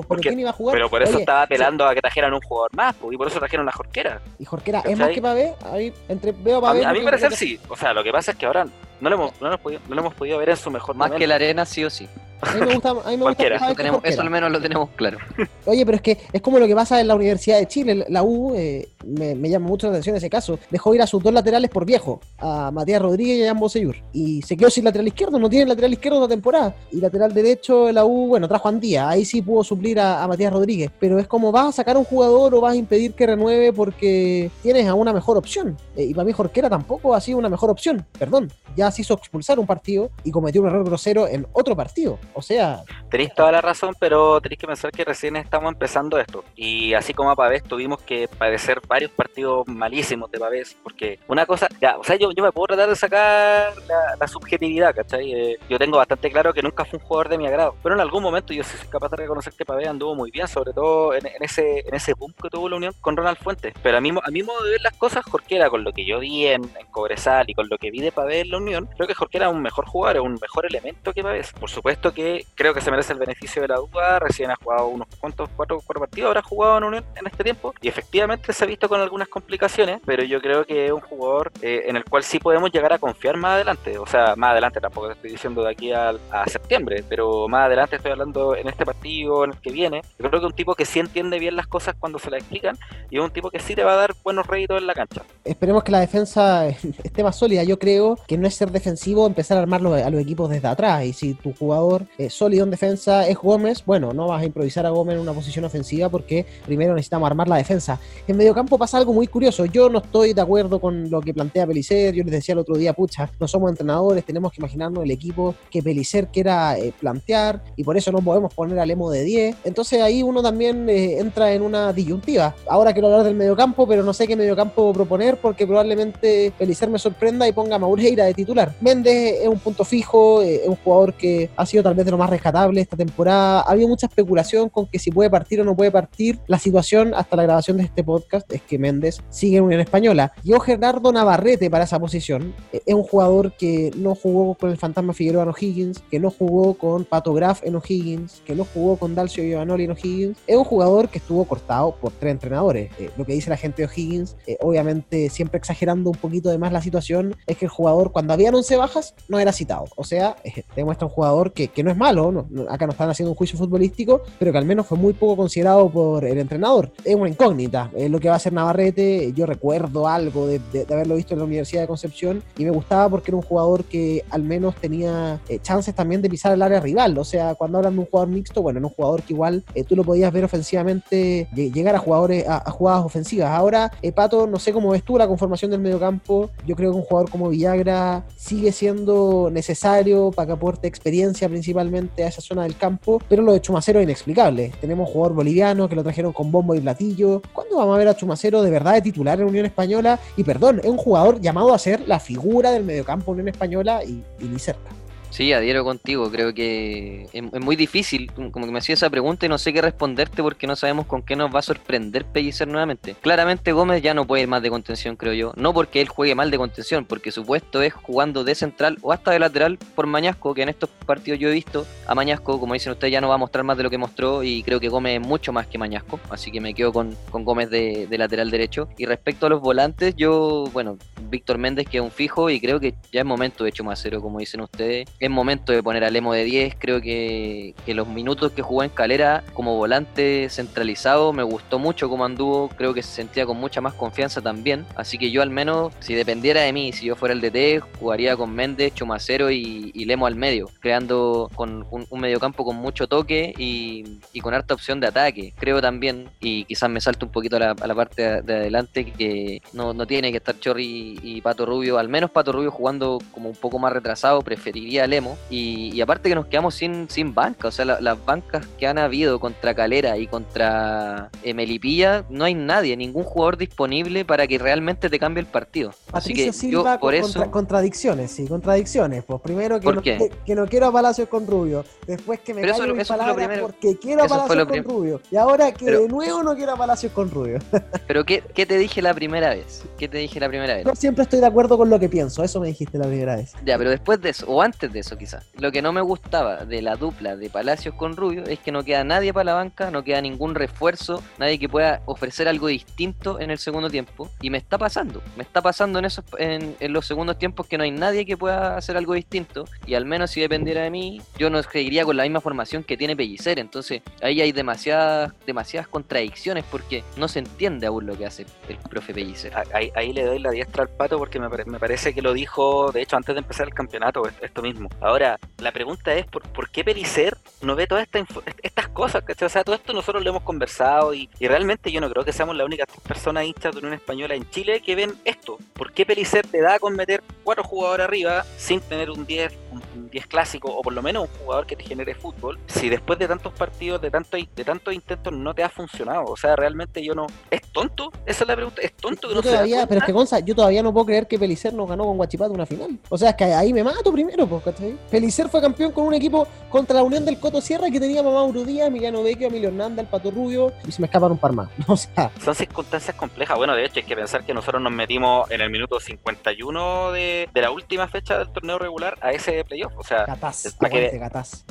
¿Por 0.03 0.21
quién 0.21 0.39
iba 0.39 0.51
a 0.51 0.53
jugar? 0.53 0.75
Pero 0.75 0.89
por 0.89 1.03
eso 1.03 1.19
estaba 1.19 1.43
apelando 1.43 1.87
a 1.87 1.95
que 1.95 2.01
trajeran 2.01 2.35
un 2.35 2.41
jugador 2.41 2.75
más, 2.75 2.95
y 3.11 3.17
por 3.17 3.27
eso 3.27 3.39
trajeron 3.39 3.69
a 3.69 3.73
Jorquera. 3.73 4.21
¿Y 4.39 4.45
Jorquera 4.45 4.83
es 4.85 4.99
más 4.99 5.11
que 5.11 5.23
Pavés? 5.23 5.53
Ahí, 5.65 5.93
entre, 6.09 6.33
veo 6.33 6.65
a. 6.65 6.71
A, 6.71 6.93
mí 6.93 6.99
me 7.01 7.05
parece 7.05 7.31
sí. 7.33 7.59
O 7.69 7.77
sea, 7.77 7.93
lo 7.93 8.03
que 8.03 8.13
pasa 8.13 8.33
es 8.33 8.37
que 8.37 8.47
ahora 8.47 8.67
no 9.03 9.11
lo 9.11 9.17
hemos, 9.17 9.33
no 9.41 9.49
lo 9.49 9.55
hemos, 9.55 9.61
podido, 9.61 9.81
no 9.89 9.95
lo 9.97 10.01
hemos 10.01 10.15
podido 10.15 10.39
ver 10.39 10.51
en 10.51 10.57
su 10.57 10.71
mejor 10.71 10.95
Más 10.95 11.11
que 11.11 11.27
la 11.27 11.35
arena, 11.35 11.67
sí 11.67 11.85
o 11.85 11.91
sí. 11.91 12.09
A 12.43 12.55
mí 12.55 12.61
me 12.61 12.75
gusta, 12.75 12.91
a 12.91 13.11
mí 13.11 13.17
me 13.17 13.25
gusta 13.25 14.09
eso 14.09 14.21
al 14.21 14.31
menos 14.31 14.51
lo 14.51 14.61
tenemos 14.61 14.91
claro. 14.97 15.19
Oye, 15.67 15.87
pero 15.87 15.97
es 15.97 16.03
que 16.03 16.19
es 16.33 16.43
como 16.43 16.59
lo 16.59 16.67
que 16.67 16.75
pasa 16.75 17.01
en 17.01 17.07
la 17.07 17.15
Universidad 17.15 17.59
de 17.59 17.69
Chile. 17.69 18.05
La 18.09 18.25
U, 18.25 18.55
eh, 18.57 18.89
me, 19.07 19.49
llama 19.49 19.69
mucho 19.69 19.87
la 19.87 19.93
atención 19.93 20.17
ese 20.17 20.29
caso. 20.29 20.59
Dejó 20.69 20.93
ir 20.93 21.03
a 21.03 21.07
sus 21.07 21.23
dos 21.23 21.33
laterales 21.33 21.71
por 21.71 21.87
viejo, 21.87 22.21
a 22.39 22.73
Matías 22.73 23.01
Rodríguez 23.01 23.39
y 23.39 23.45
a 23.45 23.49
Jan 23.49 23.61
Boseyur. 23.61 23.95
Y 24.13 24.43
se 24.43 24.57
quedó 24.57 24.71
sin 24.71 24.85
lateral 24.85 25.07
izquierdo, 25.07 25.39
no 25.39 25.49
tiene 25.49 25.67
lateral 25.67 25.93
izquierdo 25.93 26.21
la 26.21 26.29
temporada. 26.29 26.75
Y 26.91 27.01
lateral 27.01 27.33
derecho, 27.33 27.93
la 27.93 28.05
U, 28.05 28.27
bueno, 28.27 28.49
trajo 28.49 28.67
a 28.67 28.73
Andía. 28.73 29.09
Ahí 29.09 29.25
sí 29.25 29.41
pudo 29.41 29.63
suplir 29.63 30.01
a, 30.01 30.27
Matías 30.27 30.53
Rodríguez. 30.53 30.91
Pero 30.99 31.21
es 31.21 31.29
como 31.29 31.53
vas 31.53 31.69
a 31.69 31.73
sacar 31.73 31.95
a 31.95 32.01
un 32.01 32.05
jugador 32.05 32.55
o 32.57 32.61
vas 32.61 32.73
a 32.73 32.77
impedir 32.77 33.15
que 33.15 33.25
renueve 33.25 33.73
porque 33.73 34.51
tienes 34.63 34.89
a 34.89 34.95
una 34.95 35.13
mejor 35.13 35.37
opción. 35.37 35.77
Eh, 35.97 36.07
y 36.07 36.15
para 36.15 36.25
mí 36.25 36.33
Jorquera 36.33 36.69
tampoco 36.69 37.15
ha 37.15 37.21
sido 37.21 37.39
una 37.39 37.49
mejor 37.49 37.71
opción. 37.71 38.05
Perdón. 38.19 38.51
Ya 38.77 38.91
se 38.93 39.03
hizo 39.03 39.15
expulsar 39.15 39.59
un 39.59 39.67
partido 39.67 40.11
y 40.25 40.31
cometió 40.31 40.63
un 40.63 40.69
error 40.69 40.85
grosero 40.85 41.27
en 41.27 41.47
otro 41.53 41.75
partido. 41.75 42.19
O 42.35 42.43
sea, 42.43 42.85
Tenéis 43.13 43.35
toda 43.35 43.53
la 43.53 43.61
razón, 43.61 43.95
pero 44.01 44.41
tenéis 44.41 44.59
que 44.59 44.67
pensar 44.67 44.91
que 44.91 45.05
recién 45.05 45.37
estamos 45.37 45.71
empezando 45.71 46.19
esto. 46.19 46.45
Y 46.57 46.95
así 46.95 47.13
como 47.13 47.31
a 47.31 47.37
Pavés 47.37 47.63
tuvimos 47.63 48.01
que 48.01 48.27
padecer 48.27 48.81
varios 48.89 49.11
partidos 49.11 49.67
malísimos 49.69 50.31
de 50.31 50.39
Pavés, 50.39 50.77
porque 50.83 51.19
una 51.29 51.45
cosa, 51.45 51.69
ya, 51.79 51.99
o 51.99 52.05
sea, 52.05 52.17
yo, 52.17 52.31
yo 52.33 52.43
me 52.43 52.53
puedo 52.53 52.69
tratar 52.69 52.89
de 52.89 52.97
sacar 52.97 53.75
la, 54.19 54.27
subjetividad, 54.29 54.95
¿cachai? 54.95 55.31
Eh, 55.31 55.59
yo 55.69 55.79
tengo 55.79 55.99
bastante 55.99 56.31
claro 56.31 56.55
que 56.55 56.63
nunca 56.63 56.87
fue 56.87 56.99
un 56.99 57.05
jugador 57.05 57.29
de 57.29 57.37
mi 57.37 57.47
agrado, 57.47 57.75
pero 57.83 57.95
en 57.95 58.01
algún 58.01 58.23
momento 58.23 58.55
yo 58.55 58.63
sí 58.65 58.79
soy 58.79 58.89
capaz 58.89 59.11
de 59.11 59.19
reconocer 59.19 59.53
que 59.53 59.67
Pavés 59.67 59.89
anduvo 59.89 60.15
muy 60.15 60.31
bien, 60.31 60.49
sobre 60.49 60.73
todo 60.73 61.13
en, 61.13 61.27
ese 61.41 61.81
en 61.81 61.95
ese 61.95 62.15
boom 62.15 62.33
que 62.41 62.49
tuvo 62.49 62.71
la 62.71 62.77
unión 62.77 62.95
con 63.03 63.15
Ronald 63.15 63.37
Fuentes. 63.37 63.75
Pero 63.83 63.99
a 63.99 64.01
mí, 64.01 64.11
a 64.11 64.31
mí 64.31 64.43
modo 64.43 64.63
de 64.65 64.71
ver 64.71 64.81
las 64.81 64.95
cosas, 64.95 65.23
Jorquera, 65.27 65.69
con 65.69 65.85
lo 65.85 65.93
que 65.93 66.07
yo 66.07 66.19
vi 66.19 66.47
en, 66.47 66.63
en 66.63 66.87
Cobresal 66.91 67.51
y 67.51 67.55
con 67.55 67.69
lo 67.69 67.77
que 67.77 67.91
vi 67.91 68.01
de 68.01 68.11
Pavés 68.11 68.45
en 68.45 68.53
la 68.53 68.57
unión, 68.57 68.82
creo 68.97 69.07
que 69.07 69.15
Jorquera 69.15 69.47
es 69.47 69.53
un 69.53 69.63
mejor 69.63 69.87
jugador, 69.87 70.17
es 70.17 70.23
un 70.23 70.39
mejor 70.41 70.67
elemento 70.67 71.13
que 71.13 71.23
Pavés. 71.23 71.53
Por 71.53 71.71
supuesto 71.71 72.13
que 72.13 72.45
creo 72.55 72.75
que 72.75 72.81
se 72.81 72.91
merece 72.91 73.13
el 73.13 73.19
beneficio 73.19 73.63
de 73.63 73.69
la 73.69 73.77
duda, 73.77 74.19
recién 74.19 74.51
ha 74.51 74.57
jugado 74.57 74.89
unos 74.89 75.09
cuantos, 75.19 75.49
cuatro, 75.57 75.81
cuatro 75.85 76.01
partidos, 76.01 76.29
habrá 76.29 76.43
jugado 76.43 76.79
en 76.79 76.85
Unión 76.85 77.05
en 77.17 77.27
este 77.27 77.45
tiempo, 77.45 77.75
y 77.81 77.89
efectivamente 77.89 78.53
se 78.53 78.65
ha 78.65 78.67
visto 78.67 78.89
con 78.89 79.01
algunas 79.01 79.29
complicaciones, 79.29 80.01
pero 80.05 80.25
yo 80.25 80.41
creo 80.41 80.65
que 80.65 80.87
es 80.87 80.93
un 80.93 81.01
jugador 81.01 81.53
eh, 81.63 81.85
en 81.87 81.97
el 81.97 82.05
cual 82.05 82.23
sí 82.23 82.39
podemos 82.39 82.71
llegar 82.71 82.93
a 82.93 82.99
confiar 82.99 83.37
más 83.37 83.53
adelante, 83.53 83.99
o 83.99 84.07
sea, 84.07 84.35
más 84.37 84.53
adelante 84.53 84.81
tampoco 84.81 85.11
estoy 85.11 85.31
diciendo 85.31 85.63
de 85.63 85.71
aquí 85.71 85.93
a, 85.93 86.13
septiembre, 86.47 87.05
pero 87.09 87.49
más 87.49 87.67
adelante 87.67 87.97
estoy 87.97 88.13
hablando 88.13 88.57
en 88.57 88.69
este 88.69 88.85
partido, 88.85 89.45
en 89.45 89.51
el 89.51 89.57
que 89.59 89.71
viene, 89.71 90.03
yo 90.19 90.29
creo 90.29 90.41
que 90.41 90.47
un 90.47 90.53
tipo 90.53 90.75
que 90.75 90.85
sí 90.85 90.99
entiende 90.99 91.39
bien 91.39 91.57
las 91.57 91.67
cosas 91.67 91.95
cuando 91.99 92.19
se 92.19 92.31
las 92.31 92.41
explican, 92.41 92.77
y 93.11 93.19
es 93.19 93.23
un 93.23 93.31
tipo 93.31 93.51
que 93.51 93.61
sí 93.61 93.75
te 93.75 93.85
va 93.85 93.93
a 93.93 93.97
dar 93.97 94.15
buenos 94.23 94.47
réditos 94.47 94.79
en 94.79 94.87
la 94.87 94.95
cancha. 94.95 95.23
Esperemos 95.45 95.85
que 95.85 95.93
la 95.93 96.01
defensa 96.01 96.67
esté 97.05 97.23
más 97.23 97.37
sólida, 97.37 97.63
yo 97.65 97.79
creo 97.79 98.19
que 98.27 98.37
no 98.37 98.47
es 98.47 98.55
defensivo 98.71 99.27
empezar 99.27 99.59
a 99.59 99.63
armarlo 99.63 99.95
a 99.95 100.11
los 100.11 100.21
equipos 100.21 100.51
desde 100.51 100.69
atrás, 100.69 101.05
y 101.05 101.13
si 101.13 101.35
tu 101.35 101.53
jugador 101.53 102.07
es 102.19 102.33
sólido 102.33 102.65
en 102.65 102.71
defensa, 102.71 103.27
es 103.27 103.37
Gómez, 103.37 103.83
bueno, 103.85 104.13
no 104.13 104.29
vas 104.29 104.43
a 104.43 104.45
improvisar 104.45 104.87
a 104.87 104.91
Gómez 104.91 105.17
en 105.17 105.23
una 105.23 105.33
posición 105.33 105.65
ofensiva 105.65 106.09
porque 106.09 106.47
primero 106.65 106.95
necesitamos 106.95 107.27
armar 107.27 107.49
la 107.49 107.57
defensa. 107.57 107.99
En 108.27 108.37
mediocampo 108.37 108.79
pasa 108.79 108.99
algo 108.99 109.13
muy 109.13 109.27
curioso. 109.27 109.65
Yo 109.65 109.89
no 109.89 109.99
estoy 109.99 110.33
de 110.33 110.41
acuerdo 110.41 110.81
con 110.81 111.11
lo 111.11 111.21
que 111.21 111.35
plantea 111.35 111.67
Pelicer. 111.67 112.15
Yo 112.15 112.23
les 112.25 112.33
decía 112.33 112.53
el 112.53 112.59
otro 112.59 112.77
día, 112.77 112.93
pucha, 112.93 113.31
no 113.41 113.49
somos 113.49 113.71
entrenadores, 113.71 114.25
tenemos 114.25 114.53
que 114.53 114.61
imaginarnos 114.61 115.05
el 115.05 115.11
equipo 115.11 115.55
que 115.71 115.83
Pelicer 115.83 116.29
quiera 116.29 116.79
eh, 116.79 116.93
plantear 116.99 117.63
y 117.77 117.85
por 117.85 117.97
eso 117.97 118.13
no 118.13 118.19
podemos 118.19 118.53
poner 118.55 118.79
al 118.79 118.91
emo 118.91 119.11
de 119.11 119.25
10. 119.25 119.57
Entonces 119.65 120.01
ahí 120.03 120.23
uno 120.23 120.43
también 120.43 120.89
eh, 120.89 121.19
entra 121.19 121.53
en 121.53 121.63
una 121.63 121.93
disyuntiva. 121.93 122.55
Ahora 122.69 122.93
quiero 122.93 123.09
hablar 123.09 123.25
del 123.25 123.35
mediocampo, 123.35 123.87
pero 123.87 124.03
no 124.03 124.13
sé 124.13 124.27
qué 124.27 124.37
mediocampo 124.37 124.93
proponer 124.93 125.39
porque 125.39 125.67
probablemente 125.67 126.53
Pelicer 126.59 126.89
me 126.89 126.99
sorprenda 126.99 127.49
y 127.49 127.53
ponga 127.53 127.77
a 127.77 127.79
Maureira 127.79 128.25
de 128.25 128.35
titular. 128.35 128.52
Méndez 128.81 129.41
es 129.43 129.49
un 129.49 129.59
punto 129.59 129.85
fijo, 129.85 130.43
eh, 130.43 130.63
es 130.63 130.69
un 130.69 130.77
jugador 130.77 131.15
que 131.15 131.51
ha 131.57 131.65
sido 131.65 131.83
tal 131.83 131.95
vez 131.95 132.05
de 132.05 132.11
lo 132.11 132.19
más 132.19 132.29
rescatable 132.29 132.81
esta 132.81 132.97
temporada. 132.97 133.63
Había 133.63 133.87
mucha 133.87 134.07
especulación 134.07 134.69
con 134.69 134.87
que 134.87 134.99
si 134.99 135.11
puede 135.11 135.31
partir 135.31 135.61
o 135.61 135.65
no 135.65 135.75
puede 135.75 135.91
partir. 135.91 136.39
La 136.47 136.59
situación 136.59 137.15
hasta 137.15 137.37
la 137.37 137.45
grabación 137.45 137.79
de 137.79 137.85
este 137.85 138.05
podcast 138.05 138.51
es 138.53 138.63
que 138.63 138.79
Méndez 138.79 139.21
sigue 139.31 139.59
en 139.59 139.65
Unión 139.65 139.81
Española. 139.81 140.33
Yo 140.45 140.61
Gerardo 140.61 141.13
Navarrete 141.13 141.71
para 141.71 141.85
esa 141.85 141.99
posición. 141.99 142.55
Eh, 142.73 142.83
es 142.85 142.95
un 142.95 143.05
jugador 143.05 143.53
que 143.53 143.91
no 143.97 144.15
jugó 144.15 144.55
con 144.55 144.71
el 144.71 144.77
Fantasma 144.77 145.15
Figueroa 145.15 145.45
en 145.45 145.49
O'Higgins, 145.49 146.01
que 146.11 146.21
no 146.21 146.31
jugó 146.31 146.75
con 146.75 147.05
Pato 147.05 147.33
Graf 147.33 147.63
en 147.65 147.77
O'Higgins, 147.77 148.43
que 148.45 148.55
no 148.55 148.65
jugó 148.65 148.97
con 148.97 149.15
Dalcio 149.15 149.45
Giovanoli 149.45 149.85
en 149.85 149.93
O'Higgins. 149.93 150.39
Es 150.47 150.57
un 150.57 150.65
jugador 150.65 151.09
que 151.09 151.19
estuvo 151.19 151.45
cortado 151.45 151.97
por 151.97 152.13
tres 152.13 152.33
entrenadores. 152.33 152.91
Eh, 152.99 153.11
lo 153.17 153.25
que 153.25 153.33
dice 153.33 153.51
la 153.51 153.57
gente 153.57 153.83
de 153.83 153.89
O'Higgins, 153.89 154.37
eh, 154.47 154.59
obviamente 154.61 155.31
siempre 155.31 155.59
exagerando 155.59 156.11
un 156.11 156.17
poquito 156.17 156.51
de 156.51 156.59
más 156.59 156.73
la 156.73 156.83
situación, 156.83 157.37
es 157.47 157.57
que 157.57 157.65
el 157.65 157.71
jugador 157.71 158.13
cuando 158.13 158.35
habían 158.43 158.55
11 158.55 158.77
bajas 158.77 159.15
no 159.29 159.39
era 159.39 159.53
citado. 159.53 159.87
O 159.97 160.05
sea, 160.05 160.37
demuestra 160.77 161.07
un 161.07 161.13
jugador 161.13 161.53
que, 161.53 161.69
que 161.69 161.83
no 161.83 161.91
es 161.91 161.97
malo, 161.97 162.47
acá 162.69 162.87
no 162.87 162.93
están 162.93 163.11
haciendo 163.11 163.31
un 163.31 163.37
juicio 163.37 163.59
futbolístico, 163.59 164.23
pero 164.39 164.53
que 164.53 164.59
al 164.59 164.67
menos 164.67 164.87
fue 164.87 164.99
muy 164.99 165.13
poco 165.13 165.37
considerado 165.37 165.89
por 165.91 166.25
el 166.25 166.39
entrenador. 166.39 166.93
Es 167.05 167.15
una 167.15 167.29
incógnita 167.29 167.63
es 167.97 168.11
lo 168.11 168.21
que 168.21 168.29
va 168.29 168.35
a 168.35 168.37
hacer 168.37 168.53
Navarrete. 168.53 169.33
Yo 169.35 169.47
recuerdo 169.47 170.09
algo 170.09 170.47
de, 170.47 170.61
haberlo 170.91 171.17
visto 171.17 171.35
en 171.35 171.41
la 171.41 171.45
Universidad 171.45 171.83
de 171.83 171.87
Concepción 171.87 172.43
y 172.57 172.65
me 172.65 172.71
gustaba 172.71 173.09
porque 173.09 173.31
era 173.31 173.37
un 173.37 173.43
jugador 173.43 173.85
que 173.85 174.25
al 174.31 174.43
menos 174.43 174.75
tenía 174.77 175.41
eh, 175.49 175.59
chances 175.61 175.95
también 175.95 176.23
de 176.23 176.31
pisar 176.31 176.53
el 176.53 176.63
área 176.63 176.81
rival. 176.81 177.17
O 177.19 177.25
sea, 177.25 177.55
cuando 177.55 177.79
hablan 177.79 177.95
de 177.95 178.01
un 178.01 178.07
jugador 178.07 178.29
mixto, 178.29 178.63
bueno, 178.63 178.79
era 178.79 178.87
un 178.87 178.93
jugador 178.93 179.23
que 179.23 179.33
igual 179.33 179.65
eh, 179.75 179.85
tú 179.85 179.97
lo 179.97 180.05
podías 180.05 180.33
ver 180.33 180.45
ofensivamente 180.45 181.49
llegar 181.55 181.95
a 181.95 181.99
jugadores 181.99 182.47
a, 182.49 182.71
jugadas 182.71 183.05
ofensivas. 183.05 183.51
Ahora, 183.51 183.91
eh, 184.03 184.13
Pato, 184.13 184.47
no 184.47 184.59
sé 184.59 184.73
cómo 184.73 184.91
ves 184.91 185.05
tú 185.05 185.19
la 185.19 185.29
conformación 185.29 185.71
del 185.71 185.81
mediocampo. 185.81 186.51
Yo 186.67 186.77
creo 186.77 186.93
que 186.93 186.99
un 186.99 187.05
jugador 187.05 187.31
como 187.31 187.49
Villagra 187.49 188.25
sigue 188.43 188.73
siendo 188.73 189.51
necesario 189.53 190.33
para 190.33 190.47
que 190.47 190.53
aporte 190.55 190.89
experiencia 190.89 191.49
principalmente 191.49 192.25
a 192.25 192.29
esa 192.29 192.41
zona 192.41 192.65
del 192.65 192.77
campo, 192.77 193.23
pero 193.29 193.41
lo 193.43 193.53
de 193.53 193.61
Chumacero 193.61 194.01
es 194.01 194.05
inexplicable. 194.05 194.73
Tenemos 194.81 195.09
jugador 195.09 195.37
boliviano 195.37 195.89
que 195.89 195.95
lo 195.95 196.03
trajeron 196.03 196.33
con 196.33 196.51
bombo 196.51 196.75
y 196.75 196.81
platillo. 196.81 197.41
¿Cuándo 197.53 197.77
vamos 197.77 197.95
a 197.95 197.99
ver 197.99 198.09
a 198.09 198.17
Chumacero 198.17 198.63
de 198.63 198.71
verdad 198.71 198.95
de 198.95 199.03
titular 199.03 199.41
en 199.41 199.47
Unión 199.47 199.65
Española? 199.65 200.19
Y 200.37 200.43
perdón, 200.43 200.81
es 200.83 200.91
un 200.91 200.97
jugador 200.97 201.41
llamado 201.41 201.73
a 201.73 201.79
ser 201.79 202.09
la 202.09 202.19
figura 202.19 202.73
del 202.73 202.83
mediocampo 202.83 203.31
Unión 203.31 203.47
Española 203.47 204.03
y, 204.05 204.25
y 204.41 204.49
ni 204.49 204.59
cerca. 204.59 204.91
Sí, 205.33 205.51
adhiero 205.55 205.83
contigo. 205.83 206.31
Creo 206.31 206.53
que 206.53 207.27
es, 207.33 207.43
muy 207.43 207.75
difícil. 207.75 208.31
Como 208.33 208.67
que 208.67 208.71
me 208.71 208.79
hacía 208.79 208.95
esa 208.95 209.09
pregunta 209.09 209.47
y 209.47 209.49
no 209.49 209.57
sé 209.57 209.73
qué 209.73 209.81
responderte 209.81 210.43
porque 210.43 210.67
no 210.67 210.77
sabemos 210.77 211.07
con 211.07 211.23
qué 211.23 211.37
nos 211.37 211.53
va 211.53 211.61
a 211.61 211.63
sorprender 211.63 212.27
Pellicer 212.27 212.69
nuevamente. 212.69 213.17
Claramente 213.19 213.73
Gómez 213.73 214.03
ya 214.03 214.13
no 214.13 214.27
puede 214.27 214.43
ir 214.43 214.49
más 214.49 214.63
de 214.63 214.69
contención, 214.69 215.17
creo 215.17 215.33
yo. 215.33 215.55
No 215.57 215.73
porque 215.73 216.03
él 216.03 216.09
juegue 216.09 216.35
mal 216.35 216.51
de 216.51 216.59
contención, 216.59 217.07
porque 217.07 217.33
su 217.33 217.47
puesto 217.47 217.81
es 217.81 217.95
jugando 217.95 218.45
de 218.45 218.55
central 218.55 218.99
o 219.01 219.11
hasta 219.11 219.31
de 219.31 219.39
lateral 219.39 219.79
por 219.95 220.07
Mañasco, 220.07 220.53
que 220.53 220.65
en 220.65 220.69
estos 220.69 220.91
partidos 221.07 221.41
yo 221.41 221.49
he 221.49 221.53
visto 221.53 221.87
a 222.07 222.15
Mañasco, 222.15 222.61
como 222.61 222.75
dicen 222.75 222.93
ustedes, 222.93 223.13
ya 223.13 223.23
no 223.23 223.29
va 223.29 223.37
a 223.37 223.39
mostrar 223.39 223.65
más 223.65 223.79
de 223.79 223.85
lo 223.85 223.91
que 223.91 223.97
mostró 223.97 224.43
y 224.43 224.63
creo 224.63 224.81
que 224.81 224.91
Gómez 224.91 225.19
es 225.19 225.27
mucho 225.27 225.51
más 225.51 225.67
que 225.67 225.79
Mañasco. 225.79 226.21
Así 226.29 226.51
que 226.51 226.61
me 226.61 226.75
quedo 226.75 226.93
con, 226.93 227.17
con 227.31 227.47
Gómez 227.47 227.71
de, 227.71 228.07
de 228.07 228.19
lateral 228.19 228.51
derecho. 228.51 228.87
Y 228.99 229.07
respecto 229.07 229.47
a 229.47 229.49
los 229.49 229.63
volantes, 229.63 230.15
yo, 230.15 230.69
bueno, 230.75 230.99
Víctor 231.31 231.57
Méndez, 231.57 231.89
que 231.89 231.97
es 231.97 232.03
un 232.03 232.11
fijo, 232.11 232.51
y 232.51 232.61
creo 232.61 232.79
que 232.79 232.95
ya 233.11 233.21
es 233.21 233.27
momento 233.27 233.65
de 233.65 233.73
Chumacero, 233.73 234.21
como 234.21 234.39
dicen 234.39 234.61
ustedes. 234.61 235.07
Es 235.23 235.31
momento 235.31 235.73
de 235.73 235.85
poner 235.85 236.03
a 236.03 236.11
Lemo 236.11 236.33
de 236.33 236.43
10. 236.43 236.75
Creo 236.81 237.01
que, 237.01 237.77
que 237.87 237.95
los 237.95 238.09
minutos 238.09 238.51
que 238.51 238.61
jugó 238.61 238.83
en 238.83 238.91
Calera 238.91 239.45
como 239.53 239.77
volante 239.77 240.49
centralizado 240.51 241.33
me 241.33 241.45
gustó 241.45 241.79
mucho 241.79 242.09
como 242.09 242.25
anduvo. 242.25 242.69
Creo 242.71 242.93
que 242.93 243.05
se 243.05 243.13
sentía 243.13 243.47
con 243.47 243.57
mucha 243.57 243.81
más 243.81 243.95
confianza 243.95 244.43
también. 244.43 244.85
Así 244.97 245.19
que 245.19 245.31
yo, 245.31 245.41
al 245.43 245.51
menos, 245.51 245.93
si 246.01 246.15
dependiera 246.15 246.63
de 246.63 246.73
mí, 246.73 246.93
si 246.93 247.07
yo 247.07 247.15
fuera 247.15 247.35
el 247.35 247.41
DT, 247.41 247.85
jugaría 248.01 248.37
con 248.37 248.53
Méndez, 248.53 248.95
Chumacero 248.95 249.53
y, 249.53 249.93
y 249.95 250.07
Lemo 250.07 250.27
al 250.27 250.35
medio, 250.35 250.69
creando 250.81 251.49
con 251.55 251.87
un, 251.93 252.05
un 252.11 252.21
mediocampo 252.21 252.65
con 252.65 252.75
mucho 252.75 253.07
toque 253.07 253.55
y, 253.57 254.19
y 254.33 254.41
con 254.41 254.55
harta 254.55 254.75
opción 254.75 254.99
de 254.99 255.07
ataque. 255.07 255.55
Creo 255.57 255.81
también, 255.81 256.31
y 256.41 256.65
quizás 256.65 256.91
me 256.91 257.01
salto 257.01 257.27
un 257.27 257.31
poquito 257.31 257.59
a 257.59 257.61
la, 257.61 257.71
a 257.81 257.87
la 257.87 257.95
parte 257.95 258.23
de, 258.23 258.43
de 258.43 258.55
adelante, 258.57 259.05
que 259.05 259.63
no, 259.73 259.95
no 259.95 260.05
tiene 260.05 260.33
que 260.33 260.39
estar 260.39 260.59
Chorri 260.59 261.21
y, 261.23 261.41
Pato 261.43 261.65
Rubio, 261.65 261.99
al 261.99 262.09
menos 262.09 262.33
Pato 262.33 262.51
Rubio 262.51 262.73
jugando 262.73 263.21
como 263.31 263.49
un 263.49 263.55
poco 263.55 263.79
más 263.79 263.93
retrasado, 263.93 264.43
preferiría 264.43 265.07
Y, 265.51 265.91
y 265.95 266.01
aparte 266.01 266.29
que 266.29 266.35
nos 266.35 266.47
quedamos 266.47 266.75
sin, 266.75 267.09
sin 267.11 267.35
banca, 267.35 267.69
o 267.69 267.71
sea, 267.71 267.85
la- 267.85 268.01
las 268.01 268.25
bancas 268.25 268.67
que 268.79 268.87
han 268.87 268.99
habido 268.99 269.39
contra 269.41 269.75
Calera 269.75 270.17
y 270.17 270.27
contra 270.27 271.31
eh, 271.43 271.55
Melipilla, 271.55 272.25
no 272.31 272.45
hay 272.45 272.55
nadie, 272.55 272.97
ningún 272.97 273.25
jugador 273.25 273.57
disponible 273.57 274.25
para 274.25 274.47
que 274.47 274.59
realmente 274.59 275.11
te 275.11 275.19
cambie 275.19 275.41
el 275.41 275.47
partido. 275.47 275.93
Así 276.13 276.33
que 276.35 276.53
Silva 276.53 276.95
yo 276.95 277.01
por 277.01 277.13
con- 277.13 277.15
eso... 277.15 277.33
contra- 277.41 277.51
contradicciones, 277.51 278.31
sí, 278.31 278.47
contradicciones. 278.47 279.25
Pues 279.25 279.41
primero 279.41 279.79
que 279.81 279.85
¿Por 279.85 279.97
no, 279.97 280.03
que, 280.03 280.31
que 280.45 280.55
no 280.55 280.67
quiero 280.67 280.87
a 280.87 280.93
Palacios 280.93 281.29
con 281.29 281.47
Rubio, 281.47 281.85
después 282.07 282.41
que 282.41 282.55
me 282.55 282.63
callo 282.63 282.87
lo- 282.87 282.95
mis 282.95 283.09
palabras 283.09 283.59
porque 283.61 283.99
quiero 283.99 284.25
a 284.25 284.29
Palacios 284.29 284.67
con 284.67 284.85
Rubio. 284.85 285.21
Y 285.31 285.37
ahora 285.37 285.73
que 285.73 285.85
Pero- 285.87 286.01
de 286.03 286.09
nuevo 286.09 286.43
no 286.43 286.55
quiero 286.57 286.73
a 286.73 286.77
Palacios 286.77 287.13
con 287.13 287.31
Rubio. 287.31 287.59
Pero 288.07 288.25
¿qué, 288.25 288.43
¿qué 288.55 288.67
te 288.67 288.79
dije 288.79 289.03
la 289.03 289.15
primera 289.15 289.51
vez? 289.51 289.83
¿Qué 289.99 290.09
te 290.09 290.19
dije 290.19 290.39
la 290.41 290.49
primera 290.49 290.75
vez? 290.75 290.85
Yo 290.85 290.95
siempre 290.95 291.25
estoy 291.25 291.41
de 291.41 291.47
acuerdo 291.47 291.77
con 291.79 291.91
lo 291.91 291.99
que 291.99 292.09
pienso, 292.09 292.43
eso 292.43 292.61
me 292.61 292.69
dijiste 292.69 292.99
la 292.99 293.07
primera 293.07 293.37
vez. 293.37 293.53
Ya, 293.65 293.79
pero 293.79 293.91
después 293.91 294.21
de 294.21 294.31
eso, 294.31 294.47
o 294.49 294.61
antes 294.63 294.93
de 294.93 295.02
eso 295.03 295.19
quizás, 295.19 295.47
lo 295.59 295.71
que 295.71 295.83
no 295.83 295.93
me 295.93 296.01
gustaba 296.01 296.65
de 296.65 296.81
la 296.83 296.97
dupla 296.97 297.37
de 297.37 297.51
Palacios 297.51 297.95
con 297.95 298.17
Rubio 298.17 298.45
es 298.45 298.59
que 298.59 298.73
no 298.73 298.83
queda 298.85 299.05
nadie 299.05 299.33
para 299.33 299.45
la 299.45 299.55
banca, 299.55 299.91
no 299.91 300.03
queda 300.03 300.21
ningún 300.21 300.55
refuerzo, 300.55 301.23
nadie 301.39 301.59
que 301.59 301.69
pueda 301.69 302.01
ofrecer 302.07 302.49
algo 302.49 302.69
distinto 302.69 303.39
en 303.41 303.51
el 303.51 303.59
segundo 303.59 303.91
tiempo. 303.91 304.31
Y 304.41 304.51
me 304.51 304.59
está 304.59 304.79
pasando, 304.79 305.21
me 305.37 305.43
está 305.43 305.61
pasando 305.61 305.99
en 305.99 306.05
esos 306.07 306.25
en, 306.39 306.75
en 306.81 306.93
los 306.93 307.07
segundos 307.07 307.39
tiempos 307.39 307.67
que 307.67 307.77
no 307.79 307.85
hay 307.85 307.91
nadie 307.91 308.25
que 308.25 308.37
pueda 308.37 308.77
hacer 308.77 308.97
algo 308.97 309.15
distinto. 309.15 309.65
Y 309.87 309.95
al 309.95 310.07
menos 310.07 310.31
si 310.31 310.41
dependiera 310.41 310.83
de 310.83 310.91
mí, 310.91 311.21
yo 311.39 311.51
no 311.51 311.63
seguiría 311.63 312.05
con 312.05 312.17
la 312.17 312.23
misma 312.23 312.41
formación 312.41 312.83
que 312.85 312.97
tiene 312.97 313.15
Pellicer. 313.17 313.59
Entonces 313.59 314.03
ahí 314.23 314.41
hay 314.41 314.53
demasiadas, 314.53 315.33
demasiadas 315.47 315.89
contradicciones 315.89 316.65
porque 316.71 317.05
no 317.17 317.29
se 317.29 317.41
entiende 317.41 317.87
aún 317.87 318.07
lo 318.07 318.17
que 318.17 318.27
hace 318.27 318.47
el 318.69 318.77
profe 318.89 319.13
Pellicer. 319.13 319.53
Ahí, 319.75 319.91
ahí 319.95 320.13
le 320.13 320.25
doy 320.25 320.39
la 320.39 320.51
diestra 320.51 320.85
al 320.85 320.89
pato 320.89 321.19
porque 321.19 321.39
me, 321.39 321.49
me 321.67 321.79
parece 321.79 322.15
que 322.15 322.23
lo 322.23 322.33
dijo, 322.33 322.91
de 322.93 323.03
hecho, 323.03 323.17
antes 323.17 323.35
de 323.35 323.41
empezar 323.41 323.67
el 323.67 323.75
campeonato, 323.75 324.27
est- 324.27 324.43
esto 324.43 324.63
mismo. 324.63 324.89
Ahora, 325.01 325.39
la 325.59 325.73
pregunta 325.73 326.15
es, 326.15 326.27
¿por, 326.27 326.43
por 326.43 326.71
qué 326.71 326.85
Pelicer 326.85 327.37
no 327.61 327.75
ve 327.75 327.87
todas 327.87 328.05
esta 328.05 328.25
estas 328.63 328.89
cosas? 328.89 329.23
¿cachai? 329.25 329.47
O 329.47 329.49
sea, 329.49 329.65
todo 329.65 329.75
esto 329.75 329.93
nosotros 329.93 330.23
lo 330.23 330.31
hemos 330.31 330.43
conversado 330.43 331.15
y, 331.15 331.29
y 331.39 331.49
realmente 331.49 331.91
yo 331.91 332.01
no 332.01 332.11
creo 332.11 332.25
que 332.25 332.33
seamos 332.33 332.57
la 332.57 332.65
única 332.65 332.85
personas 333.03 333.45
hinchas 333.45 333.73
de 333.73 333.79
Unión 333.79 333.95
Española 333.95 334.35
en 334.35 334.49
Chile 334.51 334.81
que 334.81 334.95
ven 334.95 335.15
esto. 335.25 335.59
¿Por 335.75 335.93
qué 335.93 336.07
Pelicer 336.07 336.47
te 336.47 336.61
da 336.61 336.79
con 336.79 336.95
meter 336.95 337.23
cuatro 337.45 337.65
jugadores 337.65 338.05
arriba 338.05 338.45
sin 338.57 338.81
tener 338.81 339.11
un 339.11 339.27
10, 339.27 339.53
un, 339.71 339.83
un 339.95 340.11
10 340.11 340.27
clásico 340.27 340.71
o 340.71 340.83
por 340.83 340.93
lo 340.93 341.03
menos 341.03 341.29
un 341.29 341.45
jugador 341.45 341.67
que 341.67 341.77
te 341.77 341.85
genere 341.85 342.15
fútbol? 342.15 342.59
Si 342.67 342.89
después 342.89 343.19
de 343.19 343.29
tantos 343.29 343.53
partidos, 343.53 344.01
de, 344.01 344.11
tanto, 344.11 344.37
de 344.37 344.65
tantos 344.65 344.95
intentos 344.95 345.33
no 345.33 345.55
te 345.55 345.63
ha 345.63 345.69
funcionado. 345.69 346.25
O 346.27 346.37
sea, 346.37 346.57
realmente 346.57 347.03
yo 347.03 347.15
no... 347.15 347.27
¿Es 347.51 347.63
tonto? 347.73 348.11
Esa 348.27 348.45
es 348.45 348.49
la 348.49 348.57
pregunta. 348.57 348.83
¿Es 348.83 348.93
tonto 348.95 349.29
que 349.29 349.35
Yo 349.35 349.41
no 349.41 349.43
se 349.43 349.49
da 349.49 349.55
todavía, 349.57 349.87
pero 349.87 350.01
es 350.01 350.07
que 350.07 350.13
Gonza, 350.13 350.39
yo 350.41 350.55
todavía 350.55 350.83
no 350.83 350.93
puedo 350.93 351.07
creer 351.07 351.27
que 351.27 351.39
Pelicer 351.39 351.73
no 351.73 351.87
ganó 351.87 352.05
con 352.05 352.17
Guachipato 352.17 352.53
una 352.53 352.67
final. 352.67 352.99
O 353.09 353.19
sea, 353.19 353.31
es 353.31 353.37
que 353.37 353.45
ahí 353.45 353.73
me 353.73 353.85
mato 353.85 354.13
primero, 354.13 354.47
pues, 354.47 354.63
¿cachai? 354.73 354.97
Pelicer 355.11 355.49
fue 355.49 355.61
campeón 355.61 355.93
con 355.93 356.05
un 356.07 356.15
equipo 356.15 356.47
contra 356.69 356.97
la 356.97 357.03
Unión 357.03 357.25
del 357.25 357.39
Coto 357.39 357.61
Sierra 357.61 357.91
que 357.91 358.01
tenía 358.01 358.21
a 358.21 358.23
Mauro 358.23 358.65
Díaz, 358.65 358.89
Emiliano 358.89 359.23
Vecchio, 359.23 359.49
Emilio 359.49 359.69
Hernández, 359.69 360.01
el 360.05 360.07
Pato 360.07 360.31
Rubio, 360.31 360.73
y 360.87 360.93
se 360.93 361.01
me 361.03 361.07
escapan 361.07 361.33
un 361.33 361.39
par 361.39 361.53
más. 361.53 361.69
O 361.89 361.97
sea, 361.97 362.31
Son 362.43 362.55
circunstancias 362.55 363.15
complejas. 363.17 363.57
Bueno, 363.57 363.75
de 363.75 363.85
hecho, 363.85 364.01
hay 364.01 364.05
que 364.07 364.17
pensar 364.17 364.45
que 364.45 364.55
nosotros 364.55 364.81
nos 364.83 364.93
metimos 364.93 365.51
en 365.51 365.61
el 365.61 365.71
minuto 365.71 366.01
51 366.01 367.13
de, 367.13 367.49
de 367.53 367.61
la 367.61 367.71
última 367.71 368.09
fecha 368.09 368.39
del 368.39 368.49
torneo 368.53 368.79
regular 368.79 369.17
a 369.21 369.33
ese 369.33 369.65
playoff. 369.65 369.93
O 369.97 370.03
sea, 370.05 370.25
Catás. 370.25 370.75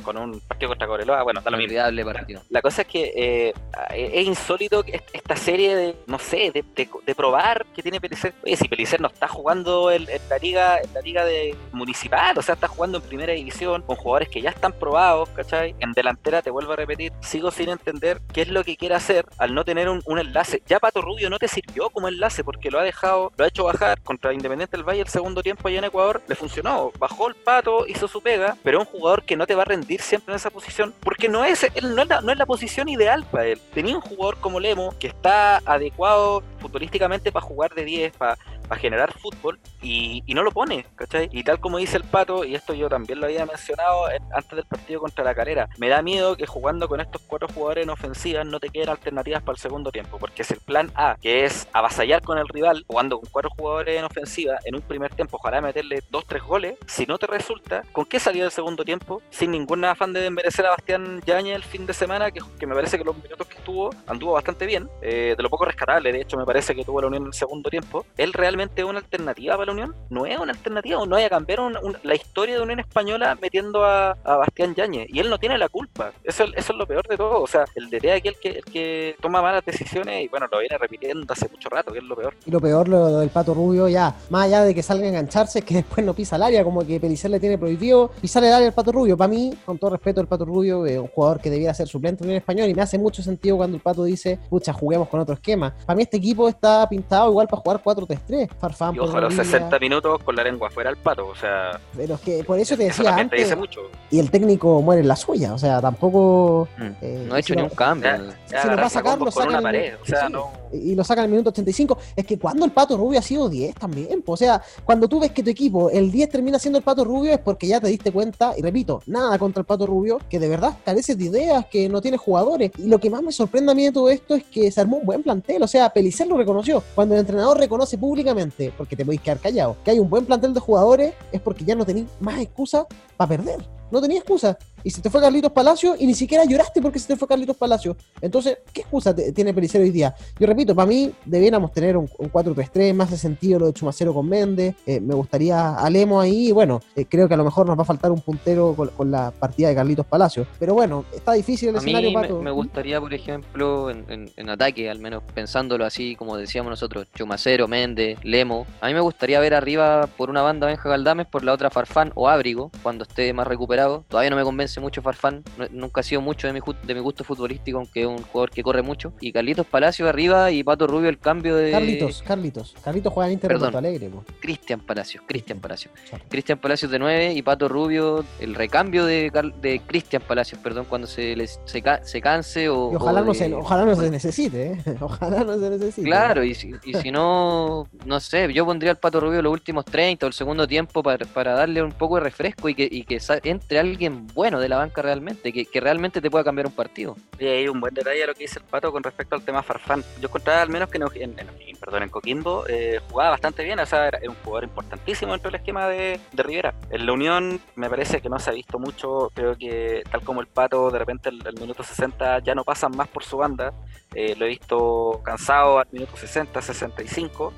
con 0.04 0.16
un 0.16 0.40
partido 0.40 0.68
contra 0.70 0.86
Cobreloa, 0.86 1.22
bueno, 1.22 1.40
da 1.40 1.50
lo 1.50 1.56
mismo. 1.56 1.62
Olvidable 1.72 2.04
partido. 2.04 2.42
La 2.50 2.60
cosa 2.60 2.82
es 2.82 2.88
que 2.88 3.12
eh, 3.16 3.54
es 3.92 4.26
insólito 4.26 4.84
esta 5.12 5.36
serie 5.36 5.74
de, 5.76 5.96
no 6.06 6.18
sé, 6.18 6.50
de, 6.52 6.64
de- 6.74 6.88
de 7.06 7.14
probar 7.14 7.64
que 7.74 7.82
tiene 7.82 8.00
Pelicer. 8.00 8.34
Oye, 8.44 8.56
si 8.56 8.68
Pelicer 8.68 9.00
no 9.00 9.08
está 9.08 9.28
jugando 9.28 9.90
en, 9.90 10.02
en 10.10 10.20
la 10.28 10.38
liga, 10.38 10.78
en 10.80 10.92
la 10.92 11.00
liga 11.00 11.24
de 11.24 11.56
municipal, 11.72 12.36
o 12.36 12.42
sea, 12.42 12.54
está 12.54 12.68
jugando 12.68 12.91
en 12.98 13.04
primera 13.04 13.32
división 13.32 13.82
con 13.82 13.96
jugadores 13.96 14.28
que 14.28 14.42
ya 14.42 14.50
están 14.50 14.72
probados, 14.72 15.28
¿cachai? 15.30 15.74
En 15.80 15.92
delantera, 15.92 16.42
te 16.42 16.50
vuelvo 16.50 16.72
a 16.72 16.76
repetir, 16.76 17.12
sigo 17.20 17.50
sin 17.50 17.68
entender 17.68 18.20
qué 18.32 18.42
es 18.42 18.48
lo 18.48 18.64
que 18.64 18.76
quiere 18.76 18.94
hacer 18.94 19.26
al 19.38 19.54
no 19.54 19.64
tener 19.64 19.88
un, 19.88 20.02
un 20.06 20.18
enlace. 20.18 20.62
Ya 20.66 20.80
Pato 20.80 21.02
Rubio 21.02 21.30
no 21.30 21.38
te 21.38 21.48
sirvió 21.48 21.90
como 21.90 22.08
enlace 22.08 22.44
porque 22.44 22.70
lo 22.70 22.78
ha 22.78 22.82
dejado, 22.82 23.32
lo 23.36 23.44
ha 23.44 23.48
hecho 23.48 23.64
bajar 23.64 24.00
contra 24.02 24.32
Independiente 24.32 24.76
del 24.76 24.86
Valle 24.86 25.02
el 25.02 25.08
segundo 25.08 25.42
tiempo 25.42 25.68
allá 25.68 25.78
en 25.78 25.84
Ecuador, 25.84 26.22
le 26.26 26.34
funcionó, 26.34 26.92
bajó 26.98 27.28
el 27.28 27.34
Pato, 27.34 27.86
hizo 27.86 28.08
su 28.08 28.20
pega, 28.20 28.56
pero 28.62 28.80
es 28.80 28.86
un 28.86 28.92
jugador 28.92 29.24
que 29.24 29.36
no 29.36 29.46
te 29.46 29.54
va 29.54 29.62
a 29.62 29.66
rendir 29.66 30.00
siempre 30.00 30.32
en 30.32 30.36
esa 30.36 30.50
posición 30.50 30.94
porque 31.00 31.28
no 31.28 31.44
es, 31.44 31.64
él 31.74 31.94
no 31.94 32.02
es, 32.02 32.08
la, 32.08 32.20
no 32.20 32.32
es 32.32 32.38
la 32.38 32.46
posición 32.46 32.88
ideal 32.88 33.24
para 33.30 33.46
él. 33.46 33.60
Tenía 33.74 33.96
un 33.96 34.00
jugador 34.00 34.38
como 34.40 34.60
Lemo 34.60 34.94
que 34.98 35.08
está 35.08 35.58
adecuado 35.64 36.42
futbolísticamente 36.60 37.32
para 37.32 37.44
jugar 37.44 37.74
de 37.74 37.84
10, 37.84 38.16
para 38.16 38.38
para 38.62 38.80
generar 38.80 39.12
fútbol 39.18 39.58
y, 39.82 40.22
no 40.32 40.42
lo 40.42 40.50
pone, 40.50 40.86
¿cachai? 40.96 41.28
Y 41.30 41.44
tal 41.44 41.60
como 41.60 41.76
dice 41.76 41.98
el 41.98 42.04
Pato, 42.04 42.44
y 42.44 42.54
esto 42.54 42.72
yo 42.72 42.88
también 42.88 43.20
lo 43.20 43.26
había 43.26 43.44
mencionado 43.44 44.10
en- 44.10 44.22
antes 44.32 44.56
del 44.56 44.64
partido 44.64 45.00
contra 45.00 45.22
la 45.24 45.34
carrera, 45.34 45.68
me 45.76 45.88
da 45.88 46.00
miedo 46.00 46.36
que 46.36 46.46
jugando 46.46 46.88
con 46.88 47.00
estos 47.00 47.20
cuatro 47.26 47.48
jugadores 47.48 47.84
en 47.84 47.90
ofensiva 47.90 48.44
no 48.44 48.58
te 48.58 48.70
queden 48.70 48.88
alternativas 48.88 49.42
para 49.42 49.52
el 49.56 49.60
segundo 49.60 49.90
tiempo, 49.92 50.18
porque 50.18 50.42
si 50.42 50.54
el 50.54 50.60
plan 50.60 50.90
A, 50.94 51.16
que 51.20 51.44
es 51.44 51.68
avasallar 51.74 52.22
con 52.22 52.38
el 52.38 52.48
rival, 52.48 52.84
jugando 52.86 53.20
con 53.20 53.28
cuatro 53.30 53.50
jugadores 53.50 53.98
en 53.98 54.04
ofensiva, 54.04 54.58
en 54.64 54.74
un 54.74 54.80
primer 54.80 55.14
tiempo, 55.14 55.36
ojalá 55.36 55.60
meterle 55.60 56.02
dos, 56.10 56.24
tres 56.26 56.42
goles, 56.42 56.76
si 56.86 57.04
no 57.04 57.18
te 57.18 57.26
resulta, 57.26 57.82
¿con 57.92 58.06
qué 58.06 58.18
salió 58.18 58.44
el 58.46 58.50
segundo 58.50 58.84
tiempo? 58.84 59.20
Sin 59.30 59.50
ningún 59.50 59.84
afán 59.84 60.12
de 60.14 60.20
desmerecer 60.22 60.64
a 60.64 60.70
Bastián 60.70 61.20
Yañez 61.26 61.56
el 61.56 61.64
fin 61.64 61.84
de 61.84 61.92
semana, 61.92 62.30
que, 62.30 62.40
que 62.58 62.66
me 62.66 62.74
parece 62.74 62.96
que 62.96 63.04
los 63.04 63.16
minutos 63.16 63.46
que 63.46 63.58
estuvo 63.58 63.90
anduvo 64.06 64.32
bastante 64.32 64.64
bien, 64.64 64.88
eh, 65.02 65.34
de 65.36 65.42
lo 65.42 65.50
poco 65.50 65.64
rescatable, 65.66 66.10
de 66.12 66.20
hecho 66.22 66.36
me 66.36 66.44
parece 66.46 66.74
que 66.74 66.84
tuvo 66.84 67.00
la 67.00 67.08
Unión 67.08 67.24
en 67.24 67.26
el 67.28 67.34
segundo 67.34 67.68
tiempo. 67.68 68.06
¿Él 68.16 68.32
realmente 68.32 68.51
es 68.60 68.84
una 68.84 68.98
alternativa 68.98 69.54
para 69.56 69.66
la 69.66 69.72
Unión? 69.72 69.94
No 70.10 70.26
es 70.26 70.38
una 70.38 70.52
alternativa, 70.52 70.98
o 70.98 71.06
no 71.06 71.16
hay 71.16 71.24
a 71.24 71.30
cambiar 71.30 71.60
la 72.02 72.14
historia 72.14 72.56
de 72.56 72.62
Unión 72.62 72.80
Española 72.80 73.36
metiendo 73.40 73.84
a, 73.84 74.12
a 74.24 74.36
Bastián 74.36 74.74
Yañez, 74.74 75.08
y 75.08 75.20
él 75.20 75.30
no 75.30 75.38
tiene 75.38 75.58
la 75.58 75.68
culpa, 75.68 76.12
eso, 76.24 76.44
es 76.54 76.68
lo 76.70 76.86
peor 76.86 77.06
de 77.06 77.16
todo, 77.16 77.42
o 77.42 77.46
sea, 77.46 77.64
el 77.74 77.90
DT 77.90 78.12
aquí 78.12 78.28
el 78.28 78.36
que, 78.38 78.48
el 78.50 78.64
que 78.64 79.16
toma 79.20 79.42
malas 79.42 79.64
decisiones, 79.64 80.24
y 80.24 80.28
bueno, 80.28 80.46
lo 80.50 80.58
viene 80.58 80.78
repitiendo 80.78 81.32
hace 81.32 81.48
mucho 81.48 81.68
rato, 81.68 81.92
que 81.92 81.98
es 81.98 82.04
lo 82.04 82.16
peor. 82.16 82.34
Y 82.46 82.50
lo 82.50 82.60
peor, 82.60 82.88
lo 82.88 83.18
del 83.18 83.30
Pato 83.30 83.54
Rubio, 83.54 83.88
ya, 83.88 84.14
más 84.30 84.46
allá 84.46 84.64
de 84.64 84.74
que 84.74 84.82
salga 84.82 85.04
a 85.04 85.08
engancharse, 85.08 85.60
es 85.60 85.64
que 85.64 85.74
después 85.82 86.04
no 86.04 86.14
pisa 86.14 86.36
el 86.36 86.42
área, 86.42 86.64
como 86.64 86.86
que 86.86 87.00
Pelicer 87.00 87.30
le 87.30 87.40
tiene 87.40 87.58
prohibido 87.58 88.10
pisar 88.20 88.44
el 88.44 88.52
área 88.52 88.68
al 88.68 88.74
Pato 88.74 88.92
Rubio. 88.92 89.16
Para 89.16 89.28
mí, 89.28 89.54
con 89.64 89.78
todo 89.78 89.90
respeto, 89.90 90.20
el 90.20 90.26
Pato 90.26 90.44
Rubio 90.44 90.86
es 90.86 90.98
un 90.98 91.08
jugador 91.08 91.40
que 91.40 91.50
debiera 91.50 91.74
ser 91.74 91.88
suplente 91.88 92.24
en 92.24 92.30
el 92.30 92.36
español 92.36 92.68
y 92.68 92.74
me 92.74 92.82
hace 92.82 92.98
mucho 92.98 93.22
sentido 93.22 93.56
cuando 93.56 93.76
el 93.76 93.82
Pato 93.82 94.04
dice, 94.04 94.38
pucha, 94.48 94.72
juguemos 94.72 95.08
con 95.08 95.20
otro 95.20 95.34
esquema. 95.34 95.74
Para 95.86 95.96
mí 95.96 96.02
este 96.02 96.16
equipo 96.16 96.48
está 96.48 96.88
pintado 96.88 97.30
igual 97.30 97.48
para 97.48 97.62
jugar 97.62 97.82
4-3-3. 97.82 98.41
Farfán, 98.48 98.94
Y 98.94 98.98
ojo, 98.98 99.16
a 99.16 99.20
los 99.20 99.34
Podrilla, 99.34 99.58
60 99.58 99.78
minutos 99.78 100.22
con 100.22 100.36
la 100.36 100.44
lengua 100.44 100.70
fuera 100.70 100.90
al 100.90 100.96
pato, 100.96 101.26
o 101.28 101.34
sea, 101.34 101.78
Pero 101.96 102.14
es 102.14 102.20
que 102.20 102.44
por 102.44 102.58
eso 102.58 102.76
te 102.76 102.86
eso 102.86 103.02
decía 103.02 103.14
te 103.16 103.20
antes, 103.22 103.40
dice 103.40 103.56
mucho. 103.56 103.80
y 104.10 104.18
el 104.18 104.30
técnico 104.30 104.80
muere 104.82 105.02
en 105.02 105.08
la 105.08 105.16
suya, 105.16 105.52
o 105.54 105.58
sea, 105.58 105.80
tampoco... 105.80 106.68
Mm. 106.78 106.82
Eh, 107.00 107.24
no 107.28 107.34
ha 107.34 107.38
hecho 107.38 107.54
si 107.54 107.56
ni 107.56 107.62
un 107.62 107.70
cambio. 107.70 108.10
Ya, 108.10 108.16
Si 108.18 108.24
ya 108.24 108.26
lo 108.26 108.32
va 108.52 108.58
a 108.58 108.62
agarrarse 108.72 108.94
sacar, 108.94 109.10
combos 109.18 109.34
lo 109.34 109.40
con 109.40 109.48
una 109.48 109.58
sacan 109.58 109.74
en 109.74 109.80
el- 109.84 109.90
pared, 109.90 110.02
o 110.02 110.06
sea, 110.06 110.26
sí. 110.26 110.32
no... 110.32 110.61
y 110.72 110.94
lo 110.94 111.04
sacan 111.04 111.24
el 111.24 111.30
minuto 111.30 111.50
85. 111.50 111.98
Es 112.16 112.26
que 112.26 112.38
cuando 112.38 112.64
el 112.64 112.72
Pato 112.72 112.96
Rubio 112.96 113.18
ha 113.18 113.22
sido 113.22 113.48
10 113.48 113.74
también. 113.74 114.22
O 114.26 114.36
sea, 114.36 114.62
cuando 114.84 115.08
tú 115.08 115.20
ves 115.20 115.32
que 115.32 115.42
tu 115.42 115.50
equipo, 115.50 115.90
el 115.90 116.10
10 116.10 116.30
termina 116.30 116.58
siendo 116.58 116.78
el 116.78 116.84
Pato 116.84 117.04
Rubio, 117.04 117.32
es 117.32 117.38
porque 117.38 117.66
ya 117.66 117.80
te 117.80 117.88
diste 117.88 118.12
cuenta, 118.12 118.54
y 118.56 118.62
repito, 118.62 119.02
nada 119.06 119.38
contra 119.38 119.60
el 119.60 119.66
Pato 119.66 119.86
Rubio, 119.86 120.18
que 120.28 120.38
de 120.38 120.48
verdad 120.48 120.76
carece 120.84 121.14
de 121.14 121.24
ideas, 121.24 121.66
que 121.66 121.88
no 121.88 122.00
tiene 122.00 122.16
jugadores. 122.16 122.70
Y 122.78 122.86
lo 122.86 122.98
que 122.98 123.10
más 123.10 123.22
me 123.22 123.32
sorprende 123.32 123.72
a 123.72 123.74
mí 123.74 123.84
de 123.84 123.92
todo 123.92 124.08
esto 124.08 124.34
es 124.34 124.44
que 124.44 124.70
se 124.70 124.80
armó 124.80 124.98
un 124.98 125.06
buen 125.06 125.22
plantel. 125.22 125.62
O 125.62 125.68
sea, 125.68 125.90
Pelicer 125.90 126.26
lo 126.26 126.36
reconoció. 126.36 126.82
Cuando 126.94 127.14
el 127.14 127.20
entrenador 127.20 127.58
reconoce 127.58 127.98
públicamente, 127.98 128.72
porque 128.76 128.96
te 128.96 129.04
podéis 129.04 129.22
quedar 129.22 129.38
callado, 129.38 129.76
que 129.84 129.90
hay 129.90 129.98
un 129.98 130.08
buen 130.08 130.24
plantel 130.24 130.54
de 130.54 130.60
jugadores, 130.60 131.14
es 131.30 131.40
porque 131.40 131.64
ya 131.64 131.74
no 131.74 131.84
tenéis 131.84 132.06
más 132.20 132.40
excusa 132.40 132.86
para 133.16 133.28
perder. 133.28 133.68
No 133.90 134.00
tenía 134.00 134.18
excusa. 134.18 134.58
Y 134.84 134.90
se 134.90 135.00
te 135.00 135.10
fue 135.10 135.20
Carlitos 135.20 135.52
Palacio 135.52 135.94
y 135.98 136.06
ni 136.06 136.14
siquiera 136.14 136.44
lloraste 136.44 136.80
porque 136.80 136.98
se 136.98 137.08
te 137.08 137.16
fue 137.16 137.28
Carlitos 137.28 137.56
Palacio. 137.56 137.96
Entonces, 138.20 138.58
¿qué 138.72 138.82
excusa 138.82 139.14
tiene 139.14 139.54
Pellicer 139.54 139.80
hoy 139.80 139.90
día? 139.90 140.14
Yo 140.38 140.46
repito, 140.46 140.74
para 140.74 140.86
mí 140.86 141.12
debiéramos 141.24 141.72
tener 141.72 141.96
un, 141.96 142.08
4-3-3, 142.08 142.94
más 142.94 143.10
de 143.10 143.16
sentido 143.16 143.58
lo 143.58 143.66
de 143.66 143.72
Chumacero 143.72 144.14
con 144.14 144.28
Méndez, 144.28 144.74
eh, 144.86 145.00
me 145.00 145.14
gustaría 145.14 145.74
a 145.74 145.90
Lemo 145.90 146.20
ahí, 146.20 146.48
y 146.48 146.52
bueno, 146.52 146.80
eh, 146.96 147.04
creo 147.08 147.28
que 147.28 147.34
a 147.34 147.36
lo 147.36 147.44
mejor 147.44 147.66
nos 147.66 147.78
va 147.78 147.82
a 147.82 147.86
faltar 147.86 148.10
un 148.10 148.20
puntero 148.20 148.74
con, 148.74 149.10
la 149.10 149.30
partida 149.30 149.68
de 149.68 149.74
Carlitos 149.74 150.06
Palacio. 150.06 150.46
Pero 150.58 150.74
bueno, 150.74 151.04
está 151.14 151.32
difícil 151.32 151.70
el 151.70 151.76
escenario, 151.76 152.40
Me, 152.40 152.50
gustaría, 152.50 153.00
por 153.00 153.12
ejemplo, 153.12 153.90
en, 153.90 154.48
ataque, 154.48 154.90
al 154.90 154.98
menos 154.98 155.22
pensándolo 155.34 155.84
así, 155.84 156.16
como 156.16 156.36
decíamos 156.36 156.70
nosotros, 156.70 157.06
Chumacero, 157.14 157.68
Méndez, 157.68 158.18
Lemo. 158.22 158.66
A 158.80 158.86
mí 158.88 158.94
me 158.94 159.00
gustaría 159.00 159.40
ver 159.40 159.54
arriba 159.54 160.08
por 160.16 160.30
una 160.30 160.42
banda 160.42 160.66
Benja 160.66 160.88
Galdames, 160.88 161.26
por 161.26 161.44
la 161.44 161.52
otra 161.52 161.70
Farfán 161.70 162.12
o 162.14 162.28
Ábrigo, 162.28 162.70
cuando 162.82 163.04
esté 163.04 163.32
más 163.32 163.46
recuperado. 163.46 164.04
Todavía 164.08 164.30
no 164.30 164.36
me 164.36 164.42
convence 164.42 164.71
mucho 164.80 165.02
Farfán, 165.02 165.42
nunca 165.70 166.00
ha 166.00 166.04
sido 166.04 166.20
mucho 166.20 166.46
de 166.46 166.52
mi, 166.52 166.60
de 166.86 166.94
mi 166.94 167.00
gusto 167.00 167.24
futbolístico, 167.24 167.78
aunque 167.78 168.02
es 168.02 168.06
un 168.06 168.22
jugador 168.22 168.50
que 168.50 168.62
corre 168.62 168.82
mucho. 168.82 169.12
Y 169.20 169.32
Carlitos 169.32 169.66
Palacio 169.66 170.08
arriba 170.08 170.50
y 170.50 170.62
Pato 170.62 170.86
Rubio 170.86 171.08
el 171.08 171.18
cambio 171.18 171.56
de. 171.56 171.70
Carlitos, 171.70 172.22
Carlitos. 172.22 172.74
Carlitos 172.82 173.12
juega 173.12 173.28
en 173.28 173.34
Inter 173.34 173.48
Perdón, 173.48 173.76
Alegre. 173.76 174.10
Cristian 174.40 174.80
Palacios, 174.80 175.24
Cristian 175.26 175.60
Palacios. 175.60 175.94
Cristian 176.28 176.58
Palacios 176.58 176.90
de 176.90 176.98
9 176.98 177.32
y 177.34 177.42
Pato 177.42 177.68
Rubio, 177.68 178.24
el 178.40 178.54
recambio 178.54 179.04
de, 179.04 179.30
de 179.60 179.80
Cristian 179.80 180.22
Palacios, 180.22 180.60
perdón, 180.60 180.86
cuando 180.88 181.06
se, 181.06 181.36
les, 181.36 181.60
se, 181.64 181.82
se 182.02 182.20
canse 182.20 182.68
o. 182.68 182.90
ojalá, 182.90 183.22
no 183.22 183.34
se, 183.34 183.52
ojalá 183.52 183.84
no 183.84 183.96
se 183.96 184.10
necesite, 184.10 184.72
¿eh? 184.72 184.82
Ojalá 185.00 185.44
no 185.44 185.58
se 185.58 185.70
necesite. 185.70 186.06
Claro, 186.06 186.44
y 186.44 186.54
si, 186.54 186.72
y 186.84 186.94
si 186.94 187.10
no, 187.10 187.88
no 188.06 188.20
sé, 188.20 188.52
yo 188.52 188.64
pondría 188.64 188.90
al 188.90 188.98
Pato 188.98 189.20
Rubio 189.20 189.42
los 189.42 189.52
últimos 189.52 189.84
30 189.84 190.26
o 190.26 190.28
el 190.28 190.32
segundo 190.32 190.66
tiempo 190.66 191.02
para, 191.02 191.24
para 191.26 191.54
darle 191.54 191.82
un 191.82 191.92
poco 191.92 192.16
de 192.16 192.22
refresco 192.22 192.68
y 192.68 192.74
que, 192.74 192.88
y 192.90 193.04
que 193.04 193.20
entre 193.44 193.78
alguien 193.78 194.26
bueno 194.28 194.60
de 194.62 194.68
la 194.68 194.78
banca 194.78 195.02
realmente, 195.02 195.52
que, 195.52 195.66
que 195.66 195.80
realmente 195.80 196.20
te 196.20 196.30
pueda 196.30 196.44
cambiar 196.44 196.66
un 196.66 196.72
partido. 196.72 197.16
Y 197.38 197.46
ahí 197.46 197.68
un 197.68 197.80
buen 197.80 197.92
detalle 197.92 198.22
a 198.24 198.26
lo 198.28 198.34
que 198.34 198.44
dice 198.44 198.58
el 198.58 198.64
Pato 198.64 198.90
con 198.92 199.02
respecto 199.02 199.34
al 199.34 199.42
tema 199.42 199.62
Farfán. 199.62 200.02
Yo 200.20 200.28
encontraba 200.28 200.62
al 200.62 200.70
menos 200.70 200.88
que 200.88 200.98
en, 200.98 201.38
en, 201.38 201.48
perdón, 201.82 202.04
en 202.04 202.08
Coquimbo 202.10 202.64
eh, 202.68 203.00
jugaba 203.10 203.30
bastante 203.30 203.64
bien, 203.64 203.80
o 203.80 203.86
sea, 203.86 204.06
era, 204.06 204.20
un 204.28 204.36
jugador 204.36 204.64
importantísimo 204.64 205.32
dentro 205.32 205.50
del 205.50 205.60
esquema 205.60 205.88
de, 205.88 206.20
de, 206.32 206.42
Rivera. 206.42 206.74
En 206.90 207.06
la 207.06 207.12
Unión 207.12 207.60
me 207.74 207.90
parece 207.90 208.20
que 208.20 208.28
no 208.28 208.38
se 208.38 208.50
ha 208.50 208.52
visto 208.52 208.78
mucho, 208.78 209.30
creo 209.34 209.56
que 209.56 210.04
tal 210.10 210.22
como 210.22 210.40
el 210.40 210.46
Pato, 210.46 210.90
de 210.90 210.98
repente 210.98 211.28
al, 211.28 211.54
minuto 211.60 211.82
60 211.82 212.38
ya 212.40 212.54
no 212.54 212.62
pasan 212.64 212.96
más 212.96 213.08
por 213.08 213.24
su 213.24 213.36
banda, 213.36 213.72
eh, 214.14 214.36
lo 214.36 214.46
he 214.46 214.50
visto 214.50 215.20
cansado 215.24 215.80
al 215.80 215.88
minuto 215.90 216.16
60, 216.16 216.62
65, 216.62 217.52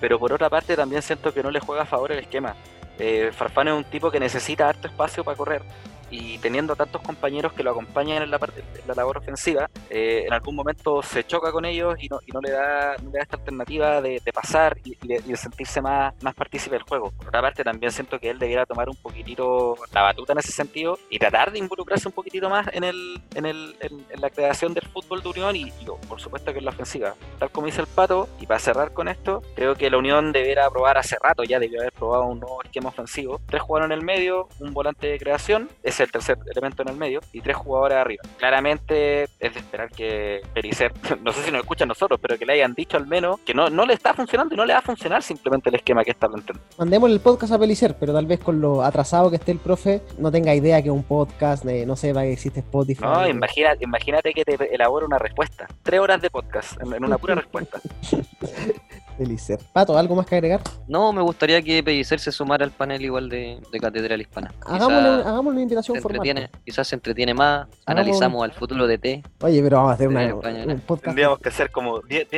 pero 0.00 0.20
por 0.20 0.32
otra 0.32 0.48
parte 0.48 0.76
también 0.76 1.02
siento 1.02 1.34
que 1.34 1.42
no 1.42 1.50
le 1.50 1.58
juega 1.58 1.82
a 1.82 1.86
favor 1.86 2.12
el 2.12 2.20
esquema. 2.20 2.54
Eh, 2.98 3.32
Farfán 3.32 3.66
es 3.66 3.74
un 3.74 3.84
tipo 3.84 4.08
que 4.08 4.20
necesita 4.20 4.68
harto 4.68 4.86
espacio 4.86 5.24
para 5.24 5.36
correr 5.36 5.62
y 6.10 6.38
teniendo 6.38 6.76
tantos 6.76 7.02
compañeros 7.02 7.52
que 7.52 7.62
lo 7.62 7.70
acompañan 7.70 8.22
en 8.22 8.30
la, 8.30 8.38
parte, 8.38 8.64
la 8.86 8.94
labor 8.94 9.18
ofensiva, 9.18 9.70
eh, 9.90 10.24
en 10.26 10.32
algún 10.32 10.54
momento 10.54 11.02
se 11.02 11.24
choca 11.24 11.52
con 11.52 11.64
ellos 11.64 11.96
y 11.98 12.08
no, 12.08 12.20
y 12.26 12.32
no, 12.32 12.40
le, 12.40 12.50
da, 12.50 12.96
no 13.02 13.10
le 13.10 13.18
da 13.18 13.22
esta 13.22 13.36
alternativa 13.36 14.00
de, 14.00 14.20
pasar 14.32 14.78
y, 14.84 14.96
de, 15.06 15.36
sentirse 15.36 15.80
más, 15.80 16.14
más 16.22 16.34
partícipe 16.34 16.74
del 16.74 16.82
juego. 16.82 17.10
Por 17.12 17.28
otra 17.28 17.42
parte, 17.42 17.64
también 17.64 17.92
siento 17.92 18.18
que 18.18 18.30
él 18.30 18.38
debiera 18.38 18.66
tomar 18.66 18.88
un 18.88 18.96
poquitito 18.96 19.76
la 19.92 20.02
batuta 20.02 20.32
en 20.32 20.38
ese 20.38 20.52
sentido 20.52 20.98
y 21.10 21.18
tratar 21.18 21.52
de 21.52 21.58
involucrarse 21.58 22.08
un 22.08 22.12
poquitito 22.12 22.48
más 22.48 22.68
en, 22.72 22.84
el, 22.84 23.20
en, 23.34 23.46
el, 23.46 23.76
en, 23.80 24.20
la 24.20 24.30
creación 24.30 24.74
del 24.74 24.86
fútbol 24.86 25.22
de 25.22 25.28
Unión 25.28 25.56
y, 25.56 25.72
por 26.08 26.20
supuesto 26.20 26.52
que 26.52 26.58
en 26.58 26.64
la 26.64 26.70
ofensiva. 26.70 27.14
Tal 27.38 27.50
como 27.50 27.66
dice 27.66 27.80
el 27.80 27.86
Pato, 27.86 28.28
y 28.40 28.46
para 28.46 28.60
cerrar 28.60 28.92
con 28.92 29.08
esto, 29.08 29.42
creo 29.54 29.74
que 29.74 29.90
la 29.90 29.98
Unión 29.98 30.32
debiera 30.32 30.68
probar 30.70 30.98
hace 30.98 31.16
rato, 31.20 31.44
ya 31.44 31.58
debió 31.58 31.80
haber 31.80 31.92
probado 31.92 32.24
un 32.24 32.40
nuevo 32.40 32.62
esquema 32.62 32.88
ofensivo. 32.90 33.40
Tres 33.46 33.62
jugadores 33.62 33.92
en 33.92 33.98
el 33.98 34.04
medio, 34.04 34.48
un 34.60 34.72
volante 34.72 35.06
de 35.06 35.18
creación, 35.18 35.68
ese 35.82 36.03
el 36.04 36.12
tercer 36.12 36.38
elemento 36.50 36.82
en 36.82 36.88
el 36.88 36.96
medio, 36.96 37.20
y 37.32 37.40
tres 37.40 37.56
jugadores 37.56 37.98
arriba. 37.98 38.22
Claramente 38.38 39.24
es 39.24 39.54
de 39.54 39.60
esperar 39.60 39.90
que 39.90 40.42
Pericer, 40.52 40.92
no 41.22 41.32
sé 41.32 41.42
si 41.42 41.50
nos 41.50 41.62
escuchan 41.62 41.88
nosotros, 41.88 42.18
pero 42.20 42.38
que 42.38 42.46
le 42.46 42.54
hayan 42.54 42.74
dicho 42.74 42.96
al 42.96 43.06
menos 43.06 43.40
que 43.40 43.54
no, 43.54 43.70
no 43.70 43.86
le 43.86 43.94
está 43.94 44.14
funcionando 44.14 44.54
y 44.54 44.56
no 44.56 44.64
le 44.64 44.72
va 44.72 44.78
a 44.80 44.82
funcionar 44.82 45.22
simplemente 45.22 45.68
el 45.68 45.76
esquema 45.76 46.04
que 46.04 46.10
está 46.10 46.28
planteando. 46.28 46.62
Mandemos 46.78 47.10
el 47.10 47.20
podcast 47.20 47.52
a 47.52 47.58
Pelicer, 47.58 47.96
pero 47.98 48.12
tal 48.12 48.26
vez 48.26 48.40
con 48.40 48.60
lo 48.60 48.82
atrasado 48.82 49.30
que 49.30 49.36
esté 49.36 49.52
el 49.52 49.58
profe, 49.58 50.02
no 50.18 50.30
tenga 50.30 50.54
idea 50.54 50.82
que 50.82 50.90
un 50.90 51.02
podcast, 51.02 51.64
de, 51.64 51.86
no 51.86 51.96
sepa 51.96 52.22
que 52.22 52.32
existe 52.32 52.60
Spotify. 52.60 53.02
No, 53.02 53.28
imagínate, 53.28 53.84
imagínate 53.84 54.32
que 54.32 54.44
te 54.44 54.74
elabora 54.74 55.06
una 55.06 55.18
respuesta. 55.18 55.66
Tres 55.82 56.00
horas 56.00 56.20
de 56.20 56.30
podcast 56.30 56.80
en 56.80 57.04
una 57.04 57.18
pura 57.18 57.34
respuesta. 57.44 57.80
Pellicer. 59.16 59.58
Pato, 59.72 59.96
¿algo 59.96 60.14
más 60.14 60.26
que 60.26 60.34
agregar? 60.34 60.60
No, 60.88 61.12
me 61.12 61.22
gustaría 61.22 61.60
que 61.62 61.82
Pellicer 61.82 62.20
se 62.20 62.32
sumara 62.32 62.64
al 62.64 62.70
panel 62.70 63.02
igual 63.02 63.28
de, 63.28 63.60
Catedral 63.80 64.20
Hispana. 64.20 64.52
Hagámosle, 64.66 65.50
una 65.50 65.62
invitación 65.62 66.00
formal. 66.00 66.50
Quizás 66.64 66.88
se 66.88 66.94
entretiene 66.94 67.34
más, 67.34 67.66
analizamos 67.86 68.44
al 68.44 68.52
futuro 68.52 68.86
de 68.86 68.98
T. 68.98 69.22
Oye, 69.42 69.62
pero 69.62 69.76
vamos 69.76 69.90
a 69.92 69.94
hacer 69.94 70.08
una, 70.08 70.34
un 70.34 70.80
podcast. 70.80 71.04
Tendríamos 71.04 71.38
que 71.38 71.48
hacer 71.48 71.70
como 71.70 72.00
10 72.00 72.28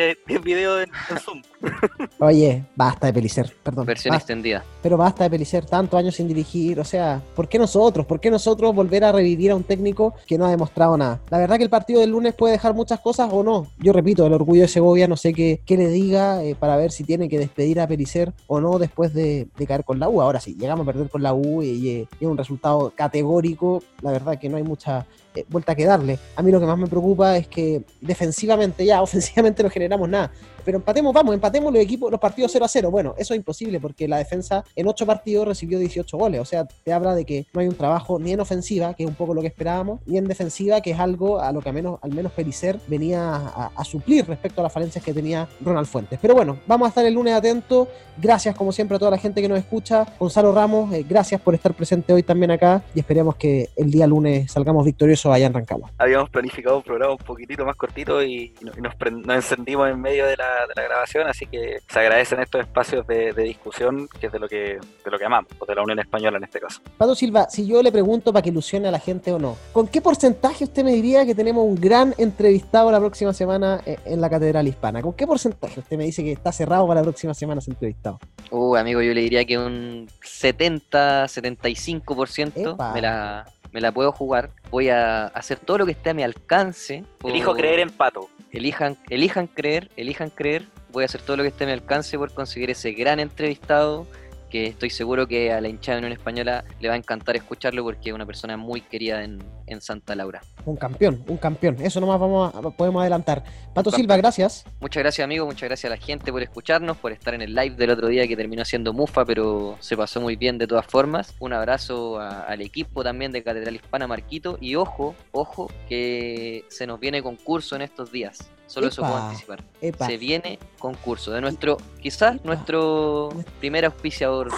videos 0.42 0.84
en, 0.84 1.18
Zoom. 1.18 1.42
Oye, 2.18 2.64
basta 2.74 3.06
de 3.06 3.12
Pelicer, 3.12 3.52
perdón. 3.62 3.86
Versión 3.86 4.14
extendida. 4.14 4.64
Pero 4.82 4.96
basta 4.96 5.24
de 5.24 5.30
Pelicer, 5.30 5.64
tantos 5.64 5.98
años 5.98 6.14
sin 6.14 6.28
dirigir, 6.28 6.80
o 6.80 6.84
sea, 6.84 7.20
¿por 7.34 7.48
qué 7.48 7.58
nosotros? 7.58 8.06
¿Por 8.06 8.20
qué 8.20 8.30
nosotros 8.30 8.74
volver 8.74 9.04
a 9.04 9.12
revivir 9.12 9.50
a 9.50 9.56
un 9.56 9.64
técnico 9.64 10.14
que 10.26 10.38
no 10.38 10.46
ha 10.46 10.50
demostrado 10.50 10.96
nada? 10.96 11.20
La 11.30 11.38
verdad 11.38 11.56
que 11.56 11.64
el 11.64 11.70
partido 11.70 12.00
del 12.00 12.10
lunes 12.10 12.34
puede 12.34 12.52
dejar 12.52 12.74
muchas 12.74 13.00
cosas 13.00 13.28
o 13.32 13.42
no. 13.42 13.66
Yo 13.78 13.92
repito, 13.92 14.26
el 14.26 14.32
orgullo 14.32 14.62
de 14.62 14.68
Segovia, 14.68 15.08
no 15.08 15.16
sé 15.16 15.32
qué, 15.32 15.60
qué 15.64 15.76
le 15.76 15.88
diga 15.88 16.42
eh, 16.42 16.54
para 16.54 16.65
ver 16.74 16.90
si 16.90 17.04
tiene 17.04 17.28
que 17.28 17.38
despedir 17.38 17.78
a 17.78 17.86
Pericer 17.86 18.32
o 18.48 18.60
no 18.60 18.78
después 18.80 19.14
de, 19.14 19.46
caer 19.68 19.84
con 19.84 20.00
la 20.00 20.08
U. 20.08 20.20
Ahora 20.20 20.40
sí, 20.40 20.56
llegamos 20.58 20.84
a 20.84 20.92
perder 20.92 21.08
con 21.08 21.22
la 21.22 21.34
U 21.34 21.62
y, 21.62 22.08
es 22.18 22.26
un 22.26 22.36
resultado 22.36 22.92
categórico. 22.96 23.82
La 24.02 24.10
verdad 24.10 24.38
que 24.40 24.48
no 24.48 24.56
hay 24.56 24.64
mucha 24.64 25.06
eh, 25.36 25.44
vuelta 25.48 25.74
que 25.74 25.84
darle. 25.84 26.18
A 26.34 26.42
mí 26.42 26.50
lo 26.50 26.60
que 26.60 26.66
más 26.66 26.78
me 26.78 26.86
preocupa 26.86 27.36
es 27.36 27.46
que 27.48 27.82
defensivamente 28.00 28.84
ya, 28.84 29.02
ofensivamente 29.06 29.62
no 29.62 29.70
generamos 29.70 30.08
nada 30.08 30.32
pero 30.66 30.78
empatemos, 30.78 31.14
vamos, 31.14 31.32
empatemos 31.32 31.72
los 31.72 31.80
equipos, 31.80 32.10
los 32.10 32.18
partidos 32.18 32.50
0 32.52 32.64
a 32.64 32.68
0. 32.68 32.90
Bueno, 32.90 33.14
eso 33.16 33.34
es 33.34 33.38
imposible 33.38 33.78
porque 33.78 34.08
la 34.08 34.18
defensa 34.18 34.64
en 34.74 34.88
8 34.88 35.06
partidos 35.06 35.46
recibió 35.46 35.78
18 35.78 36.18
goles. 36.18 36.40
O 36.40 36.44
sea, 36.44 36.66
te 36.66 36.92
habla 36.92 37.14
de 37.14 37.24
que 37.24 37.46
no 37.54 37.60
hay 37.60 37.68
un 37.68 37.76
trabajo 37.76 38.18
ni 38.18 38.32
en 38.32 38.40
ofensiva, 38.40 38.92
que 38.94 39.04
es 39.04 39.08
un 39.08 39.14
poco 39.14 39.32
lo 39.32 39.42
que 39.42 39.46
esperábamos, 39.46 40.00
ni 40.06 40.18
en 40.18 40.26
defensiva, 40.26 40.80
que 40.80 40.90
es 40.90 40.98
algo 40.98 41.40
a 41.40 41.52
lo 41.52 41.60
que 41.60 41.68
al 41.68 41.74
menos, 41.76 42.00
al 42.02 42.12
menos 42.12 42.32
Pericer 42.32 42.80
venía 42.88 43.36
a, 43.76 43.84
suplir 43.84 44.26
respecto 44.26 44.60
a 44.60 44.64
las 44.64 44.72
falencias 44.72 45.04
que 45.04 45.14
tenía 45.14 45.48
Ronald 45.60 45.86
Fuentes. 45.86 46.18
Pero 46.20 46.34
bueno, 46.34 46.58
vamos 46.66 46.86
a 46.86 46.88
estar 46.88 47.06
el 47.06 47.14
lunes 47.14 47.34
atentos. 47.34 47.86
Gracias, 48.20 48.56
como 48.56 48.72
siempre, 48.72 48.96
a 48.96 48.98
toda 48.98 49.12
la 49.12 49.18
gente 49.18 49.40
que 49.40 49.48
nos 49.48 49.60
escucha. 49.60 50.04
Gonzalo 50.18 50.50
Ramos, 50.50 50.92
eh, 50.92 51.06
gracias 51.08 51.40
por 51.40 51.54
estar 51.54 51.74
presente 51.74 52.12
hoy 52.12 52.24
también 52.24 52.50
acá 52.50 52.82
y 52.92 52.98
esperemos 52.98 53.36
que 53.36 53.70
el 53.76 53.92
día 53.92 54.08
lunes 54.08 54.50
salgamos 54.50 54.84
victoriosos 54.84 55.25
allá 55.32 55.46
en 55.46 55.54
Rancagua. 55.54 55.90
Habíamos 55.98 56.30
planificado 56.30 56.76
un 56.76 56.82
programa 56.82 57.12
un 57.12 57.18
poquitito 57.18 57.64
más 57.64 57.76
cortito 57.76 58.22
y, 58.22 58.54
nos, 58.62 58.76
nos 58.76 59.36
encendimos 59.36 59.88
en 59.90 60.00
medio 60.00 60.26
de 60.26 60.36
la 60.36 60.66
de 60.66 60.74
la 60.74 60.82
grabación, 60.82 61.26
así 61.28 61.46
que 61.46 61.78
se 61.88 61.98
agradecen 61.98 62.40
estos 62.40 62.60
espacios 62.60 63.06
de, 63.06 63.32
discusión, 63.32 64.08
que 64.20 64.26
es 64.26 64.32
de 64.32 64.38
lo 64.38 64.48
que, 64.48 64.78
de 65.04 65.10
lo 65.10 65.18
que 65.18 65.24
amamos, 65.24 65.52
o 65.58 65.66
de 65.66 65.74
la 65.74 65.82
Unión 65.82 65.98
Española 65.98 66.38
en 66.38 66.44
este 66.44 66.60
caso. 66.60 66.80
Pato 66.96 67.14
Silva, 67.14 67.48
si 67.48 67.66
yo 67.66 67.82
le 67.82 67.92
pregunto 67.92 68.32
para 68.32 68.42
que 68.42 68.50
ilusione 68.50 68.88
a 68.88 68.90
la 68.90 68.98
gente 68.98 69.32
o 69.32 69.38
no, 69.38 69.56
¿con 69.72 69.86
qué 69.86 70.00
porcentaje 70.00 70.64
usted 70.64 70.84
me 70.84 70.92
diría 70.92 71.24
que 71.24 71.34
tenemos 71.34 71.64
un 71.64 71.76
gran 71.76 72.14
entrevistado 72.18 72.90
la 72.90 72.98
próxima 72.98 73.32
semana 73.32 73.80
eh, 73.86 73.98
en 74.04 74.20
la 74.20 74.28
Catedral 74.28 74.66
Hispana? 74.66 75.02
¿Con 75.02 75.12
qué 75.12 75.26
porcentaje 75.26 75.80
usted 75.80 75.96
me 75.96 76.04
dice 76.04 76.22
que 76.22 76.32
está 76.32 76.52
cerrado 76.52 76.86
para 76.86 77.00
la 77.00 77.04
próxima 77.04 77.34
semana 77.34 77.60
ese 77.60 77.70
entrevistado? 77.70 78.18
Uh, 78.50 78.76
amigo, 78.76 79.02
yo 79.02 79.12
le 79.14 79.20
diría 79.22 79.44
que 79.44 79.58
un 79.58 80.08
70, 80.22 81.24
75% 81.26 82.94
me 82.94 83.00
la, 83.00 83.44
me 83.76 83.82
la 83.82 83.92
puedo 83.92 84.10
jugar. 84.10 84.52
Voy 84.70 84.88
a 84.88 85.26
hacer 85.26 85.58
todo 85.58 85.76
lo 85.76 85.84
que 85.84 85.92
esté 85.92 86.08
a 86.08 86.14
mi 86.14 86.22
alcance. 86.22 87.04
Elijo 87.22 87.54
creer 87.54 87.80
en 87.80 87.90
Pato 87.90 88.30
elijan, 88.56 88.96
elijan 89.10 89.46
creer, 89.46 89.90
elijan 89.96 90.30
creer. 90.30 90.64
Voy 90.92 91.02
a 91.02 91.06
hacer 91.06 91.20
todo 91.20 91.36
lo 91.36 91.42
que 91.42 91.50
esté 91.50 91.64
a 91.64 91.66
mi 91.66 91.74
alcance 91.74 92.16
por 92.16 92.32
conseguir 92.32 92.70
ese 92.70 92.92
gran 92.92 93.20
entrevistado 93.20 94.06
que 94.50 94.66
estoy 94.66 94.88
seguro 94.88 95.26
que 95.26 95.52
a 95.52 95.60
la 95.60 95.68
hinchada 95.68 95.96
de 95.96 96.06
Unión 96.06 96.12
Española 96.12 96.64
le 96.80 96.88
va 96.88 96.94
a 96.94 96.96
encantar 96.96 97.36
escucharlo 97.36 97.82
porque 97.82 98.08
es 98.08 98.14
una 98.14 98.24
persona 98.24 98.56
muy 98.56 98.80
querida 98.80 99.24
en, 99.24 99.42
Santa 99.80 100.14
Laura. 100.14 100.40
Un 100.64 100.76
campeón, 100.76 101.24
un 101.28 101.36
campeón. 101.36 101.76
Eso 101.80 102.00
nomás 102.00 102.18
vamos 102.18 102.54
a, 102.54 102.70
podemos 102.70 103.00
adelantar. 103.00 103.44
Pato 103.74 103.90
Silva, 103.90 104.16
gracias. 104.16 104.64
Muchas 104.80 105.02
gracias, 105.02 105.24
amigo. 105.24 105.46
Muchas 105.46 105.68
gracias 105.68 105.92
a 105.92 105.96
la 105.96 106.00
gente 106.00 106.32
por 106.32 106.42
escucharnos, 106.42 106.96
por 106.96 107.12
estar 107.12 107.34
en 107.34 107.42
el 107.42 107.54
live 107.54 107.76
del 107.76 107.90
otro 107.90 108.08
día 108.08 108.26
que 108.26 108.36
terminó 108.36 108.64
siendo 108.64 108.92
mufa, 108.92 109.24
pero 109.24 109.76
se 109.80 109.96
pasó 109.96 110.20
muy 110.20 110.36
bien 110.36 110.58
de 110.58 110.66
todas 110.66 110.86
formas. 110.86 111.34
Un 111.40 111.52
abrazo 111.52 112.18
al 112.18 112.60
equipo 112.60 113.02
también 113.02 113.32
de 113.32 113.42
Catedral 113.42 113.74
Hispana, 113.74 114.06
Marquito. 114.06 114.58
Y 114.60 114.76
ojo, 114.76 115.14
ojo, 115.32 115.70
que 115.88 116.64
se 116.68 116.86
nos 116.86 117.00
viene 117.00 117.22
concurso 117.22 117.76
en 117.76 117.82
estos 117.82 118.12
días. 118.12 118.50
Solo 118.66 118.88
eso 118.88 119.02
puedo 119.02 119.16
anticipar. 119.16 119.62
Se 119.80 120.16
viene 120.16 120.58
concurso 120.78 121.30
de 121.30 121.40
nuestro, 121.40 121.76
quizás 122.00 122.44
nuestro 122.44 123.30
primer 123.60 123.84
auspiciador 123.84 124.48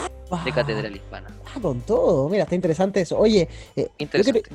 de 0.44 0.52
Catedral 0.52 0.94
Hispana. 0.94 1.28
Ah, 1.46 1.60
con 1.60 1.80
todo. 1.80 2.28
Mira, 2.28 2.42
está 2.42 2.54
interesante 2.54 3.00
eso. 3.00 3.18
Oye, 3.18 3.48
eh, 3.76 3.88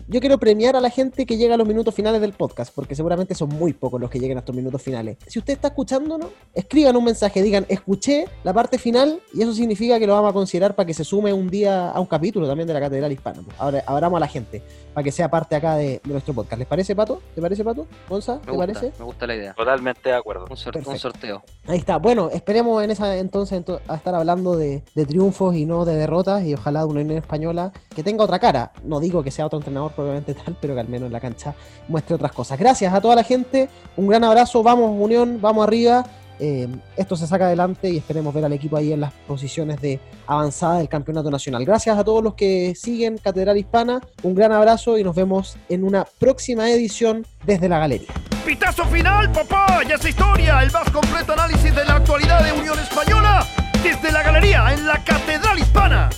Yo, 0.07 0.19
quiero, 0.19 0.38
premiar 0.38 0.76
a 0.76 0.82
la 0.82 0.89
gente 0.89 1.26
que 1.26 1.38
llega 1.38 1.55
a 1.55 1.57
los 1.57 1.67
minutos 1.67 1.93
finales 1.93 2.21
del 2.21 2.34
podcast, 2.34 2.74
porque 2.74 2.95
seguramente 2.95 3.34
son 3.34 3.49
muy 3.49 3.74
pocos 3.74 3.99
los 3.99 4.09
que 4.09 4.19
lleguen 4.19 4.38
a 4.38 4.41
estos 4.41 4.55
minutos 4.55 4.82
finales. 4.82 5.17
Si 5.28 5.39
usted 5.39 5.53
está 5.53 5.69
escuchándonos, 5.69 6.30
escriban 6.53 6.95
un 6.95 7.05
mensaje, 7.05 7.41
digan, 7.41 7.65
escuché 7.69 8.26
la 8.43 8.53
parte 8.53 8.78
final, 8.78 9.19
y 9.34 9.41
eso 9.41 9.53
significa 9.53 9.99
que 9.99 10.07
lo 10.07 10.13
vamos 10.13 10.30
a 10.30 10.34
considerar 10.34 10.76
para 10.76 10.86
que 10.86 10.93
se 10.93 11.03
sume 11.03 11.34
un 11.34 11.49
día 11.49 11.89
a 11.89 11.99
un 11.99 12.07
capítulo 12.07 12.47
también 12.47 12.67
de 12.67 12.74
la 12.74 12.80
Catedral 12.80 13.11
Hispana. 13.11 13.43
Ahora, 13.57 13.84
abramos 13.88 14.17
a 14.17 14.19
la 14.19 14.28
gente. 14.28 14.61
Para 14.94 15.04
que 15.04 15.12
sea 15.12 15.30
parte 15.30 15.56
acá 15.56 15.76
de, 15.76 16.02
de 16.04 16.12
nuestro 16.12 16.34
podcast. 16.34 16.60
¿Les 16.60 16.68
parece, 16.68 16.96
Pato? 16.96 17.22
¿Te 17.36 17.41
parece, 17.41 17.64
Pato? 17.64 17.88
¿Gonza? 18.10 18.36
Me 18.36 18.39
¿Te 18.41 18.52
gusta, 18.52 18.58
parece? 18.74 18.91
me 19.00 19.06
gusta 19.06 19.28
la 19.28 19.36
idea. 19.36 19.54
Totalmente 19.54 20.10
de 20.10 20.16
acuerdo. 20.16 20.46
Un, 20.50 20.58
sor- 20.58 20.74
Perfecto. 20.74 20.91
un 20.91 21.00
sorteo. 21.00 21.44
Ahí 21.68 21.78
está. 21.80 21.98
Bueno, 21.98 22.30
esperemos 22.32 22.84
en 22.84 22.91
esa 22.91 23.16
entonces 23.18 23.64
ento- 23.66 23.80
a 23.88 23.96
estar 23.96 24.14
hablando 24.16 24.56
de, 24.56 24.84
de 24.96 25.06
triunfos 25.06 25.56
y 25.56 25.66
no 25.66 25.86
de 25.86 25.96
derrotas 25.96 26.44
y 26.44 26.54
ojalá 26.54 26.82
de 26.82 26.86
una 26.88 27.02
Unión 27.02 27.18
Española 27.18 27.72
que 27.96 28.04
tenga 28.04 28.24
otra 28.24 28.39
cara. 28.39 28.72
No 28.84 29.00
digo 29.00 29.24
que 29.24 29.32
sea 29.32 29.46
otro 29.46 29.60
entrenador 29.60 29.91
probablemente 29.91 30.34
tal, 30.34 30.56
pero 30.62 30.74
que 30.74 30.80
al 30.82 30.88
menos 30.89 31.08
en 31.08 31.14
la 31.14 31.20
cancha 31.20 31.54
muestre 31.88 32.16
otras 32.16 32.32
cosas. 32.32 32.60
Gracias 32.60 32.94
a 32.94 33.02
toda 33.02 33.16
la 33.16 33.24
gente. 33.24 33.70
Un 33.98 34.08
gran 34.08 34.24
abrazo. 34.24 34.62
Vamos 34.64 34.91
Unión, 35.00 35.39
vamos 35.41 35.66
arriba. 35.66 36.06
Eh, 36.46 36.68
esto 36.98 37.16
se 37.16 37.26
saca 37.26 37.46
adelante 37.46 37.89
y 37.89 37.96
esperemos 38.00 38.34
ver 38.34 38.44
al 38.44 38.52
equipo 38.52 38.76
ahí 38.76 38.91
en 38.91 39.00
las 39.00 39.14
posiciones 39.14 39.80
de 39.80 39.98
avanzada 40.28 40.80
del 40.80 40.89
campeonato 40.89 41.32
nacional. 41.32 41.64
Gracias 41.64 41.98
a 41.98 42.04
todos 42.04 42.22
los 42.22 42.34
que 42.34 42.76
siguen 42.76 43.18
Catedral 43.18 43.58
Hispana. 43.58 44.02
Un 44.24 44.36
gran 44.36 44.52
abrazo 44.52 44.98
y 44.98 45.06
nos 45.06 45.16
vemos 45.16 45.56
en 45.70 45.86
una 45.86 46.04
próxima 46.20 46.70
edición 46.70 47.26
desde 47.46 47.70
la 47.70 47.80
galería. 47.80 48.10
Pitazo 48.46 48.84
final, 48.88 49.32
papá. 49.32 49.84
Ya 49.88 49.96
es 49.96 50.06
historia. 50.06 50.62
El 50.62 50.72
más 50.74 50.89
completo 50.91 51.32
análisis 51.32 51.74
de 51.74 51.86
la 51.86 51.96
actualidad 51.96 52.44
de 52.44 52.52
Unión 52.52 52.78
Española. 52.78 53.48
Desde 53.82 54.12
la 54.12 54.22
galería 54.22 54.74
en 54.74 54.86
la 54.86 55.02
Catedral 55.02 55.60
Hispana. 55.60 56.10